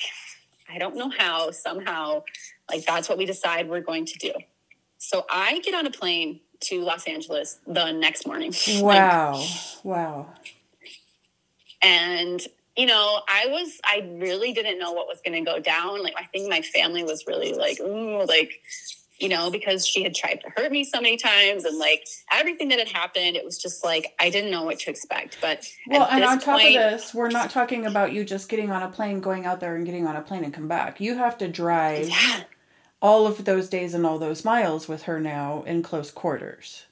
[0.73, 2.23] I don't know how somehow
[2.72, 4.32] like that's what we decide we're going to do.
[4.99, 8.53] So I get on a plane to Los Angeles the next morning.
[8.80, 9.40] Wow.
[9.40, 9.49] Like,
[9.84, 10.27] wow.
[11.82, 12.41] And
[12.76, 16.03] you know, I was I really didn't know what was going to go down.
[16.03, 18.61] Like I think my family was really like, ooh, like
[19.19, 22.68] you know, because she had tried to hurt me so many times and like everything
[22.68, 25.38] that had happened, it was just like I didn't know what to expect.
[25.41, 28.72] But well, and on top point, of this, we're not talking about you just getting
[28.72, 30.99] on a plane, going out there and getting on a plane and come back.
[30.99, 32.44] You have to drive yeah.
[33.06, 36.86] All of those days and all those miles with her now in close quarters.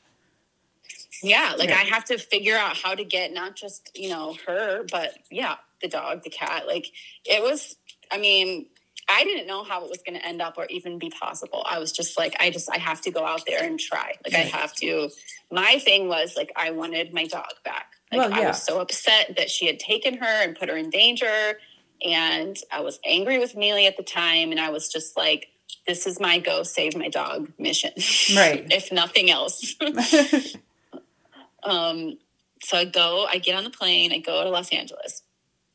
[1.23, 1.77] Yeah, like yeah.
[1.77, 5.56] I have to figure out how to get not just, you know, her, but yeah,
[5.81, 6.68] the dog, the cat.
[6.68, 6.91] Like
[7.26, 7.77] it was
[8.11, 8.68] I mean,
[9.10, 11.65] I didn't know how it was going to end up or even be possible.
[11.68, 14.14] I was just like, I just, I have to go out there and try.
[14.23, 15.10] Like, I have to.
[15.52, 17.94] My thing was like, I wanted my dog back.
[18.11, 18.45] Like, well, yeah.
[18.45, 21.57] I was so upset that she had taken her and put her in danger.
[22.06, 24.52] And I was angry with Mealy at the time.
[24.52, 25.48] And I was just like,
[25.88, 27.91] this is my go save my dog mission.
[28.35, 28.65] Right.
[28.72, 29.76] if nothing else.
[31.64, 32.18] um,
[32.61, 35.23] so I go, I get on the plane, I go to Los Angeles.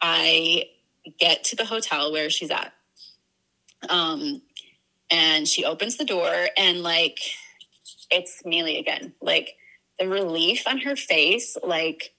[0.00, 0.64] I
[1.18, 2.72] get to the hotel where she's at
[3.88, 4.42] um,
[5.10, 7.18] and she opens the door and like
[8.10, 9.12] it's Mealy again.
[9.20, 9.56] Like
[9.98, 12.14] the relief on her face, like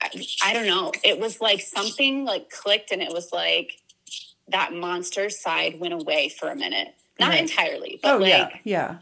[0.00, 0.10] I,
[0.44, 0.92] I don't know.
[1.04, 3.80] It was like something like clicked and it was like
[4.50, 6.94] that monster side went away for a minute.
[7.20, 7.40] Not right.
[7.40, 8.96] entirely, but oh, like yeah, yeah.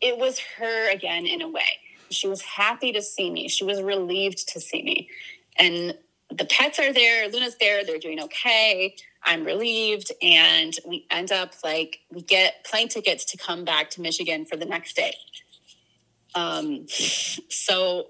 [0.00, 1.62] It was her again in a way.
[2.10, 3.48] She was happy to see me.
[3.48, 5.08] She was relieved to see me.
[5.56, 5.96] And
[6.30, 8.94] the pets are there, Luna's there, they're doing okay.
[9.24, 10.12] I'm relieved.
[10.20, 14.56] And we end up like, we get plane tickets to come back to Michigan for
[14.56, 15.14] the next day.
[16.34, 18.08] Um, so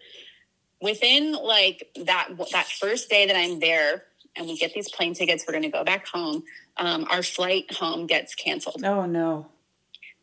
[0.80, 4.05] within like that, that first day that I'm there
[4.36, 6.44] and we get these plane tickets, we're going to go back home.
[6.76, 8.82] Um, our flight home gets canceled.
[8.84, 9.46] Oh no.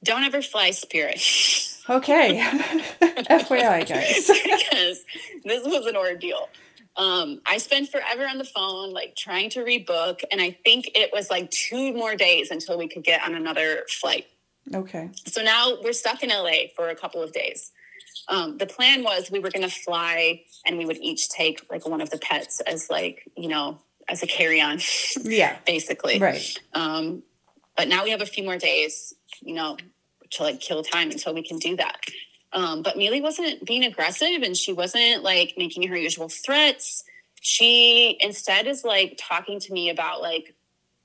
[0.03, 1.22] Don't ever fly Spirit.
[1.90, 2.40] Okay.
[3.02, 4.27] FYI, guys.
[4.44, 5.06] because
[5.44, 6.48] this was an ordeal.
[6.95, 11.11] Um, I spent forever on the phone, like trying to rebook, and I think it
[11.14, 14.27] was like two more days until we could get on another flight.
[14.73, 15.10] Okay.
[15.26, 17.72] So now we're stuck in LA for a couple of days.
[18.27, 21.88] Um, the plan was we were going to fly, and we would each take like
[21.88, 23.80] one of the pets as like you know
[24.10, 24.80] as a carry on.
[25.22, 25.57] Yeah.
[25.65, 26.19] basically.
[26.19, 26.57] Right.
[26.73, 27.23] Um,
[27.76, 29.77] but now we have a few more days, you know,
[30.31, 31.98] to like kill time until we can do that.
[32.52, 37.03] Um, but Mealy wasn't being aggressive and she wasn't like making her usual threats.
[37.41, 40.56] She instead is like talking to me about like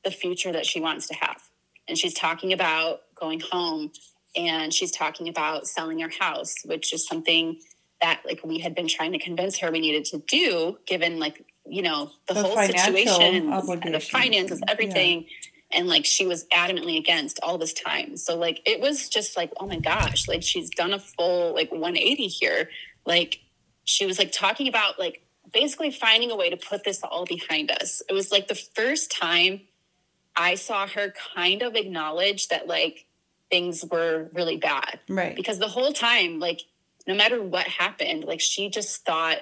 [0.05, 1.43] the future that she wants to have.
[1.87, 3.93] And she's talking about going home
[4.37, 7.61] and she's talking about selling her house, which is something
[8.01, 11.45] that like we had been trying to convince her we needed to do given like,
[11.67, 15.23] you know, the, the whole situation and the finances, everything.
[15.23, 15.29] Yeah
[15.75, 18.17] and like she was adamantly against all this time.
[18.17, 21.71] So like it was just like oh my gosh like she's done a full like
[21.71, 22.71] 180 here.
[23.05, 23.41] Like
[23.85, 25.23] she was like talking about like
[25.53, 28.03] basically finding a way to put this all behind us.
[28.09, 29.63] It was like the first time
[30.37, 33.07] i saw her kind of acknowledge that like
[33.51, 34.99] things were really bad.
[35.09, 35.37] Right.
[35.37, 36.63] Because the whole time like
[37.07, 39.39] no matter what happened like she just thought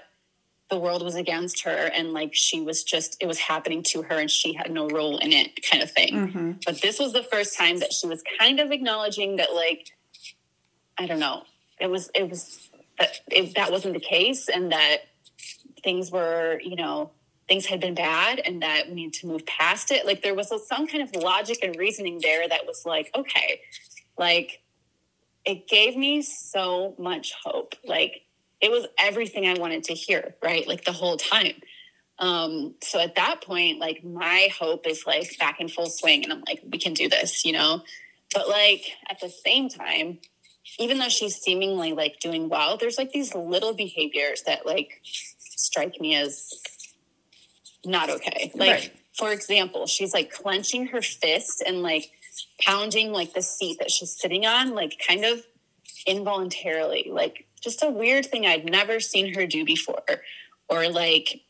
[0.73, 4.19] the world was against her and like she was just it was happening to her
[4.19, 6.15] and she had no role in it kind of thing.
[6.15, 6.53] Mm-hmm.
[6.65, 9.90] but this was the first time that she was kind of acknowledging that like
[10.97, 11.43] i don't know
[11.78, 15.03] it was it was that it, that wasn't the case and that
[15.85, 17.11] things were you know
[17.49, 20.07] things had been bad and that we need to move past it.
[20.07, 23.61] Like there was some kind of logic and reasoning there that was like okay
[24.16, 24.62] like
[25.44, 27.74] it gave me so much hope.
[27.85, 28.23] Like
[28.62, 30.66] it was everything I wanted to hear, right?
[30.66, 31.55] Like the whole time.
[32.18, 36.32] Um, so at that point, like my hope is like back in full swing and
[36.32, 37.82] I'm like, we can do this, you know?
[38.32, 40.18] But like at the same time,
[40.78, 46.01] even though she's seemingly like doing well, there's like these little behaviors that like strike
[46.01, 46.62] me as
[47.84, 48.52] not okay.
[48.55, 48.93] Like, Right.
[49.18, 52.10] for example, she's like clenching her fist and like
[52.60, 55.44] pounding like the seat that she's sitting on, like kind of
[56.06, 57.09] involuntarily.
[57.10, 60.05] Like, just a weird thing I'd never seen her do before.
[60.68, 61.43] Or like,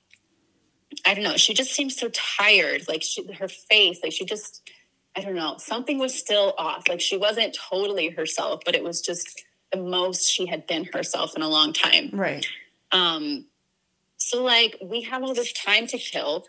[1.07, 2.87] I don't know, she just seems so tired.
[2.89, 4.69] Like, she, her face, like, she just,
[5.17, 6.89] I don't know, something was still off.
[6.89, 11.35] Like, she wasn't totally herself, but it was just the most she had been herself
[11.35, 12.11] in a long time.
[12.13, 12.47] Right.
[12.93, 13.47] Um,
[14.19, 16.47] so like we have all this time to kill,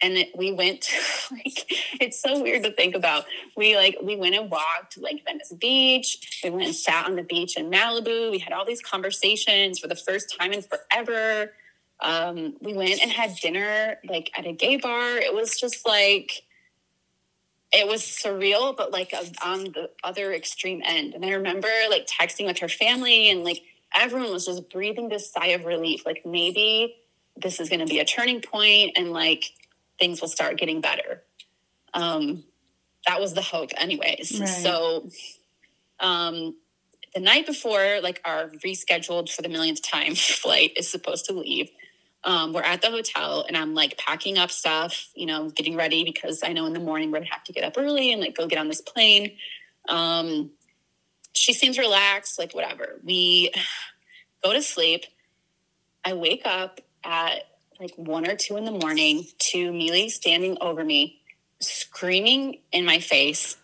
[0.00, 0.88] and it, we went
[1.30, 1.64] like
[2.00, 3.24] it's so weird to think about.
[3.56, 6.40] We like we went and walked like Venice Beach.
[6.44, 8.30] We went and sat on the beach in Malibu.
[8.30, 11.52] We had all these conversations for the first time in forever.
[12.00, 15.16] Um, we went and had dinner like at a gay bar.
[15.16, 16.42] It was just like
[17.72, 19.12] it was surreal, but like
[19.44, 21.14] on the other extreme end.
[21.14, 23.62] And I remember like texting with her family, and like
[23.94, 26.04] everyone was just breathing this sigh of relief.
[26.04, 26.96] Like maybe
[27.36, 29.52] this is going to be a turning point, and like
[29.98, 31.22] things will start getting better.
[31.94, 32.44] Um,
[33.06, 34.38] that was the hope, anyways.
[34.40, 34.48] Right.
[34.48, 35.08] So,
[36.00, 36.56] um,
[37.14, 41.70] the night before, like our rescheduled for the millionth time flight is supposed to leave
[42.26, 46.02] um, we're at the hotel and I'm like packing up stuff, you know, getting ready
[46.02, 48.36] because I know in the morning we're gonna have to get up early and like
[48.36, 49.36] go get on this plane.
[49.88, 50.50] Um,
[51.34, 53.00] she seems relaxed, like whatever.
[53.04, 53.52] We
[54.44, 55.04] go to sleep.
[56.04, 57.44] I wake up at
[57.80, 61.20] like one or two in the morning to Mealy standing over me,
[61.60, 63.56] screaming in my face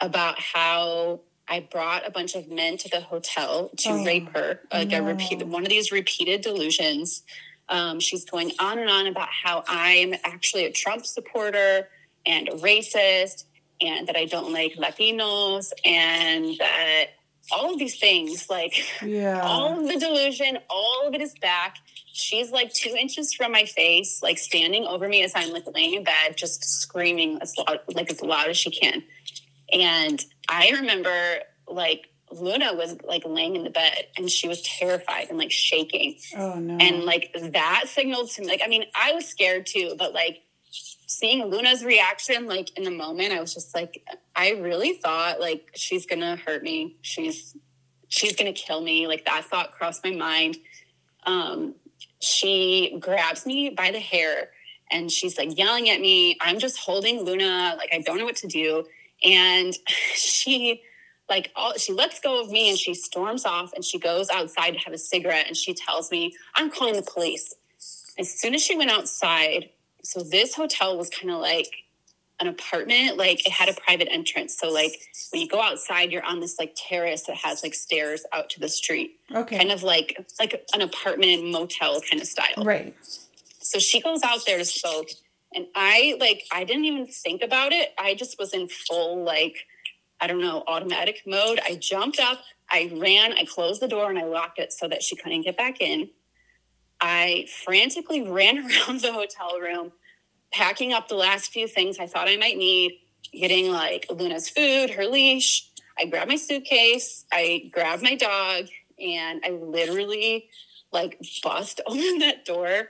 [0.00, 4.60] about how I brought a bunch of men to the hotel to Oh, rape her,
[4.72, 7.22] like a repeat one of these repeated delusions.
[7.68, 11.88] Um, she's going on and on about how I'm actually a Trump supporter
[12.26, 13.44] and a racist,
[13.80, 17.06] and that I don't like Latinos, and that
[17.52, 19.40] all of these things, like Yeah.
[19.42, 21.76] all of the delusion, all of it is back.
[22.14, 25.94] She's like two inches from my face, like standing over me as I'm like laying
[25.94, 29.02] in bed, just screaming as loud, like as loud as she can.
[29.72, 31.38] And I remember
[31.68, 36.16] like Luna was like laying in the bed and she was terrified and like shaking.
[36.36, 36.76] oh no.
[36.78, 40.40] And like that signaled to me, like, I mean, I was scared too, but like
[41.18, 44.02] seeing Luna's reaction, like in the moment, I was just like,
[44.34, 46.96] I really thought like she's gonna hurt me.
[47.02, 47.56] She's
[48.08, 49.06] she's gonna kill me.
[49.06, 50.56] Like that thought crossed my mind.
[51.24, 51.74] Um,
[52.20, 54.50] she grabs me by the hair
[54.90, 56.36] and she's like yelling at me.
[56.40, 58.84] I'm just holding Luna, like I don't know what to do.
[59.24, 59.76] And
[60.14, 60.82] she
[61.28, 64.72] like all she lets go of me and she storms off and she goes outside
[64.72, 67.54] to have a cigarette and she tells me i'm calling the police
[68.18, 69.70] as soon as she went outside
[70.02, 71.68] so this hotel was kind of like
[72.40, 74.58] an apartment like it had a private entrance.
[74.58, 75.00] So like
[75.30, 78.60] when you go outside you're on this like terrace that has like stairs out to
[78.60, 79.20] the street.
[79.32, 79.58] Okay.
[79.58, 82.64] kind of like like an apartment motel kind of style.
[82.64, 82.94] Right.
[83.60, 85.08] so she goes out there to smoke
[85.54, 87.94] and i like i didn't even think about it.
[87.98, 89.66] I just was in full like
[90.20, 91.60] i don't know automatic mode.
[91.64, 95.02] I jumped up i ran i closed the door and i locked it so that
[95.02, 96.08] she couldn't get back in
[97.02, 99.92] i frantically ran around the hotel room
[100.52, 102.98] packing up the last few things i thought i might need
[103.32, 105.68] getting like luna's food her leash
[105.98, 108.66] i grabbed my suitcase i grabbed my dog
[108.98, 110.48] and i literally
[110.92, 112.88] like bust open that door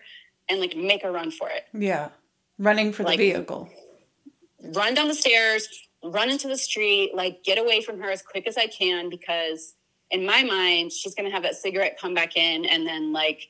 [0.48, 1.64] and like make a run for it.
[1.72, 2.10] Yeah.
[2.59, 3.68] Running for the vehicle.
[4.74, 5.68] Run down the stairs,
[6.05, 9.74] run into the street, like get away from her as quick as I can because
[10.10, 13.48] in my mind, she's going to have that cigarette come back in and then like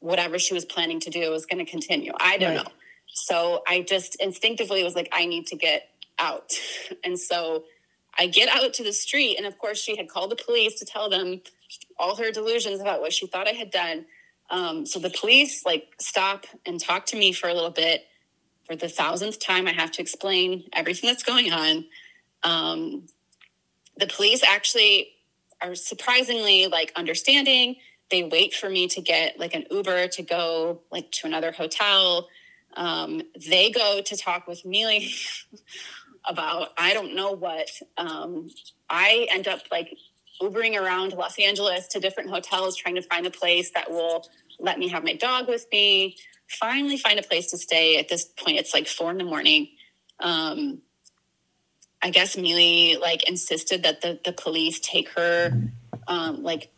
[0.00, 2.12] whatever she was planning to do was going to continue.
[2.20, 2.64] I don't Right.
[2.64, 2.72] know.
[3.06, 5.88] So I just instinctively was like, I need to get
[6.18, 6.52] out.
[7.04, 7.64] And so
[8.18, 9.36] I get out to the street.
[9.36, 11.40] And of course, she had called the police to tell them
[11.98, 14.06] all her delusions about what she thought I had done.
[14.50, 18.06] Um, so the police like stop and talk to me for a little bit.
[18.66, 21.86] For the thousandth time, I have to explain everything that's going on.
[22.42, 23.06] Um,
[23.96, 25.10] the police actually
[25.62, 27.76] are surprisingly like understanding.
[28.10, 32.28] They wait for me to get like an Uber to go like to another hotel.
[32.76, 35.10] Um, they go to talk with Mealy
[36.28, 37.68] about I don't know what.
[37.96, 38.50] Um,
[38.88, 39.96] I end up like
[40.40, 44.28] Ubering around Los Angeles to different hotels trying to find a place that will
[44.60, 46.16] let me have my dog with me.
[46.48, 47.98] Finally, find a place to stay.
[47.98, 49.68] At this point, it's like four in the morning.
[50.20, 50.80] Um,
[52.00, 55.52] I guess Mealy like insisted that the, the police take her
[56.06, 56.70] um, like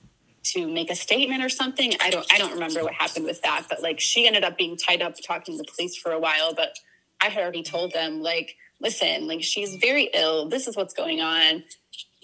[0.43, 1.93] to make a statement or something.
[2.01, 4.77] I don't I don't remember what happened with that, but like she ended up being
[4.77, 6.55] tied up talking to the police for a while.
[6.55, 6.75] But
[7.21, 10.49] I had already told them like, listen, like she's very ill.
[10.49, 11.62] This is what's going on.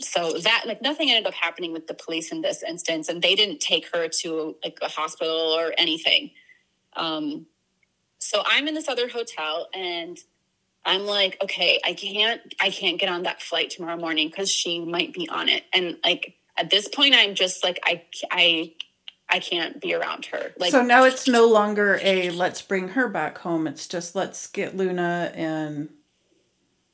[0.00, 3.34] so that like nothing ended up happening with the police in this instance, and they
[3.34, 6.30] didn't take her to like a hospital or anything.
[6.94, 7.46] Um,
[8.18, 10.18] so I'm in this other hotel, and
[10.84, 14.80] I'm like, okay, I can't, I can't get on that flight tomorrow morning because she
[14.80, 18.72] might be on it, and like at this point, I'm just like, I, I,
[19.28, 20.52] I can't be around her.
[20.58, 23.66] Like, so now it's no longer a let's bring her back home.
[23.66, 25.88] It's just let's get Luna and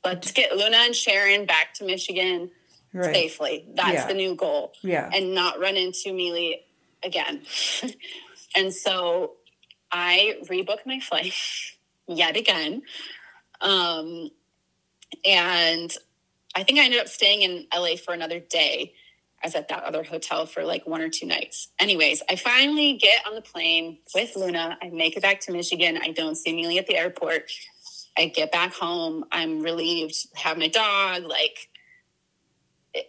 [0.03, 2.49] let's get Luna and Sharon back to Michigan
[2.93, 3.13] right.
[3.13, 3.65] safely.
[3.75, 4.07] That's Yeah.
[4.07, 4.73] the new goal.
[4.81, 5.09] Yeah.
[5.13, 6.61] And not run into Mealy
[7.03, 7.43] again.
[8.55, 9.33] and so
[9.91, 11.33] I rebook my flight
[12.07, 12.81] yet again.
[13.61, 14.31] Um,
[15.23, 15.95] and
[16.55, 18.93] I think I ended up staying in LA for another day.
[19.43, 21.67] I was at that other hotel for like one or two nights.
[21.77, 24.77] Anyways, I finally get on the plane with Luna.
[24.81, 25.99] I make it back to Michigan.
[26.01, 27.51] I don't see Mealy at the airport.
[28.17, 29.25] I get back home.
[29.31, 30.15] I'm relieved.
[30.35, 31.23] Have my dog.
[31.23, 31.69] Like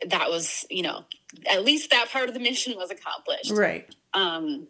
[0.06, 1.04] that was, you know,
[1.48, 3.50] at least that part of the mission was accomplished.
[3.50, 3.88] right.
[4.12, 4.66] Um,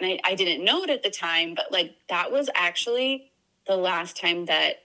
[0.00, 3.32] and I, I didn't know it at the time, but like that was actually
[3.66, 4.76] the last time that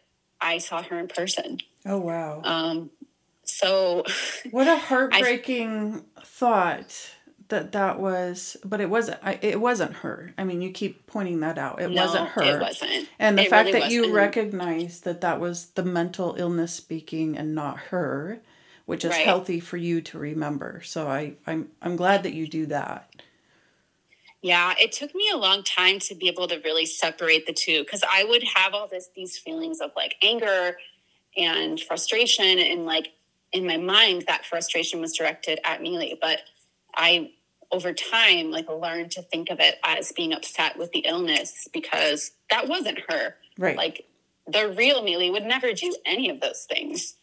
[0.41, 1.59] I saw her in person.
[1.85, 2.41] Oh wow.
[2.43, 2.89] Um,
[3.45, 4.03] so
[4.49, 7.15] What a heartbreaking thought
[7.49, 9.19] that that was, but it wasn't.
[9.23, 10.33] I, it wasn't her.
[10.37, 11.81] I mean, you keep pointing that out.
[11.81, 12.43] It no, wasn't her.
[12.45, 13.09] It wasn't.
[13.19, 14.13] And the It fact really that you wasn't.
[14.13, 18.41] recognize that that was the mental illness speaking and not her,
[18.85, 19.25] which is Right.
[19.25, 20.81] healthy for you to remember.
[20.83, 23.13] So I, I'm I'm glad that you do that.
[24.41, 27.83] Yeah, it took me a long time to be able to really separate the two
[27.83, 30.77] because I would have all this these feelings of like anger
[31.37, 33.09] and frustration and like
[33.53, 36.39] in my mind that frustration was directed at Mealy, but
[36.95, 37.31] I
[37.71, 42.31] over time like learned to think of it as being upset with the illness because
[42.51, 43.35] that wasn't her.
[43.57, 43.77] Right.
[43.77, 44.05] Like
[44.47, 47.15] the real Mealy would never do any of those things.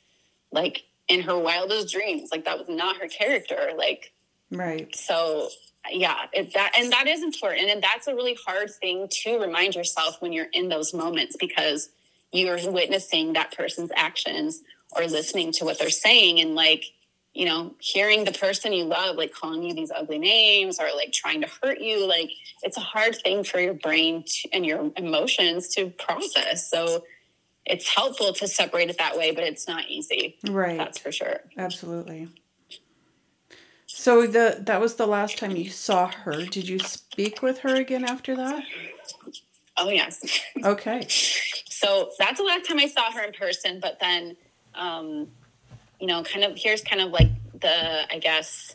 [0.51, 3.71] Like in her wildest dreams, like that was not her character.
[3.77, 4.13] Like
[4.51, 4.95] right.
[4.95, 5.49] so
[5.91, 9.75] yeah it, that and that is important and that's a really hard thing to remind
[9.75, 11.89] yourself when you're in those moments because
[12.33, 14.61] you're witnessing that person's actions
[14.97, 16.85] or listening to what they're saying and like
[17.33, 21.13] you know hearing the person you love like calling you these ugly names or like
[21.13, 22.31] trying to hurt you like
[22.63, 27.05] it's a hard thing for your brain to, and your emotions to process so
[27.67, 30.77] it's helpful to separate it that way but it's not easy Right.
[30.79, 32.29] that's for sure Absolutely.
[33.87, 36.47] So the that was the last time you saw her.
[36.47, 38.63] Did you speak with her again after that?
[39.77, 41.07] oh yes Okay.
[41.09, 43.81] so that's the last time I saw her in person.
[43.81, 44.37] But then,
[44.75, 45.29] um,
[45.99, 47.29] you know, kind of here's kind of like
[47.61, 48.75] the, I guess,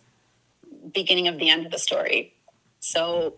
[0.94, 2.34] beginning of the end of the story.
[2.80, 3.36] So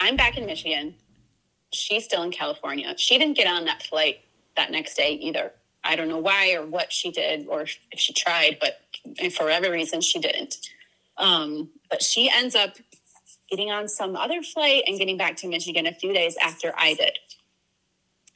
[0.00, 0.94] I'm back in Michigan.
[1.72, 2.94] She's still in California.
[2.96, 4.20] She didn't get on that flight
[4.56, 5.52] that next day either.
[5.84, 8.80] I don't know why or what she did or if she tried, but
[9.32, 10.56] for whatever reason, she didn't.
[11.16, 12.76] Um, but she ends up
[13.48, 16.94] getting on some other flight and getting back to Michigan a few days after I
[16.94, 17.18] did.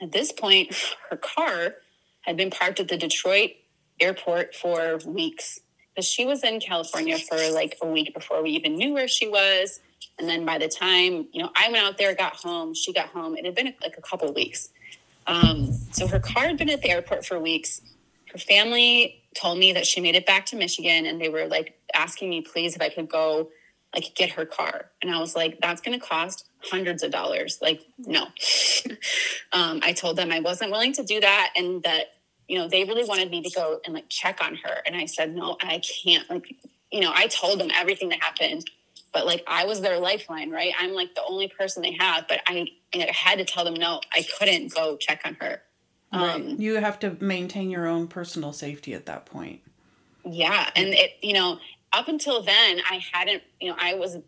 [0.00, 0.74] At this point,
[1.10, 1.74] her car
[2.22, 3.50] had been parked at the Detroit
[4.00, 5.60] airport for weeks
[5.94, 9.28] because she was in California for like a week before we even knew where she
[9.28, 9.80] was.
[10.18, 13.08] And then by the time, you know, I went out there, got home, she got
[13.08, 14.70] home, it had been like a couple weeks.
[15.26, 17.80] Um, so her car had been at the airport for weeks.
[18.32, 21.78] Her family told me that she made it back to Michigan and they were like
[21.94, 23.50] asking me, please, if I could go
[23.94, 24.90] like get her car.
[25.02, 27.58] And I was like, that's going to cost hundreds of dollars.
[27.60, 28.22] Like, no.
[29.52, 32.14] um, I told them I wasn't willing to do that and that,
[32.48, 34.76] you know, they really wanted me to go and like check on her.
[34.86, 36.28] And I said, no, I can't.
[36.30, 36.54] Like,
[36.92, 38.68] you know, I told them everything that happened,
[39.12, 40.72] but like I was their lifeline, right?
[40.78, 44.00] I'm like the only person they have, but I, I had to tell them, no,
[44.12, 45.62] I couldn't go check on her.
[46.12, 49.60] Um, You have to maintain your own personal safety at that point.
[50.24, 50.68] Yeah.
[50.74, 51.58] And it, you know,
[51.92, 54.18] up until then, I hadn't, you know, I was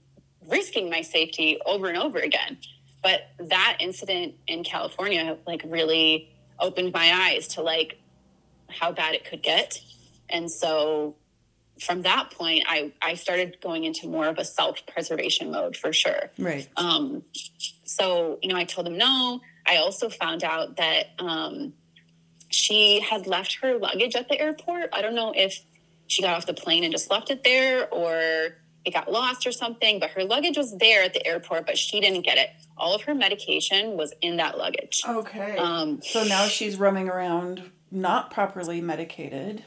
[0.48, 2.59] risking my safety over and over again.
[3.02, 6.30] But that incident in California, like, really
[6.60, 7.98] opened my eyes to like
[8.68, 9.80] how bad it could get.
[10.30, 11.16] And so
[11.80, 15.93] from that point, I, I started going into more of a self preservation mode for
[15.93, 16.30] sure.
[16.39, 16.68] Right.
[16.76, 17.22] Um,
[17.84, 19.40] so, you know, I told him no.
[19.66, 21.74] I also found out that um,
[22.48, 24.90] she had left her luggage at the airport.
[24.93, 25.64] I don't know if
[26.12, 29.52] she got off the plane and just left it there or it got lost or
[29.52, 32.51] something, but her luggage was there at the airport, but she didn't get it.
[32.76, 35.02] All of her medication was in that luggage.
[35.09, 35.56] Okay.
[35.56, 39.64] Um, so now she's roaming around not properly medicated.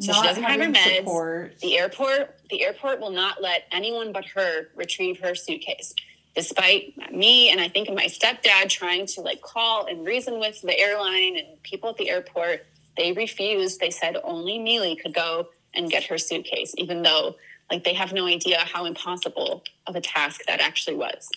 [0.00, 0.98] So she doesn't have her meds.
[0.98, 1.58] support.
[1.60, 5.94] The airport, the airport will not let anyone but her retrieve her suitcase,
[6.34, 10.78] despite me and I think my stepdad trying to like call and reason with the
[10.78, 12.66] airline and people at the airport.
[12.98, 13.80] They refused.
[13.80, 17.36] They said only Mealy could go and get her suitcase, even though
[17.70, 21.28] like they have no idea how impossible of a task that actually was.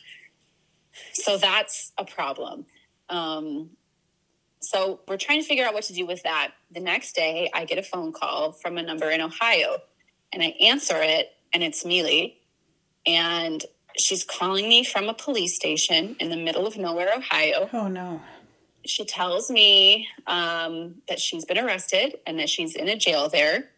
[1.14, 2.66] So that's a problem.
[3.10, 3.72] Um,
[4.60, 6.52] so we're trying to figure out what to do with that.
[6.72, 9.78] The next day, I get a phone call from a number in Ohio,
[10.34, 12.38] and I answer it, and it's Mealy,
[13.06, 13.64] and
[13.98, 17.70] she's calling me from a police station in the middle of nowhere, Ohio.
[17.74, 18.22] Oh no.
[18.86, 23.70] She tells me um, that she's been arrested and that she's in a jail there.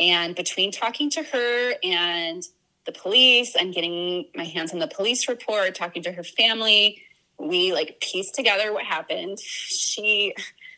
[0.00, 2.42] And between talking to her and
[2.86, 7.02] the police and getting my hands on the police report, talking to her family,
[7.38, 9.38] we like pieced together what happened.
[9.38, 10.34] She,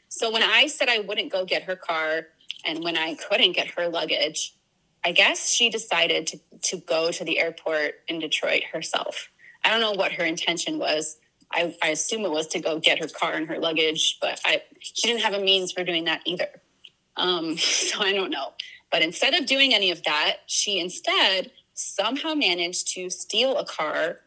[0.09, 2.27] so when I said I wouldn't go get her car
[2.65, 4.55] and when I couldn't get her luggage,
[5.05, 9.31] I guess she decided to, to go to the airport in Detroit herself.
[9.65, 11.19] I don't know what her intention was.
[11.53, 14.63] I, I assume it was to go get her car and her luggage, but I,
[14.81, 16.49] she didn't have a means for doing that either.
[17.17, 18.53] Um, so I don't know.
[18.91, 24.19] But instead of doing any of that, she instead somehow managed to steal a car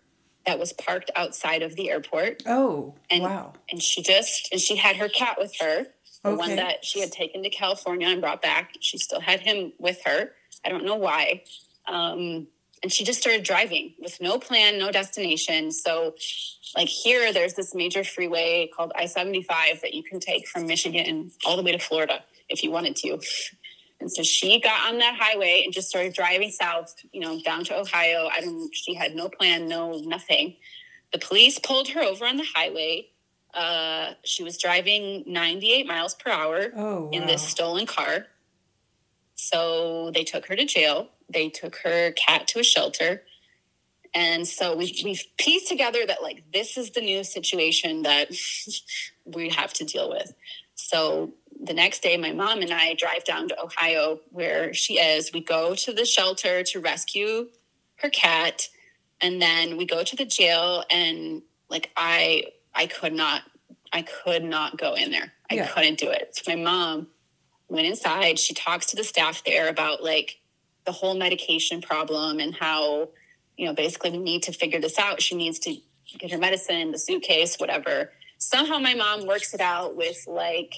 [0.45, 2.43] that was parked outside of the airport.
[2.45, 3.53] Oh, And, wow.
[3.69, 5.85] And she just, and she had her cat with her,
[6.23, 6.37] the Okay.
[6.37, 8.71] one that she had taken to California and brought back.
[8.79, 10.31] She still had him with her.
[10.65, 11.43] I don't know why.
[11.87, 12.47] Um,
[12.81, 15.71] and she just started driving with no plan, no destination.
[15.71, 16.15] So,
[16.75, 21.31] like here, there's this major freeway called I 75 that you can take from Michigan
[21.45, 23.19] all the way to Florida if you wanted to.
[24.03, 27.63] And so she got on that highway and just started driving south, you know, down
[27.63, 28.27] to Ohio.
[28.29, 30.57] I don't, she had no plan, no nothing.
[31.13, 33.07] The police pulled her over on the highway.
[33.53, 38.25] Uh, she was driving 98 miles per hour Oh, in this stolen car.
[39.35, 41.07] So they took her to jail.
[41.29, 43.23] They took her cat to a shelter.
[44.13, 48.31] And so we we've pieced together that like this is the new situation that
[49.25, 50.33] we have to deal with.
[50.75, 55.31] So the next day my mom and I drive down to Ohio where she is.
[55.33, 57.47] We go to the shelter to rescue
[57.97, 58.67] her cat
[59.21, 62.45] and then we go to the jail and like I
[62.75, 63.43] I could not
[63.93, 65.33] I could not go in there.
[65.49, 65.67] I Yeah.
[65.67, 66.35] couldn't do it.
[66.35, 67.07] So my mom
[67.69, 68.39] went inside.
[68.39, 70.39] She talks to the staff there about like
[70.85, 73.09] the whole medication problem and how,
[73.55, 75.21] you know, basically we need to figure this out.
[75.21, 75.75] She needs to
[76.19, 78.11] get her medicine, the suitcase, whatever.
[78.37, 80.73] Somehow my mom works it out with like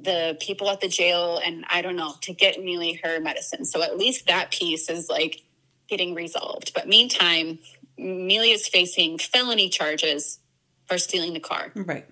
[0.00, 3.64] the people at the jail and I don't know to get Mealy her medicine.
[3.64, 5.42] So at least that piece is like
[5.88, 6.72] getting resolved.
[6.74, 7.58] But meantime,
[7.98, 10.38] Mealy is facing felony charges
[10.86, 11.72] for stealing the car.
[11.74, 12.06] Right.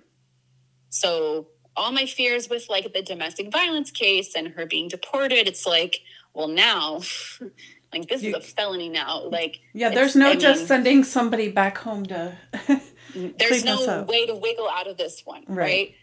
[0.88, 5.66] So all my fears with like the domestic violence case and her being deported, it's
[5.66, 6.00] like,
[6.32, 7.00] well, now,
[7.92, 9.24] like this You- is a felony now.
[9.28, 12.36] Like, Yeah, there's no I just mean, sending somebody back home to.
[13.14, 15.56] there's no way to wiggle out of this one, Right.
[15.58, 15.94] right?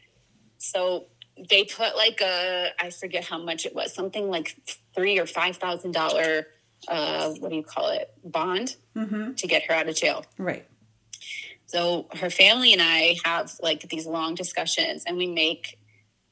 [0.59, 1.07] So
[1.49, 4.55] they put like a, I forget how much it was, something like
[4.95, 6.47] three or five thousand dollar,
[6.87, 10.25] uh, what do you call it, bond hmm to get her out of jail.
[10.37, 10.65] Right.
[11.67, 15.79] So her family and I have like these long discussions, and we make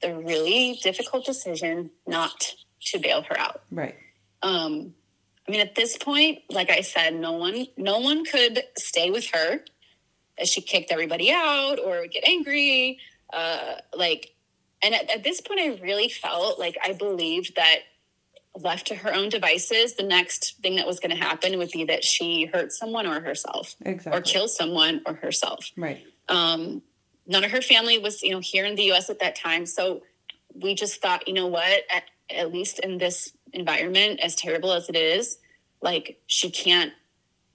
[0.02, 2.56] the really difficult decision not
[2.86, 3.62] to bail her out.
[3.72, 3.96] Right.
[4.42, 4.94] Um,
[5.48, 9.28] I mean, at this point, like I said, no one, no one could stay with
[9.34, 9.62] her.
[10.38, 13.00] As she kicked everybody out or would get angry,
[13.34, 14.32] uh, like,
[14.82, 17.80] and at, at this point, I really felt like I believed that
[18.56, 21.86] left to her own devices, the next thing that was going to happen would be
[21.86, 24.18] that she hurt someone or herself, Exactly.
[24.20, 25.72] or kill someone or herself.
[25.78, 26.04] Right.
[26.28, 26.82] Um,
[27.28, 29.10] none of her family was, you know, here in the U.S.
[29.10, 29.66] at that time.
[29.66, 30.04] So
[30.54, 34.90] we just thought, you know what, at, at least in this environment, as terrible as
[34.90, 35.38] it is,
[35.82, 36.92] like she can't,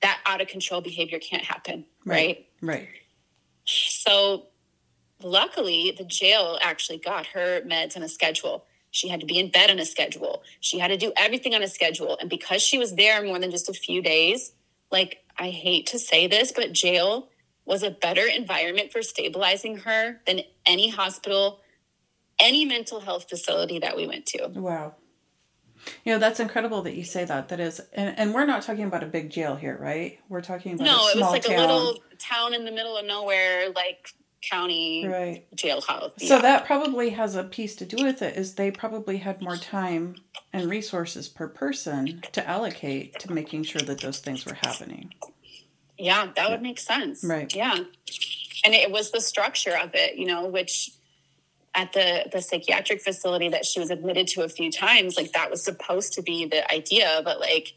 [0.01, 1.87] that out of control behavior can't happen.
[2.05, 2.47] Right.
[2.61, 2.89] Right.
[3.65, 4.47] So
[5.25, 8.65] luckily, the jail actually got her meds on a schedule.
[8.91, 10.43] She had to be in bed on a schedule.
[10.61, 12.17] She had to do everything on a schedule.
[12.21, 14.53] And because she was there more than just a few days,
[14.93, 17.29] like I hate to say this, but jail
[17.65, 21.61] was a better environment for stabilizing her than any hospital,
[22.39, 24.49] any mental health facility that we went to.
[24.55, 24.95] Wow.
[26.05, 27.49] You know, that's incredible that you say that.
[27.49, 30.19] That is, and, and we're not talking about a big jail here, right?
[30.29, 31.57] We're talking about No, a it was like town.
[31.57, 34.09] a little town in the middle of nowhere, like
[34.51, 35.45] county Right.
[35.57, 36.13] jailhouse.
[36.21, 36.43] So Yeah.
[36.43, 38.37] that probably has a piece to do with it.
[38.37, 40.17] Is they probably had more time
[40.53, 45.13] and resources per person to allocate to making sure that those things were happening.
[45.99, 47.23] Yeah, that would make sense.
[47.25, 47.55] Right.
[47.55, 47.77] Yeah.
[48.65, 50.91] And it was the structure of it, you know, which
[51.75, 55.51] at the the psychiatric facility that she was admitted to a few times, like that
[55.51, 57.75] was supposed to be the idea, but like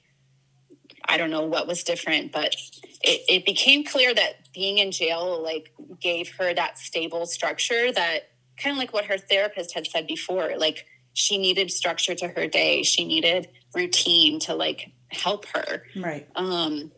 [1.10, 2.54] I don't know what was different, but
[3.02, 5.72] it, it became clear that being in jail like
[6.02, 10.58] gave her that stable structure that kind of like what her therapist had said before,
[10.58, 12.82] like she needed structure to her day.
[12.82, 15.84] She needed routine to like help her.
[15.96, 16.28] Right.
[16.36, 16.92] Um,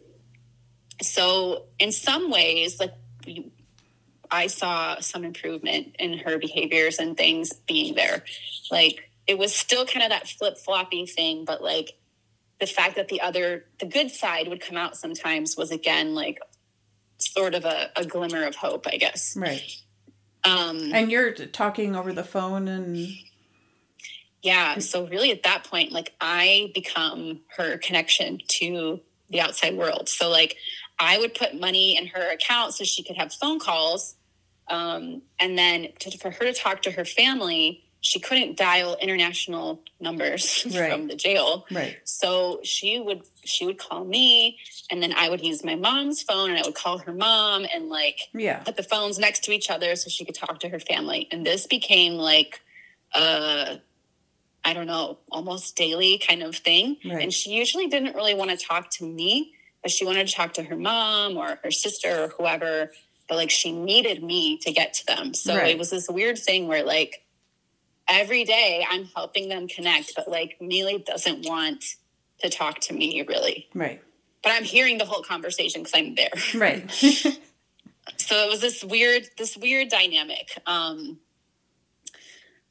[1.02, 2.94] so in some ways, like
[3.26, 3.52] you-
[4.32, 8.24] I saw some improvement in her behaviors and things being there.
[8.72, 11.92] Like it was still kind of that flip floppy thing, but like
[12.60, 16.40] the fact that the other, the good side would come out sometimes was again like
[17.20, 19.36] sort of a, a glimmer of hope, I guess.
[19.38, 19.62] Right.
[20.44, 23.08] Um, And you're talking over the phone and
[24.42, 24.80] yeah.
[24.80, 30.08] So really at that point, like I become her connection to the outside world.
[30.08, 30.56] So like
[30.98, 34.16] I would put money in her account so she could have phone calls.
[34.70, 39.82] Um, and then to, for her to talk to her family, she couldn't dial international
[40.00, 40.92] numbers Right.
[40.92, 41.66] from the jail.
[41.72, 41.98] right.
[42.06, 44.58] So she would she would call me
[44.90, 47.90] and then I would use my mom's phone and I would call her mom and
[47.90, 48.60] like Yeah.
[48.60, 51.28] put the phones next to each other so she could talk to her family.
[51.32, 52.62] And this became like
[53.14, 53.76] uh
[54.64, 56.98] I don't know, almost daily kind of thing.
[57.06, 57.24] Right.
[57.24, 60.54] And she usually didn't really want to talk to me, but she wanted to talk
[60.56, 62.92] to her mom or her sister or whoever.
[63.28, 65.34] But like she needed me to get to them.
[65.34, 65.72] So Right.
[65.72, 67.24] it was this weird thing where like
[68.10, 71.84] every day I'm helping them connect, but like Mealy doesn't want
[72.40, 73.68] to talk to me really.
[73.74, 74.02] Right.
[74.42, 76.30] But I'm hearing the whole conversation because I'm there.
[76.56, 76.90] Right.
[78.18, 81.20] so it was this weird this weird dynamic um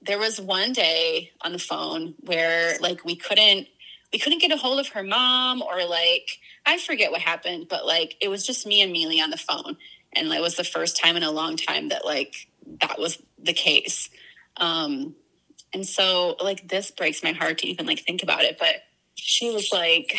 [0.02, 3.66] there was one day on the phone where like we couldn't
[4.12, 6.28] we couldn't get a hold of her mom or like
[6.66, 9.76] i forget what happened but like it was just me and Mealy on the phone
[10.12, 12.48] and it was the first time in a long time that like
[12.80, 14.10] that was the case
[14.56, 15.14] um
[15.72, 18.76] and so like this breaks my heart to even like think about it but
[19.14, 20.16] she was like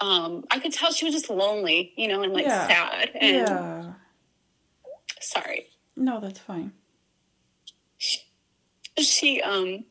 [0.00, 2.66] um i could tell she was just lonely you know and like Yeah.
[2.66, 3.92] sad and yeah.
[5.20, 5.66] sorry
[5.96, 6.72] No, that's fine.
[8.98, 9.84] she um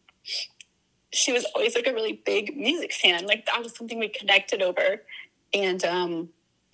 [1.14, 4.62] she was always like a really big music fan like that was something we connected
[4.62, 5.02] over
[5.54, 6.30] and um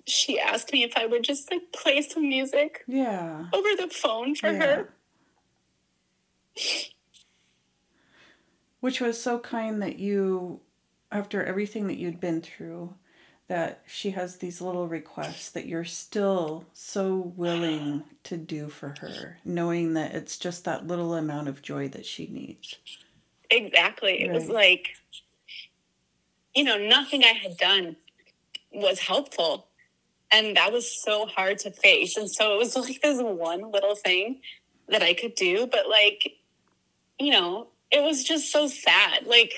[0.06, 3.46] she asked me if i would just like play some music Yeah.
[3.54, 4.60] over the phone for Yeah.
[4.66, 4.94] her
[8.80, 10.60] Which was so kind that you,
[11.12, 12.96] after everything that you'd been through,
[13.48, 19.38] that she has these little requests that you're still so willing to do for her,
[19.46, 22.76] knowing that it's just that little amount of joy that she needs.
[23.50, 24.22] exactly.
[24.22, 24.96] It was like
[26.56, 27.96] you know nothing i had done
[28.74, 29.68] was helpful.
[30.32, 32.18] And that was so hard to face.
[32.18, 34.42] And so it was like this one little thing
[34.90, 35.68] that i could do.
[35.68, 36.38] But like
[37.20, 39.54] you know it was just so sad like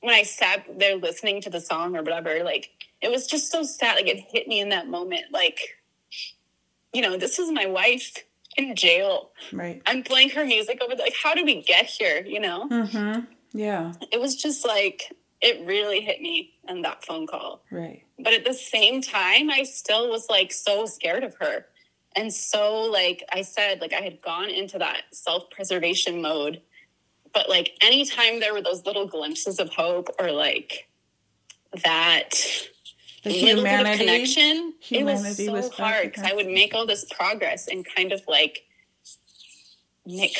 [0.00, 2.70] when i sat there listening to the song or whatever like
[3.02, 5.58] it was just so sad like it hit me in that moment like
[6.92, 8.18] you know this is my wife
[8.56, 9.80] in jail Right.
[9.86, 13.20] i'm playing her music over the, like how did we get here you know Mm-hmm.
[13.52, 13.92] Yeah.
[14.12, 18.04] it was just like it really hit me in that phone call Right.
[18.18, 21.66] but at the same time i still was like so scared of her
[22.16, 26.60] and so like i said like i had gone into that self-preservation mode
[27.32, 30.88] but like anytime there were those little glimpses of hope or like
[31.84, 32.30] that
[33.22, 36.86] The little bit of connection it was so was hard because i would make all
[36.86, 38.64] this progress and kind of like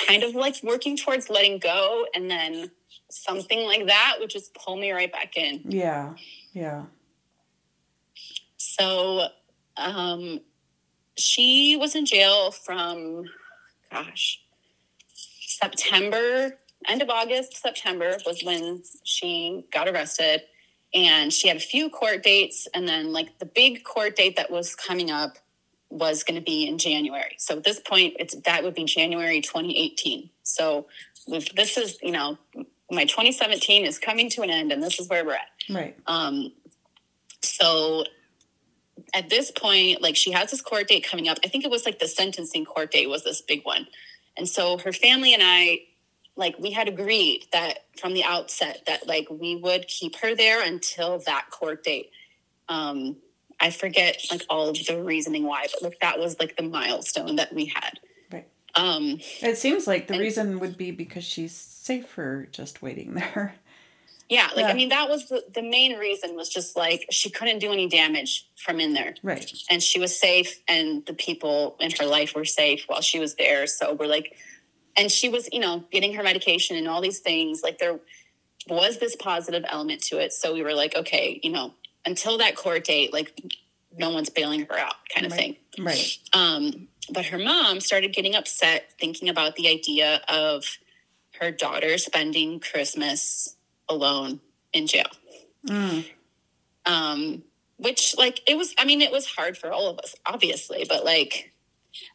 [0.08, 2.70] kind of like working towards letting go and then
[3.10, 6.14] something like that would just pull me right back in Yeah.
[6.52, 6.84] Yeah.
[8.56, 9.28] so
[9.76, 10.40] um
[11.20, 13.24] she was in jail from
[13.92, 14.40] gosh
[15.14, 16.56] september
[16.88, 20.42] end of august september was when she got arrested.
[20.92, 22.66] And she had a few court dates.
[22.74, 25.38] And then like the big court date that was coming up
[25.88, 27.36] was going to be in january.
[27.38, 30.86] So at this point it's that would be january 2018 so
[31.28, 32.38] this is you know
[32.90, 35.48] my 2017 is coming to an end and this is where we're at.
[35.68, 35.96] Right.
[36.06, 36.52] um,
[37.42, 38.04] so
[39.14, 41.38] at this point, like she has this court date coming up.
[41.44, 43.86] I think it was like the sentencing court date was this big one.
[44.36, 45.80] And so her family and I,
[46.36, 50.64] like, we had agreed that from the outset that like we would keep her there
[50.64, 52.10] until that court date.
[52.68, 53.16] Um,
[53.58, 57.36] I forget like all of the reasoning why, but like that was like the milestone
[57.36, 58.00] that we had.
[58.32, 58.48] Right.
[58.74, 63.54] Um, It seems like the And- reason would be because she's safer just waiting there.
[64.30, 64.68] Yeah, like Yeah.
[64.68, 67.88] I mean that was the, the main reason was just like she couldn't do any
[67.88, 69.14] damage from in there.
[69.22, 69.52] Right.
[69.70, 73.34] and she was safe and the people in her life were safe while she was
[73.34, 74.36] there so we're like
[74.96, 77.98] and she was you know getting her medication and all these things like there
[78.68, 81.72] was this positive element to it so we were like okay you know
[82.06, 83.32] until that court date like
[83.96, 86.18] no one's bailing her out kind of thing Right.
[86.32, 90.64] um, but her mom started getting upset thinking about the idea of
[91.40, 93.56] her daughter spending Christmas
[93.90, 94.40] alone
[94.72, 95.10] in jail.
[95.66, 96.06] Mm.
[96.86, 97.42] Um,
[97.76, 101.04] which like it was, I mean, it was hard for all of us, obviously, but
[101.04, 101.52] like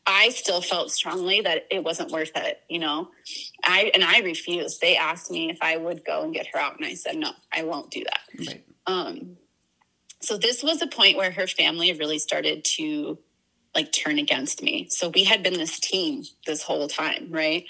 [0.06, 3.10] I still felt strongly that it wasn't worth it, you know.
[3.64, 4.81] I and I refused.
[4.81, 7.31] They asked me if I would go and get her out, and I said no,
[7.52, 8.47] I won't do that.
[8.47, 8.65] Right.
[8.88, 9.38] Um,
[10.22, 13.19] so this was a point where her family really started to
[13.73, 14.88] like turn against me.
[14.89, 17.65] So we had been this team this whole time, right?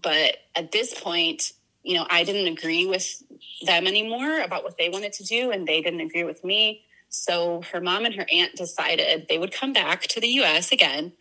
[0.00, 1.52] But at this point,
[1.82, 3.22] you know, I didn't agree with
[3.62, 6.84] them anymore about what they wanted to do, and they didn't agree with me.
[7.08, 11.12] So her mom and her aunt decided they would come back to the US again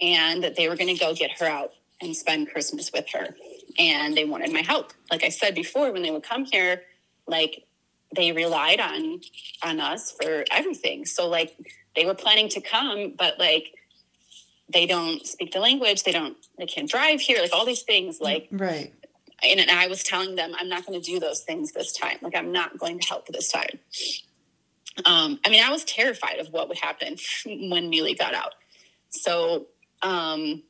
[0.00, 1.70] and that they were going to go get her out
[2.00, 3.34] and spend Christmas with her.
[3.78, 4.92] And they wanted my help.
[5.10, 6.82] Like I said before, when they would come here,
[7.26, 7.64] like
[8.14, 9.20] they relied on
[9.62, 11.04] on us for everything.
[11.04, 11.56] So like
[11.94, 13.74] they were planning to come, but like
[14.72, 18.20] they don't speak the language, they don't they can't drive here, like all these things
[18.20, 18.92] like Right.
[19.42, 22.18] And, and I was telling them I'm not going to do those things this time.
[22.22, 23.78] Like I'm not going to help this time.
[25.04, 27.16] Um, I mean, I was terrified of what would happen
[27.46, 28.54] when Mealy got out.
[29.10, 29.66] So
[30.02, 30.62] um,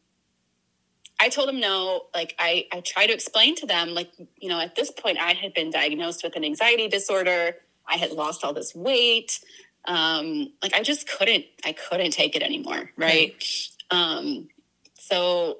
[1.20, 2.06] I told them no.
[2.14, 5.32] Like I, I tried to explain to them, like you know, at this point, I
[5.32, 7.56] had been diagnosed with an anxiety disorder.
[7.86, 9.40] I had lost all this weight.
[9.86, 12.90] Um, like I just couldn't, I couldn't take it anymore.
[12.96, 13.42] Right.
[13.90, 14.48] Um,
[14.94, 15.58] so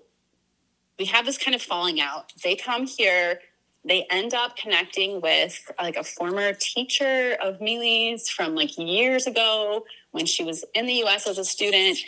[0.99, 2.33] we have this kind of falling out.
[2.43, 3.41] They come here.
[3.85, 9.85] They end up connecting with like a former teacher of Mealy's from like years ago
[10.11, 11.99] when she was in the US as a student.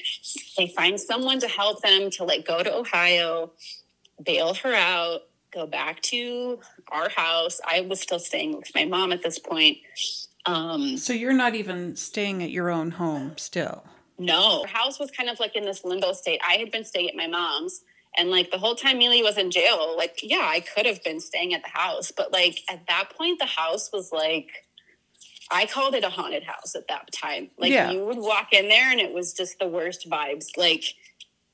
[0.59, 3.53] They find someone to help them to like go to Ohio,
[4.23, 5.23] bail her out,
[5.53, 6.59] go back to
[6.89, 7.61] our house.
[7.67, 9.79] I was still staying with my mom at this point.
[10.47, 13.85] Um, So you're not even staying at your own home still.
[14.19, 16.41] no, our house was kind of like in this limbo state.
[16.47, 17.83] I had been staying at my mom's,
[18.21, 21.21] and like the whole time Mealy was in jail, like, yeah, I could have been
[21.21, 22.13] staying at the house.
[22.15, 24.51] But like at that point, the house was like,
[25.51, 27.51] I called it a haunted house at that time.
[27.57, 27.91] Like Yeah.
[27.91, 30.57] you would walk in there and it was just the worst vibes.
[30.59, 30.85] Like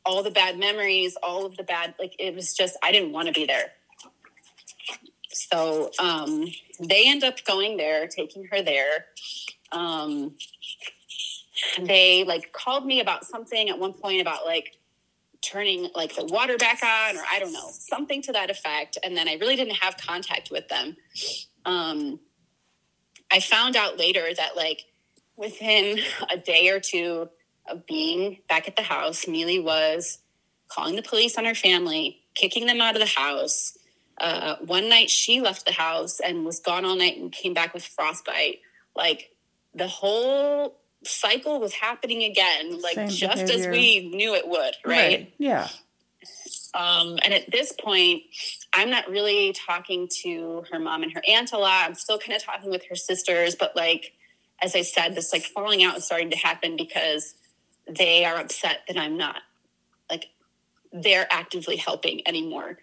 [0.05, 3.29] all the bad memories, all of the bad, like it was just, I didn't want
[3.29, 3.71] to be there.
[5.31, 6.47] So um,
[6.81, 9.07] they end up going there, taking her there.
[9.71, 10.35] Um,
[11.81, 14.76] they like called me about something at one point about like
[15.47, 18.99] turning like the water back on or I don't know, something to that effect.
[19.03, 20.97] And then I really didn't have contact with them.
[21.65, 22.21] Um,
[23.31, 24.83] I found out later that like
[25.37, 25.99] within
[26.31, 27.29] a day or two
[27.69, 30.19] of being back at the house, Mealy was
[30.69, 33.77] calling the police on her family, kicking them out of the house.
[34.19, 37.75] Uh, one night she left the house and was gone all night and came back
[37.75, 38.61] with frostbite.
[38.95, 39.31] Like
[39.75, 45.33] the whole cycle was happening again, like Same just as we knew it would, right?
[45.39, 45.69] Yeah.
[46.75, 48.25] Um, and at this point,
[48.73, 51.87] I'm not really talking to her mom and her aunt a lot.
[51.87, 54.13] I'm still kind of talking with her sisters, but like,
[54.63, 57.35] as I said, this like falling out is starting to happen because
[57.89, 59.43] they are upset that I'm not
[60.11, 60.27] like
[60.93, 62.79] they're actively helping anymore.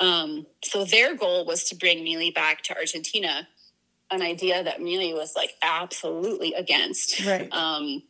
[0.00, 3.48] Um, so their goal was to bring Mealy back to Argentina,
[4.10, 7.24] an idea that Mealy was like absolutely against.
[7.26, 7.52] Right.
[7.52, 8.02] Um,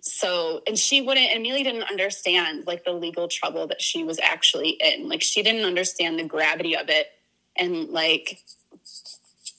[0.00, 4.20] so, and she wouldn't, and Amelia didn't understand like the legal trouble that she was
[4.20, 5.08] actually in.
[5.08, 7.08] Like, she didn't understand the gravity of it.
[7.56, 8.38] And like,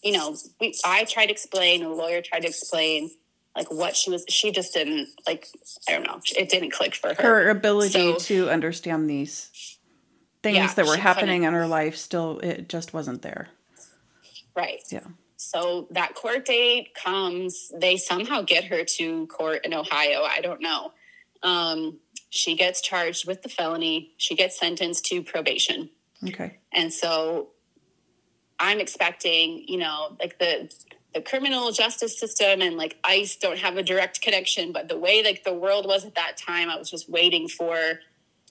[0.03, 3.09] you know, we, I tried to explain, a lawyer tried to explain
[3.55, 5.47] like what she was, she just didn't like,
[5.89, 7.21] I don't know, it didn't click for her.
[7.21, 9.77] Her ability So- to understand these
[10.43, 11.55] things Yeah, that were happening couldn't.
[11.55, 13.49] in her life still it just wasn't there.
[14.55, 14.81] Right.
[14.91, 15.01] Yeah.
[15.37, 17.71] So that court date comes.
[17.73, 20.23] They somehow get her to court in Ohio.
[20.23, 20.91] I don't know.
[21.43, 21.99] Um,
[22.29, 24.13] she gets charged with the felony.
[24.17, 25.89] She gets sentenced to probation.
[26.27, 26.57] Okay.
[26.73, 27.49] And so
[28.59, 30.73] I'm expecting, you know, like the
[31.13, 35.23] the criminal justice system and like ICE don't have a direct connection, but the way
[35.23, 37.77] like the world was at that time, I was just waiting for,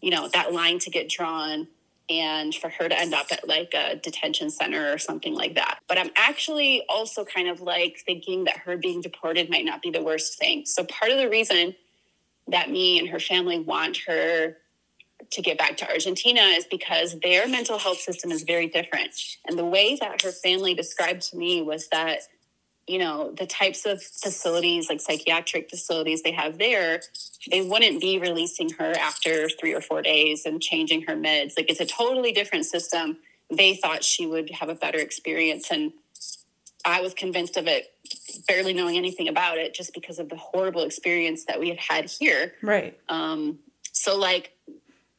[0.00, 1.68] you know, that line to get drawn
[2.08, 5.80] and for her to end up at like a detention center or something like that.
[5.88, 9.90] But I'm actually also kind of like thinking that her being deported might not be
[9.90, 10.66] the worst thing.
[10.66, 11.74] So part of the reason
[12.48, 14.56] that me and her family want her
[15.30, 19.12] to get back to Argentina is because their mental health system is very different.
[19.48, 22.20] And the way that her family described to me was that,
[22.86, 27.00] you know, the types of facilities, like psychiatric facilities they have there,
[27.50, 31.54] they wouldn't be releasing her after three or four days and changing her meds.
[31.56, 33.18] Like it's a totally different system.
[33.50, 35.70] They thought she would have a better experience.
[35.70, 35.92] And
[36.84, 37.92] I was convinced of it,
[38.46, 42.10] barely knowing anything about it, just because of the horrible experience that we had had
[42.10, 42.54] here.
[42.62, 42.98] Right.
[43.08, 43.58] Um,
[43.92, 44.52] so like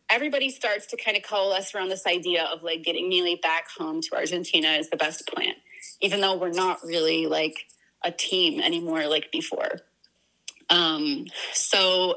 [0.10, 4.02] everybody starts to kind of coalesce around this idea of like getting Mealy back home
[4.02, 5.54] to Argentina is the best plan,
[6.02, 7.68] even though we're not really like
[8.04, 9.80] a team anymore like before.
[10.70, 12.16] Um, so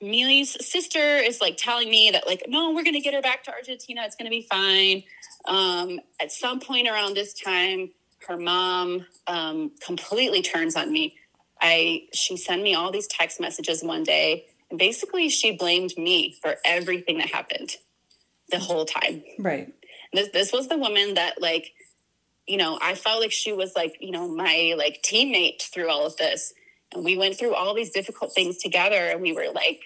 [0.00, 3.52] Mealy's sister is like telling me that like, no, we're gonna get her back to
[3.52, 4.02] Argentina.
[4.04, 5.02] It's gonna be fine.
[5.46, 7.90] Um, at some point around this time,
[8.26, 11.16] her mom um, completely turns on me.
[11.60, 16.36] I she sent me all these text messages one day, and basically she blamed me
[16.40, 17.76] for everything that happened
[18.50, 19.22] the whole time.
[19.38, 19.72] Right.
[20.12, 21.72] This this was the woman that like,
[22.48, 26.06] you know, I felt like she was like, you know, my like teammate through all
[26.06, 26.52] of this.
[26.94, 29.80] And we went through all these difficult things together and we were like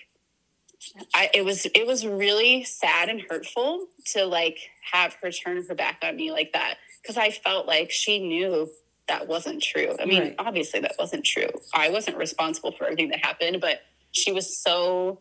[1.14, 4.58] I, it was it was really sad and hurtful to like
[4.92, 8.68] have her turn her back on me like that because I felt like she knew
[9.08, 9.94] that wasn't true.
[10.00, 10.34] I mean, Right.
[10.38, 11.48] obviously that wasn't true.
[11.74, 13.80] I wasn't responsible for everything that happened, but
[14.12, 15.20] she was so,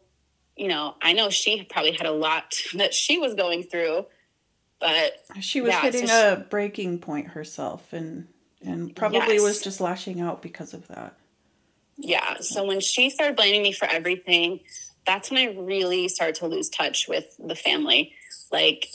[0.56, 4.06] you know, I know she probably had a lot that she was going through,
[4.82, 8.28] but She was Yeah, hitting so a breaking point herself and
[8.64, 9.42] and probably Yes.
[9.44, 11.16] was just lashing out because of that.
[11.98, 12.38] yeah.
[12.42, 14.60] So when she started blaming me for everything,
[15.06, 18.14] that's when I really started to lose touch with the family.
[18.52, 18.88] Like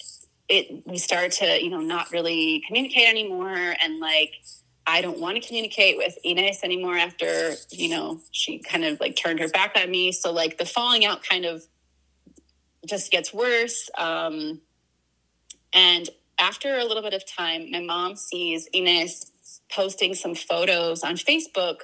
[0.48, 3.74] it, we started to, you know, not really communicate anymore.
[3.82, 4.32] And like,
[4.86, 9.16] I don't want to communicate with Ines anymore after, you know, she kind of like
[9.16, 10.12] turned her back on me.
[10.12, 11.64] So like the falling out kind of
[12.86, 13.90] just gets worse.
[13.98, 14.60] Um,
[15.72, 19.32] and after a little bit of time, my mom sees Ines
[19.70, 21.80] posting some photos on Facebook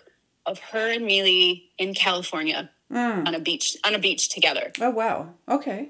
[0.46, 3.26] of her and Mealy in California Mm.
[3.26, 4.70] on a beach on a beach together.
[4.78, 5.30] Oh wow.
[5.48, 5.88] Okay.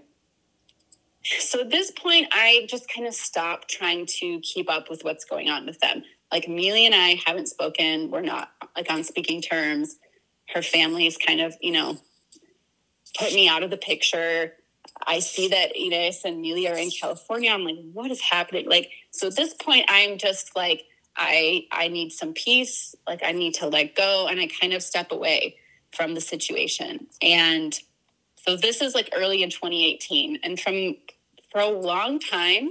[1.41, 5.25] So at this point, I just kind of stopped trying to keep up with what's
[5.25, 6.05] going on with them.
[6.31, 8.11] Like Mealy and I haven't spoken.
[8.11, 9.97] We're not like on speaking terms.
[10.55, 11.99] Her family's kind of, you know,
[13.19, 14.53] put me out of the picture.
[15.07, 17.51] I see that Ines and Mealy are in California.
[17.51, 18.69] I'm like, what is happening?
[18.69, 20.85] Like, so at this point, I'm just like,
[21.17, 22.95] I I need some peace.
[23.07, 25.57] Like, I need to let go, and I kind of step away
[25.95, 27.07] from the situation.
[27.21, 27.79] And
[28.37, 30.97] so this is like early in 2018, and from
[31.51, 32.71] for a long time,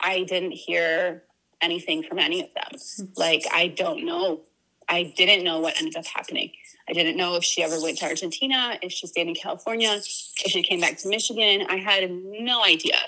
[0.00, 1.24] I didn't hear
[1.60, 2.78] anything from any of them.
[2.78, 3.04] Mm-hmm.
[3.16, 4.40] Like, I don't know.
[4.88, 6.52] I didn't know what ended up happening.
[6.90, 10.04] I didn't know if she ever went to Argentina, if she stayed in California, if
[10.50, 11.64] she came back to Michigan.
[11.68, 12.98] I had no idea.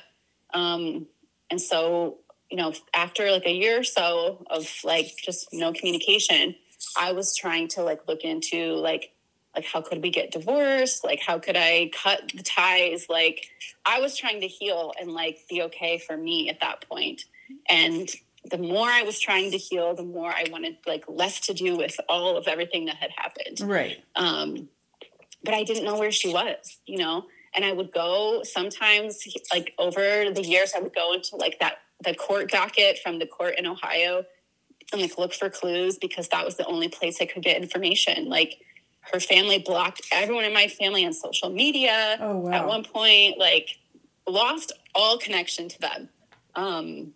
[0.55, 1.09] Um,
[1.51, 2.19] and so,
[2.49, 6.55] you know, after like a year or so of like just no communication,
[6.97, 9.13] I was trying to like look into like
[9.57, 13.51] like how could we get divorced like how could i cut the ties like
[13.85, 17.25] i was trying to heal and like be okay for me at that point.
[17.49, 18.09] point and
[18.51, 21.77] the more i was trying to heal the more i wanted like less to do
[21.77, 24.03] with all of everything that had happened Right.
[24.17, 24.69] um,
[25.45, 27.25] but I didn't know where she was, you know.
[27.53, 31.79] And I would go sometimes, like over the years, I would go into like that
[32.05, 34.25] the court docket from the court in Ohio
[34.93, 38.29] and like look for clues because that was the only place I could get information.
[38.29, 38.61] Like
[39.13, 42.53] her family blocked everyone in my family on social media Oh wow.
[42.53, 43.81] at one point, like
[44.29, 46.09] lost all connection to them.
[46.55, 47.15] Um,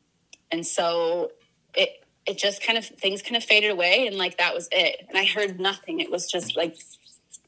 [0.50, 1.32] and so
[1.74, 5.06] it it just kind of things kind of faded away and like that was it.
[5.08, 6.00] And I heard nothing.
[6.00, 6.76] It was just like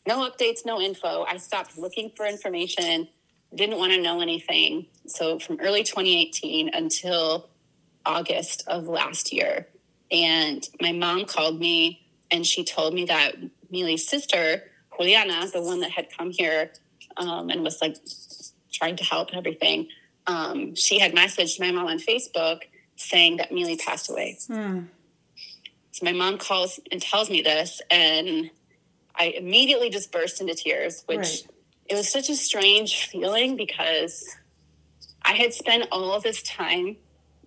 [0.07, 1.25] no updates, no info.
[1.29, 3.09] I stopped looking for information,
[3.55, 4.87] didn't want to know anything.
[5.07, 7.49] So from early 2018 until
[8.07, 9.67] August of last year.
[10.11, 13.35] And my mom called me and she told me that
[13.71, 14.63] Mealy's sister,
[14.97, 16.71] Juliana, the one that had come here
[17.17, 17.97] um, and was like
[18.73, 19.89] trying to help and everything,
[20.27, 22.61] um, she had messaged my mom on Facebook
[22.99, 24.39] saying that Mealy passed away.
[24.47, 24.83] Hmm.
[25.93, 28.51] So my mom calls and tells me this, and
[29.15, 31.47] I immediately just burst into tears, which Right.
[31.87, 34.37] it was such a strange feeling because
[35.23, 36.97] I had spent all of this time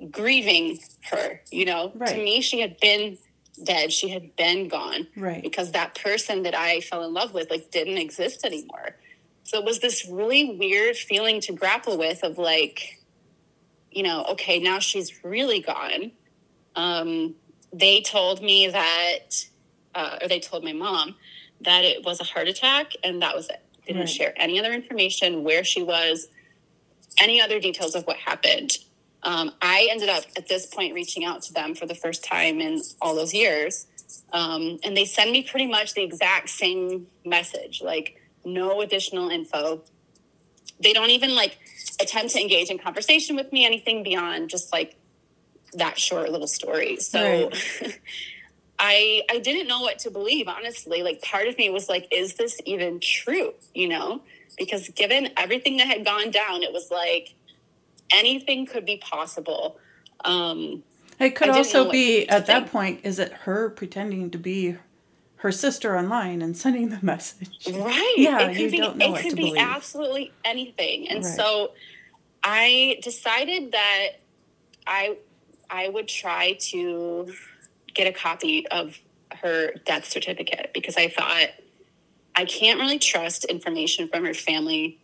[0.09, 0.79] grieving
[1.11, 1.41] her.
[1.51, 3.17] You know, to me, she had been
[3.63, 5.41] dead, she had been gone Right.
[5.43, 8.97] because that person that I fell in love with like didn't exist anymore.
[9.43, 13.00] So it was this really weird feeling to grapple with of like,
[13.91, 16.11] you know, okay, now she's really gone.
[16.75, 17.35] Um,
[17.73, 19.45] they told me that,
[19.95, 21.15] uh, or they told my mom
[21.61, 23.61] that it was a heart attack and that was it.
[23.85, 24.09] They didn't Right.
[24.09, 26.27] share any other information, where she was,
[27.19, 28.77] any other details of what happened.
[29.23, 32.59] Um, I ended up at this point reaching out to them for the first time
[32.59, 33.85] in all those years.
[34.33, 39.83] Um, and they send me pretty much the exact same message, like no additional info.
[40.79, 41.57] They don't even like
[42.01, 44.97] attempt to engage in conversation with me, anything beyond just like
[45.73, 46.97] that short little story.
[46.97, 47.49] So
[48.79, 51.03] I I didn't know what to believe, honestly.
[51.03, 53.53] Like part of me was like, is this even true?
[53.73, 54.21] You know?
[54.57, 57.35] Because given everything that had gone down, it was like
[58.11, 59.77] anything could be possible.
[60.25, 60.83] Um
[61.19, 62.71] It could I didn't know also be at that think.
[62.71, 64.77] point, is it her pretending to be
[65.37, 67.67] her sister online and sending the message?
[67.67, 68.15] Right.
[68.17, 69.61] Yeah, it you be don't know it could be believe.
[69.61, 71.07] absolutely anything.
[71.09, 71.33] And Right.
[71.37, 71.71] so
[72.43, 74.07] I decided that
[74.87, 75.17] I
[75.69, 77.33] I would try to
[77.93, 78.97] get a copy of
[79.41, 81.47] her death certificate because I thought
[82.35, 84.99] I can't really trust information from her family,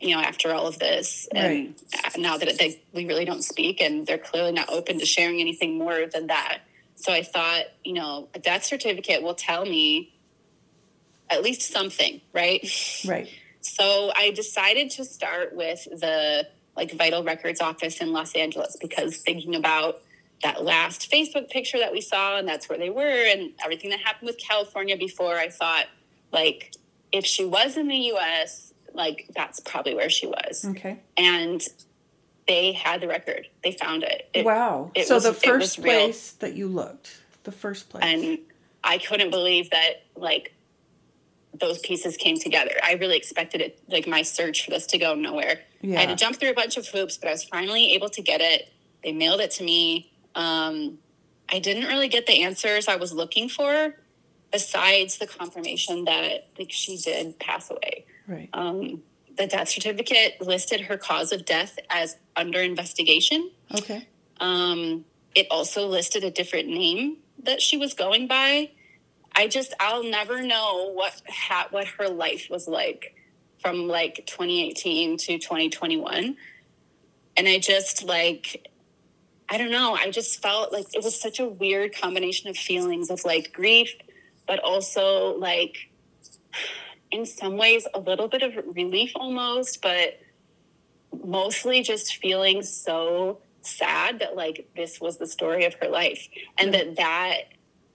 [0.00, 1.28] you know, after all of this.
[1.34, 1.74] And
[2.16, 5.78] now that they, we really don't speak and they're clearly not open to sharing anything
[5.78, 6.60] more than that.
[6.94, 10.14] So I thought, you know, a death certificate will tell me
[11.30, 12.60] at least something, right?
[13.06, 13.28] Right.
[13.60, 19.18] So I decided to start with the like vital records office in Los Angeles because
[19.18, 20.00] thinking about
[20.42, 24.00] that last Facebook picture that we saw and that's where they were and everything that
[24.00, 25.86] happened with California before, I thought
[26.32, 26.72] like
[27.12, 30.64] if she was in the US, like that's probably where she was.
[30.64, 30.98] Okay.
[31.16, 31.62] And
[32.48, 33.46] they had the record.
[33.62, 34.28] They found it.
[34.32, 34.90] It- wow.
[34.94, 35.84] it so was- the first real.
[35.84, 38.04] place that you looked, the first place.
[38.04, 38.38] and
[38.82, 40.54] I couldn't believe that like
[41.60, 42.72] those pieces came together.
[42.82, 45.60] I really expected it like my search for this to go nowhere.
[45.82, 48.22] I had to jump through a bunch of hoops, but I was finally able to
[48.22, 48.72] get it.
[49.02, 50.12] They mailed it to me.
[50.34, 50.98] Um,
[51.48, 53.94] I didn't really get the answers I was looking for,
[54.52, 58.04] besides the confirmation that like she did pass away.
[58.26, 58.48] right.
[58.52, 59.02] Um,
[59.36, 63.50] the death certificate listed her cause of death as under investigation.
[63.74, 64.06] okay.
[64.38, 65.04] Um,
[65.34, 68.70] it also listed a different name that she was going by.
[69.34, 73.14] I just I'll never know what ha- what her life was like
[73.60, 76.36] from like 2018 to 2021.
[77.36, 78.66] And I just like
[79.48, 83.10] I don't know, I just felt like it was such a weird combination of feelings
[83.10, 83.92] of like grief
[84.50, 85.90] but also like
[87.12, 90.18] in some ways a little bit of relief almost, but
[91.24, 96.28] mostly just feeling so sad that like this was the story of her life
[96.58, 97.42] and that that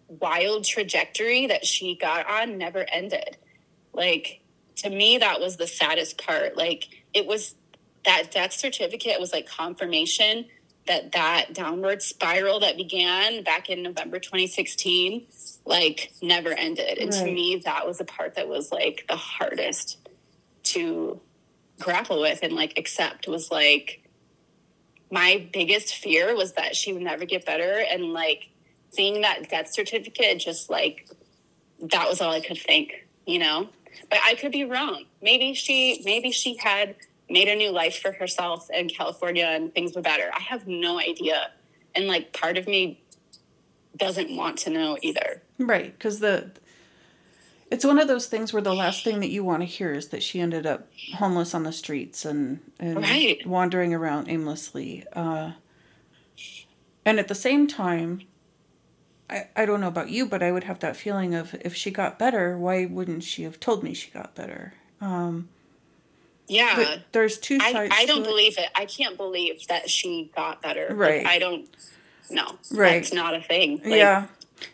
[0.07, 3.37] wild trajectory that she got on never ended.
[3.93, 4.41] Like
[4.77, 6.57] to me that was the saddest part.
[6.57, 7.55] Like it was
[8.03, 10.45] that death certificate was like confirmation
[10.87, 15.25] that that downward spiral that began back in november 2016
[15.65, 16.99] like never ended.
[16.99, 19.97] And to me that was the part that was like the hardest
[20.63, 21.19] to
[21.79, 24.01] grapple with and like accept was like
[25.11, 28.49] my biggest fear was that she would never get better and like
[28.95, 31.07] seeing that death certificate just like
[31.81, 32.93] that was all i could think
[33.25, 33.67] you know
[34.09, 36.95] but i could be wrong maybe she maybe she had
[37.29, 40.99] made a new life for herself in california and things were better i have no
[40.99, 41.49] idea
[41.95, 43.01] and like part of me
[43.97, 46.51] doesn't want to know either Right, because the
[47.71, 50.09] it's one of those things where the last thing that you want to hear is
[50.09, 53.45] that she ended up homeless on the streets and, and Right.
[53.47, 55.03] wandering around aimlessly.
[55.13, 55.53] Uh,
[57.05, 58.21] and at the same time,
[59.29, 61.91] I, I don't know about you, but I would have that feeling of if she
[61.91, 64.73] got better, why wouldn't she have told me she got better?
[65.01, 65.49] Um,
[66.47, 67.93] yeah but there's two I, sides.
[67.95, 68.69] I don't to believe it.
[68.75, 70.87] I can't believe that she got better.
[70.89, 71.25] Like, Right.
[71.25, 71.67] I don't.
[72.29, 72.57] No.
[72.71, 73.01] Right.
[73.01, 73.77] That's not a thing.
[73.83, 74.27] Like, yeah,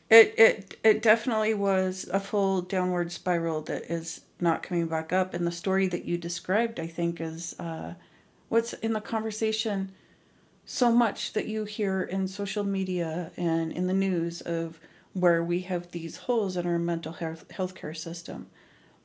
[0.10, 5.34] it it it definitely was a full downward spiral that is not coming back up.
[5.34, 7.94] And the story that you described, I think, is uh,
[8.50, 9.92] what's in the conversation.
[10.74, 14.80] So much that you hear in social media and in the news of
[15.12, 18.48] where we have these holes in our mental health healthcare system,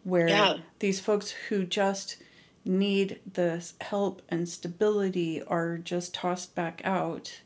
[0.05, 0.59] where Yeah.
[0.79, 2.19] these folks who just
[2.65, 7.41] need the help and stability are just tossed back out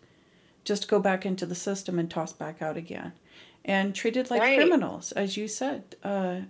[0.65, 3.13] just go back into the system and tossed back out again
[3.65, 4.59] and treated like Right.
[4.59, 6.41] criminals as you said uh,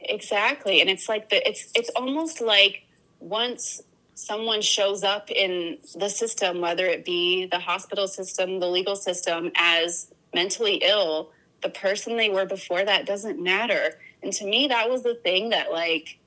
[0.00, 0.80] Exactly.
[0.80, 2.82] And it's like the it's it's almost like
[3.20, 3.80] once
[4.18, 9.52] someone shows up in the system, whether it be the hospital system, the legal system,
[9.54, 11.30] as mentally ill,
[11.62, 13.96] the person they were before that doesn't matter.
[14.22, 16.18] And to me, that was the thing that like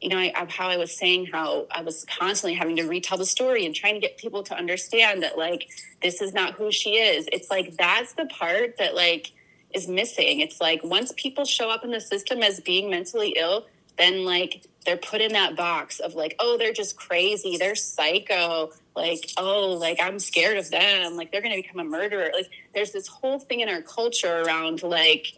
[0.00, 3.26] you know, I, how I was saying how I was constantly having to retell the
[3.26, 5.68] story and trying to get people to understand that like
[6.02, 7.28] this is not who she is.
[7.32, 9.32] It's like that's the part that like
[9.74, 10.38] is missing.
[10.40, 13.66] It's like once people show up in the system as being mentally ill,
[13.98, 18.70] then like they're put in that box of like, oh, they're just crazy, they're psycho,
[18.96, 22.30] like, oh, like I'm scared of them, like they're gonna become a murderer.
[22.32, 25.34] Like there's this whole thing in our culture around like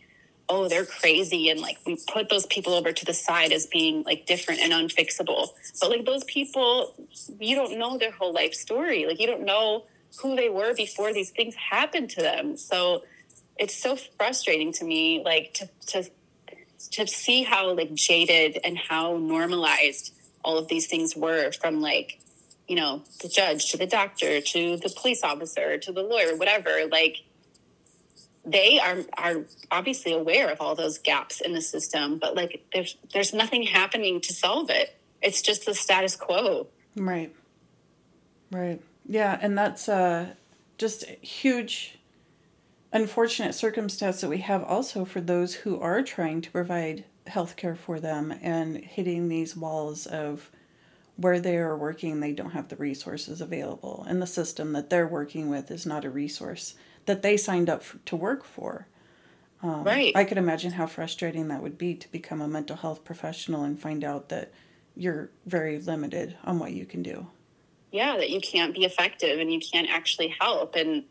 [0.51, 1.49] oh, they're crazy.
[1.49, 4.73] And like we put those people over to the side as being like different and
[4.73, 5.51] unfixable.
[5.81, 6.95] But like those people,
[7.39, 9.07] you don't know their whole life story.
[9.07, 9.85] Like you don't know
[10.21, 12.57] who they were before these things happened to them.
[12.57, 13.05] So
[13.57, 16.11] it's so frustrating to me, like to to
[16.93, 22.21] to see how like jaded and how normalized all of these things were from like
[22.67, 26.87] you know the judge to the doctor to the police officer to the lawyer whatever
[26.91, 27.25] like
[28.45, 32.97] they are are obviously aware of all those gaps in the system but like there's
[33.13, 34.97] there's nothing happening to solve it.
[35.23, 36.67] It's just the status quo.
[36.97, 37.35] Right.
[38.51, 38.81] Right.
[39.07, 40.35] Yeah and that's uh
[40.79, 41.99] just huge
[42.93, 47.77] unfortunate circumstance that we have also for those who are trying to provide health care
[47.77, 50.51] for them and hitting these walls of
[51.17, 54.05] where they are working they don't have the resources available.
[54.09, 56.75] And the system that they're working with is not a resource
[57.07, 58.87] that they signed up for, to work for.
[59.63, 60.13] Um, right.
[60.17, 63.79] I could imagine how frustrating that would be to become a mental health professional and
[63.79, 64.53] find out that
[64.97, 67.27] you're very limited on what you can do.
[67.93, 70.75] Yeah that you can't be effective and you can't actually help.
[70.77, 71.05] And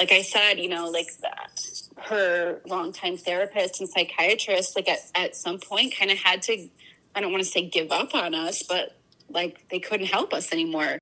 [0.00, 1.60] like i said you know like that
[1.98, 6.68] her longtime therapist and psychiatrist like at, at some point kind of had to
[7.14, 8.96] i don't want to say give up on us but
[9.28, 10.98] like they couldn't help us anymore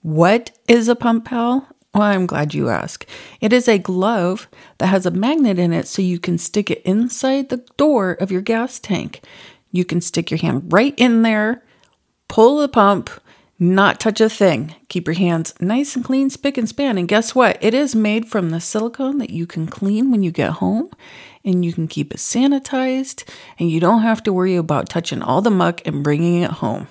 [0.00, 3.04] what is a pump pal well, I'm glad you asked.
[3.42, 4.48] It is a glove
[4.78, 8.32] that has a magnet in it so you can stick it inside the door of
[8.32, 9.20] your gas tank.
[9.70, 11.62] You can stick your hand right in there,
[12.28, 13.10] pull the pump,
[13.62, 14.74] not touch a thing.
[14.88, 16.98] Keep your hands nice and clean, spick and span.
[16.98, 17.58] And guess what?
[17.60, 20.90] It is made from the silicone that you can clean when you get home
[21.44, 23.24] and you can keep it sanitized
[23.58, 26.88] and you don't have to worry about touching all the muck and bringing it home.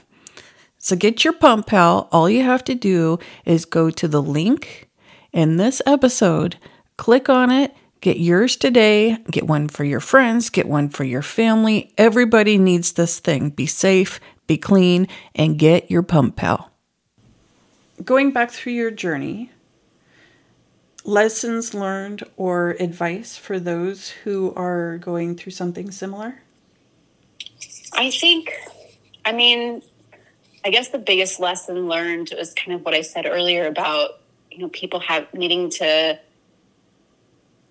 [0.77, 2.07] So get your pump pal.
[2.11, 4.89] All you have to do is go to the link
[5.34, 6.57] in this episode,
[6.98, 11.22] click on it, get yours today, get one for your friends, get one for your
[11.22, 11.93] family.
[11.98, 13.49] Everybody needs this thing.
[13.52, 14.19] Be safe,
[14.52, 16.72] be clean, and get your pump pal.
[18.03, 19.49] Going back through your journey,
[21.06, 26.41] lessons learned or advice for those who are going through something similar?
[27.94, 28.52] I think,
[29.23, 29.82] I mean,
[30.65, 34.19] I guess the biggest lesson learned was kind of what I said earlier about,
[34.52, 36.19] you know, people have needing to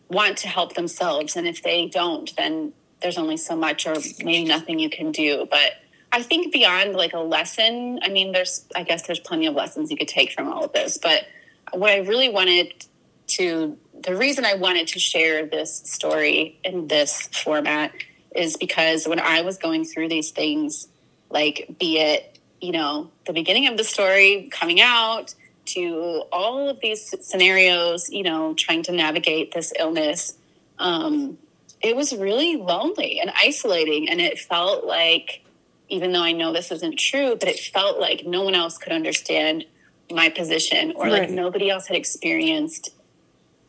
[0.09, 1.37] want to help themselves.
[1.37, 5.47] And if they don't, then there's only so much or maybe nothing you can do.
[5.51, 5.73] But
[6.13, 9.91] I think beyond like a lesson, I mean, there's, I guess there's plenty of lessons
[9.91, 10.99] you could take from all of this.
[10.99, 11.25] But
[11.73, 12.87] what I really wanted
[13.29, 17.93] to, the reason I wanted to share this story in this format
[18.35, 20.89] is because when I was going through these things,
[21.31, 25.35] like be it, you know, the beginning of the story coming out
[25.67, 30.37] to all of these scenarios, you know, trying to navigate this illness,
[30.79, 31.39] um,
[31.81, 34.09] it was really lonely and isolating.
[34.09, 35.45] And it felt like,
[35.91, 38.93] even though I know this isn't true, but it felt like no one else could
[38.93, 39.65] understand
[40.11, 41.13] my position or right.
[41.13, 42.91] like nobody else had experienced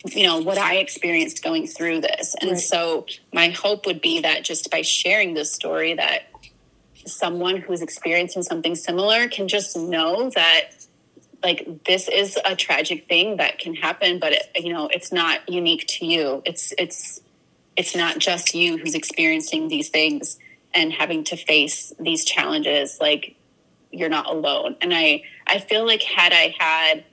[0.05, 2.59] you know what i experienced going through this and right.
[2.59, 6.23] so my hope would be that just by sharing this story that
[7.05, 10.69] someone who's experiencing something similar can just know that
[11.43, 15.47] like this is a tragic thing that can happen but it, you know it's not
[15.47, 17.21] unique to you it's it's
[17.77, 20.37] it's not just you who's experiencing these things
[20.73, 23.35] and having to face these challenges like
[23.91, 24.75] you're not alone.
[24.81, 27.03] And i i feel like had i had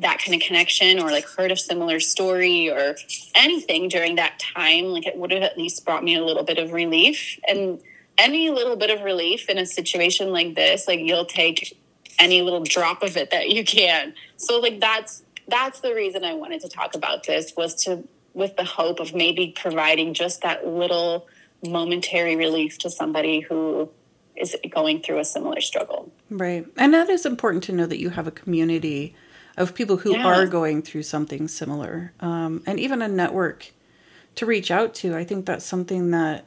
[0.00, 2.96] that kind of connection or like heard a similar story or
[3.36, 6.58] anything during that time like it would have at least brought me a little bit
[6.58, 7.38] of relief.
[7.48, 7.80] And
[8.16, 11.76] any little bit of relief in a situation like this like you'll take
[12.18, 14.14] any little drop of it that you can.
[14.36, 18.02] So like that's that's the reason i wanted to talk about this was to
[18.32, 21.26] with the hope of maybe providing just that little
[21.68, 23.90] momentary relief to somebody who
[24.36, 26.10] is going through a similar struggle.
[26.30, 26.66] Right.
[26.76, 29.14] And that is important to know that you have a community
[29.56, 30.26] of people who yeah.
[30.26, 33.72] are going through something similar um, and even a network
[34.34, 35.16] to reach out to.
[35.16, 36.44] I think that's something that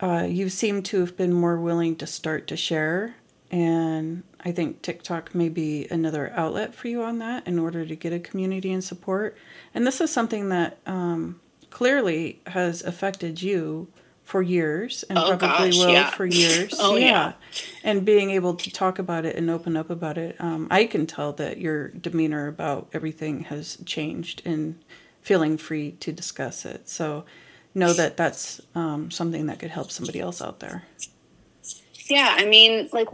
[0.00, 3.16] uh, you seem to have been more willing to start to share.
[3.50, 7.96] And I think TikTok may be another outlet for you on that in order to
[7.96, 9.36] get a community and support.
[9.74, 13.88] And this is something that um, clearly has affected you
[14.30, 16.10] for years and oh, probably gosh, will yeah.
[16.10, 16.74] for years.
[16.78, 17.06] oh yeah.
[17.06, 17.32] yeah.
[17.82, 21.06] And being able to talk about it and open up about it, um, I can
[21.06, 24.78] tell that your demeanor about everything has changed and
[25.20, 26.88] feeling free to discuss it.
[26.88, 27.24] So
[27.74, 30.84] know that that's um, something that could help somebody else out there.
[32.08, 33.08] Yeah, I mean, like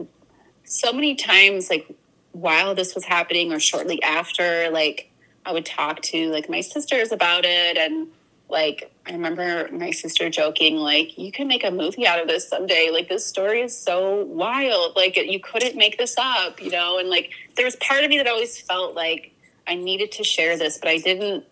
[0.64, 1.86] so many times, like
[2.32, 5.10] while this was happening or shortly after, like
[5.44, 8.08] I would talk to like my sisters about it and
[8.48, 12.48] like I remember my sister joking, like, you can make a movie out of this
[12.48, 12.90] someday.
[12.92, 14.96] Like, this story is so wild.
[14.96, 16.98] Like, you couldn't make this up, you know?
[16.98, 19.32] And like, there was part of me that always felt like
[19.66, 21.44] I needed to share this, but I didn't,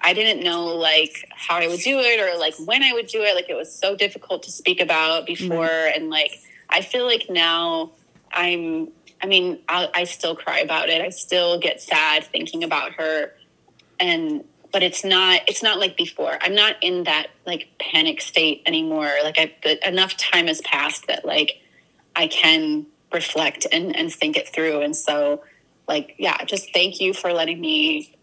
[0.00, 3.22] I didn't know like how I would do it or like when I would do
[3.22, 3.34] it.
[3.34, 5.66] Like it was so difficult to speak about before.
[5.66, 6.00] Mm-hmm.
[6.00, 6.32] And like,
[6.68, 7.92] I feel like now
[8.32, 8.88] I'm,
[9.22, 11.00] I mean, I, I still cry about it.
[11.00, 13.32] I still get sad thinking about her.
[14.00, 16.38] And, but it's not, it's not like before.
[16.40, 19.10] I'm not in that like panic state anymore.
[19.22, 21.60] Like I, enough time has passed that like
[22.16, 24.80] I can reflect and, and think it through.
[24.80, 25.42] And so
[25.88, 28.14] like, yeah, just thank you for letting me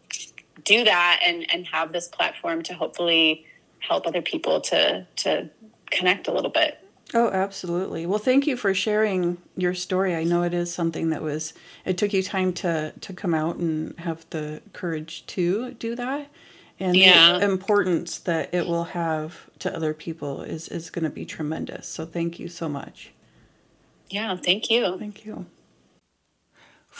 [0.63, 3.45] do that and and have this platform to hopefully
[3.79, 5.49] help other people to to
[5.89, 6.77] connect a little bit.
[7.13, 8.05] Oh, absolutely.
[8.05, 10.15] Well, thank you for sharing your story.
[10.15, 11.53] I know it is something that was
[11.85, 16.27] it took you time to to come out and have the courage to do that.
[16.79, 17.39] And yeah.
[17.39, 21.87] the importance that it will have to other people is is going to be tremendous.
[21.87, 23.11] So thank you so much.
[24.09, 24.97] Yeah, thank you.
[24.97, 25.45] Thank you.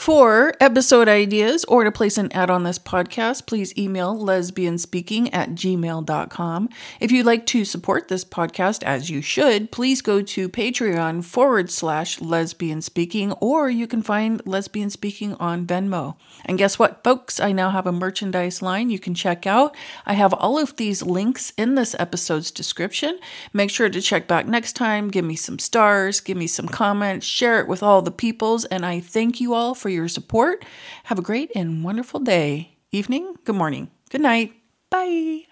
[0.00, 5.50] For episode ideas or to place an ad on this podcast, please email lesbianspeaking at
[5.50, 6.70] gmail.com.
[7.00, 11.70] If you'd like to support this podcast, as you should, please go to Patreon forward
[11.70, 16.16] slash lesbian speaking, or you can find lesbian speaking on Venmo.
[16.44, 17.40] And guess what, folks?
[17.40, 19.76] I now have a merchandise line you can check out.
[20.06, 23.18] I have all of these links in this episode's description.
[23.52, 27.26] Make sure to check back next time, give me some stars, give me some comments,
[27.26, 30.64] share it with all the peoples, and I thank you all for your support.
[31.04, 34.54] Have a great and wonderful day, evening, good morning, good night.
[34.90, 35.49] Bye.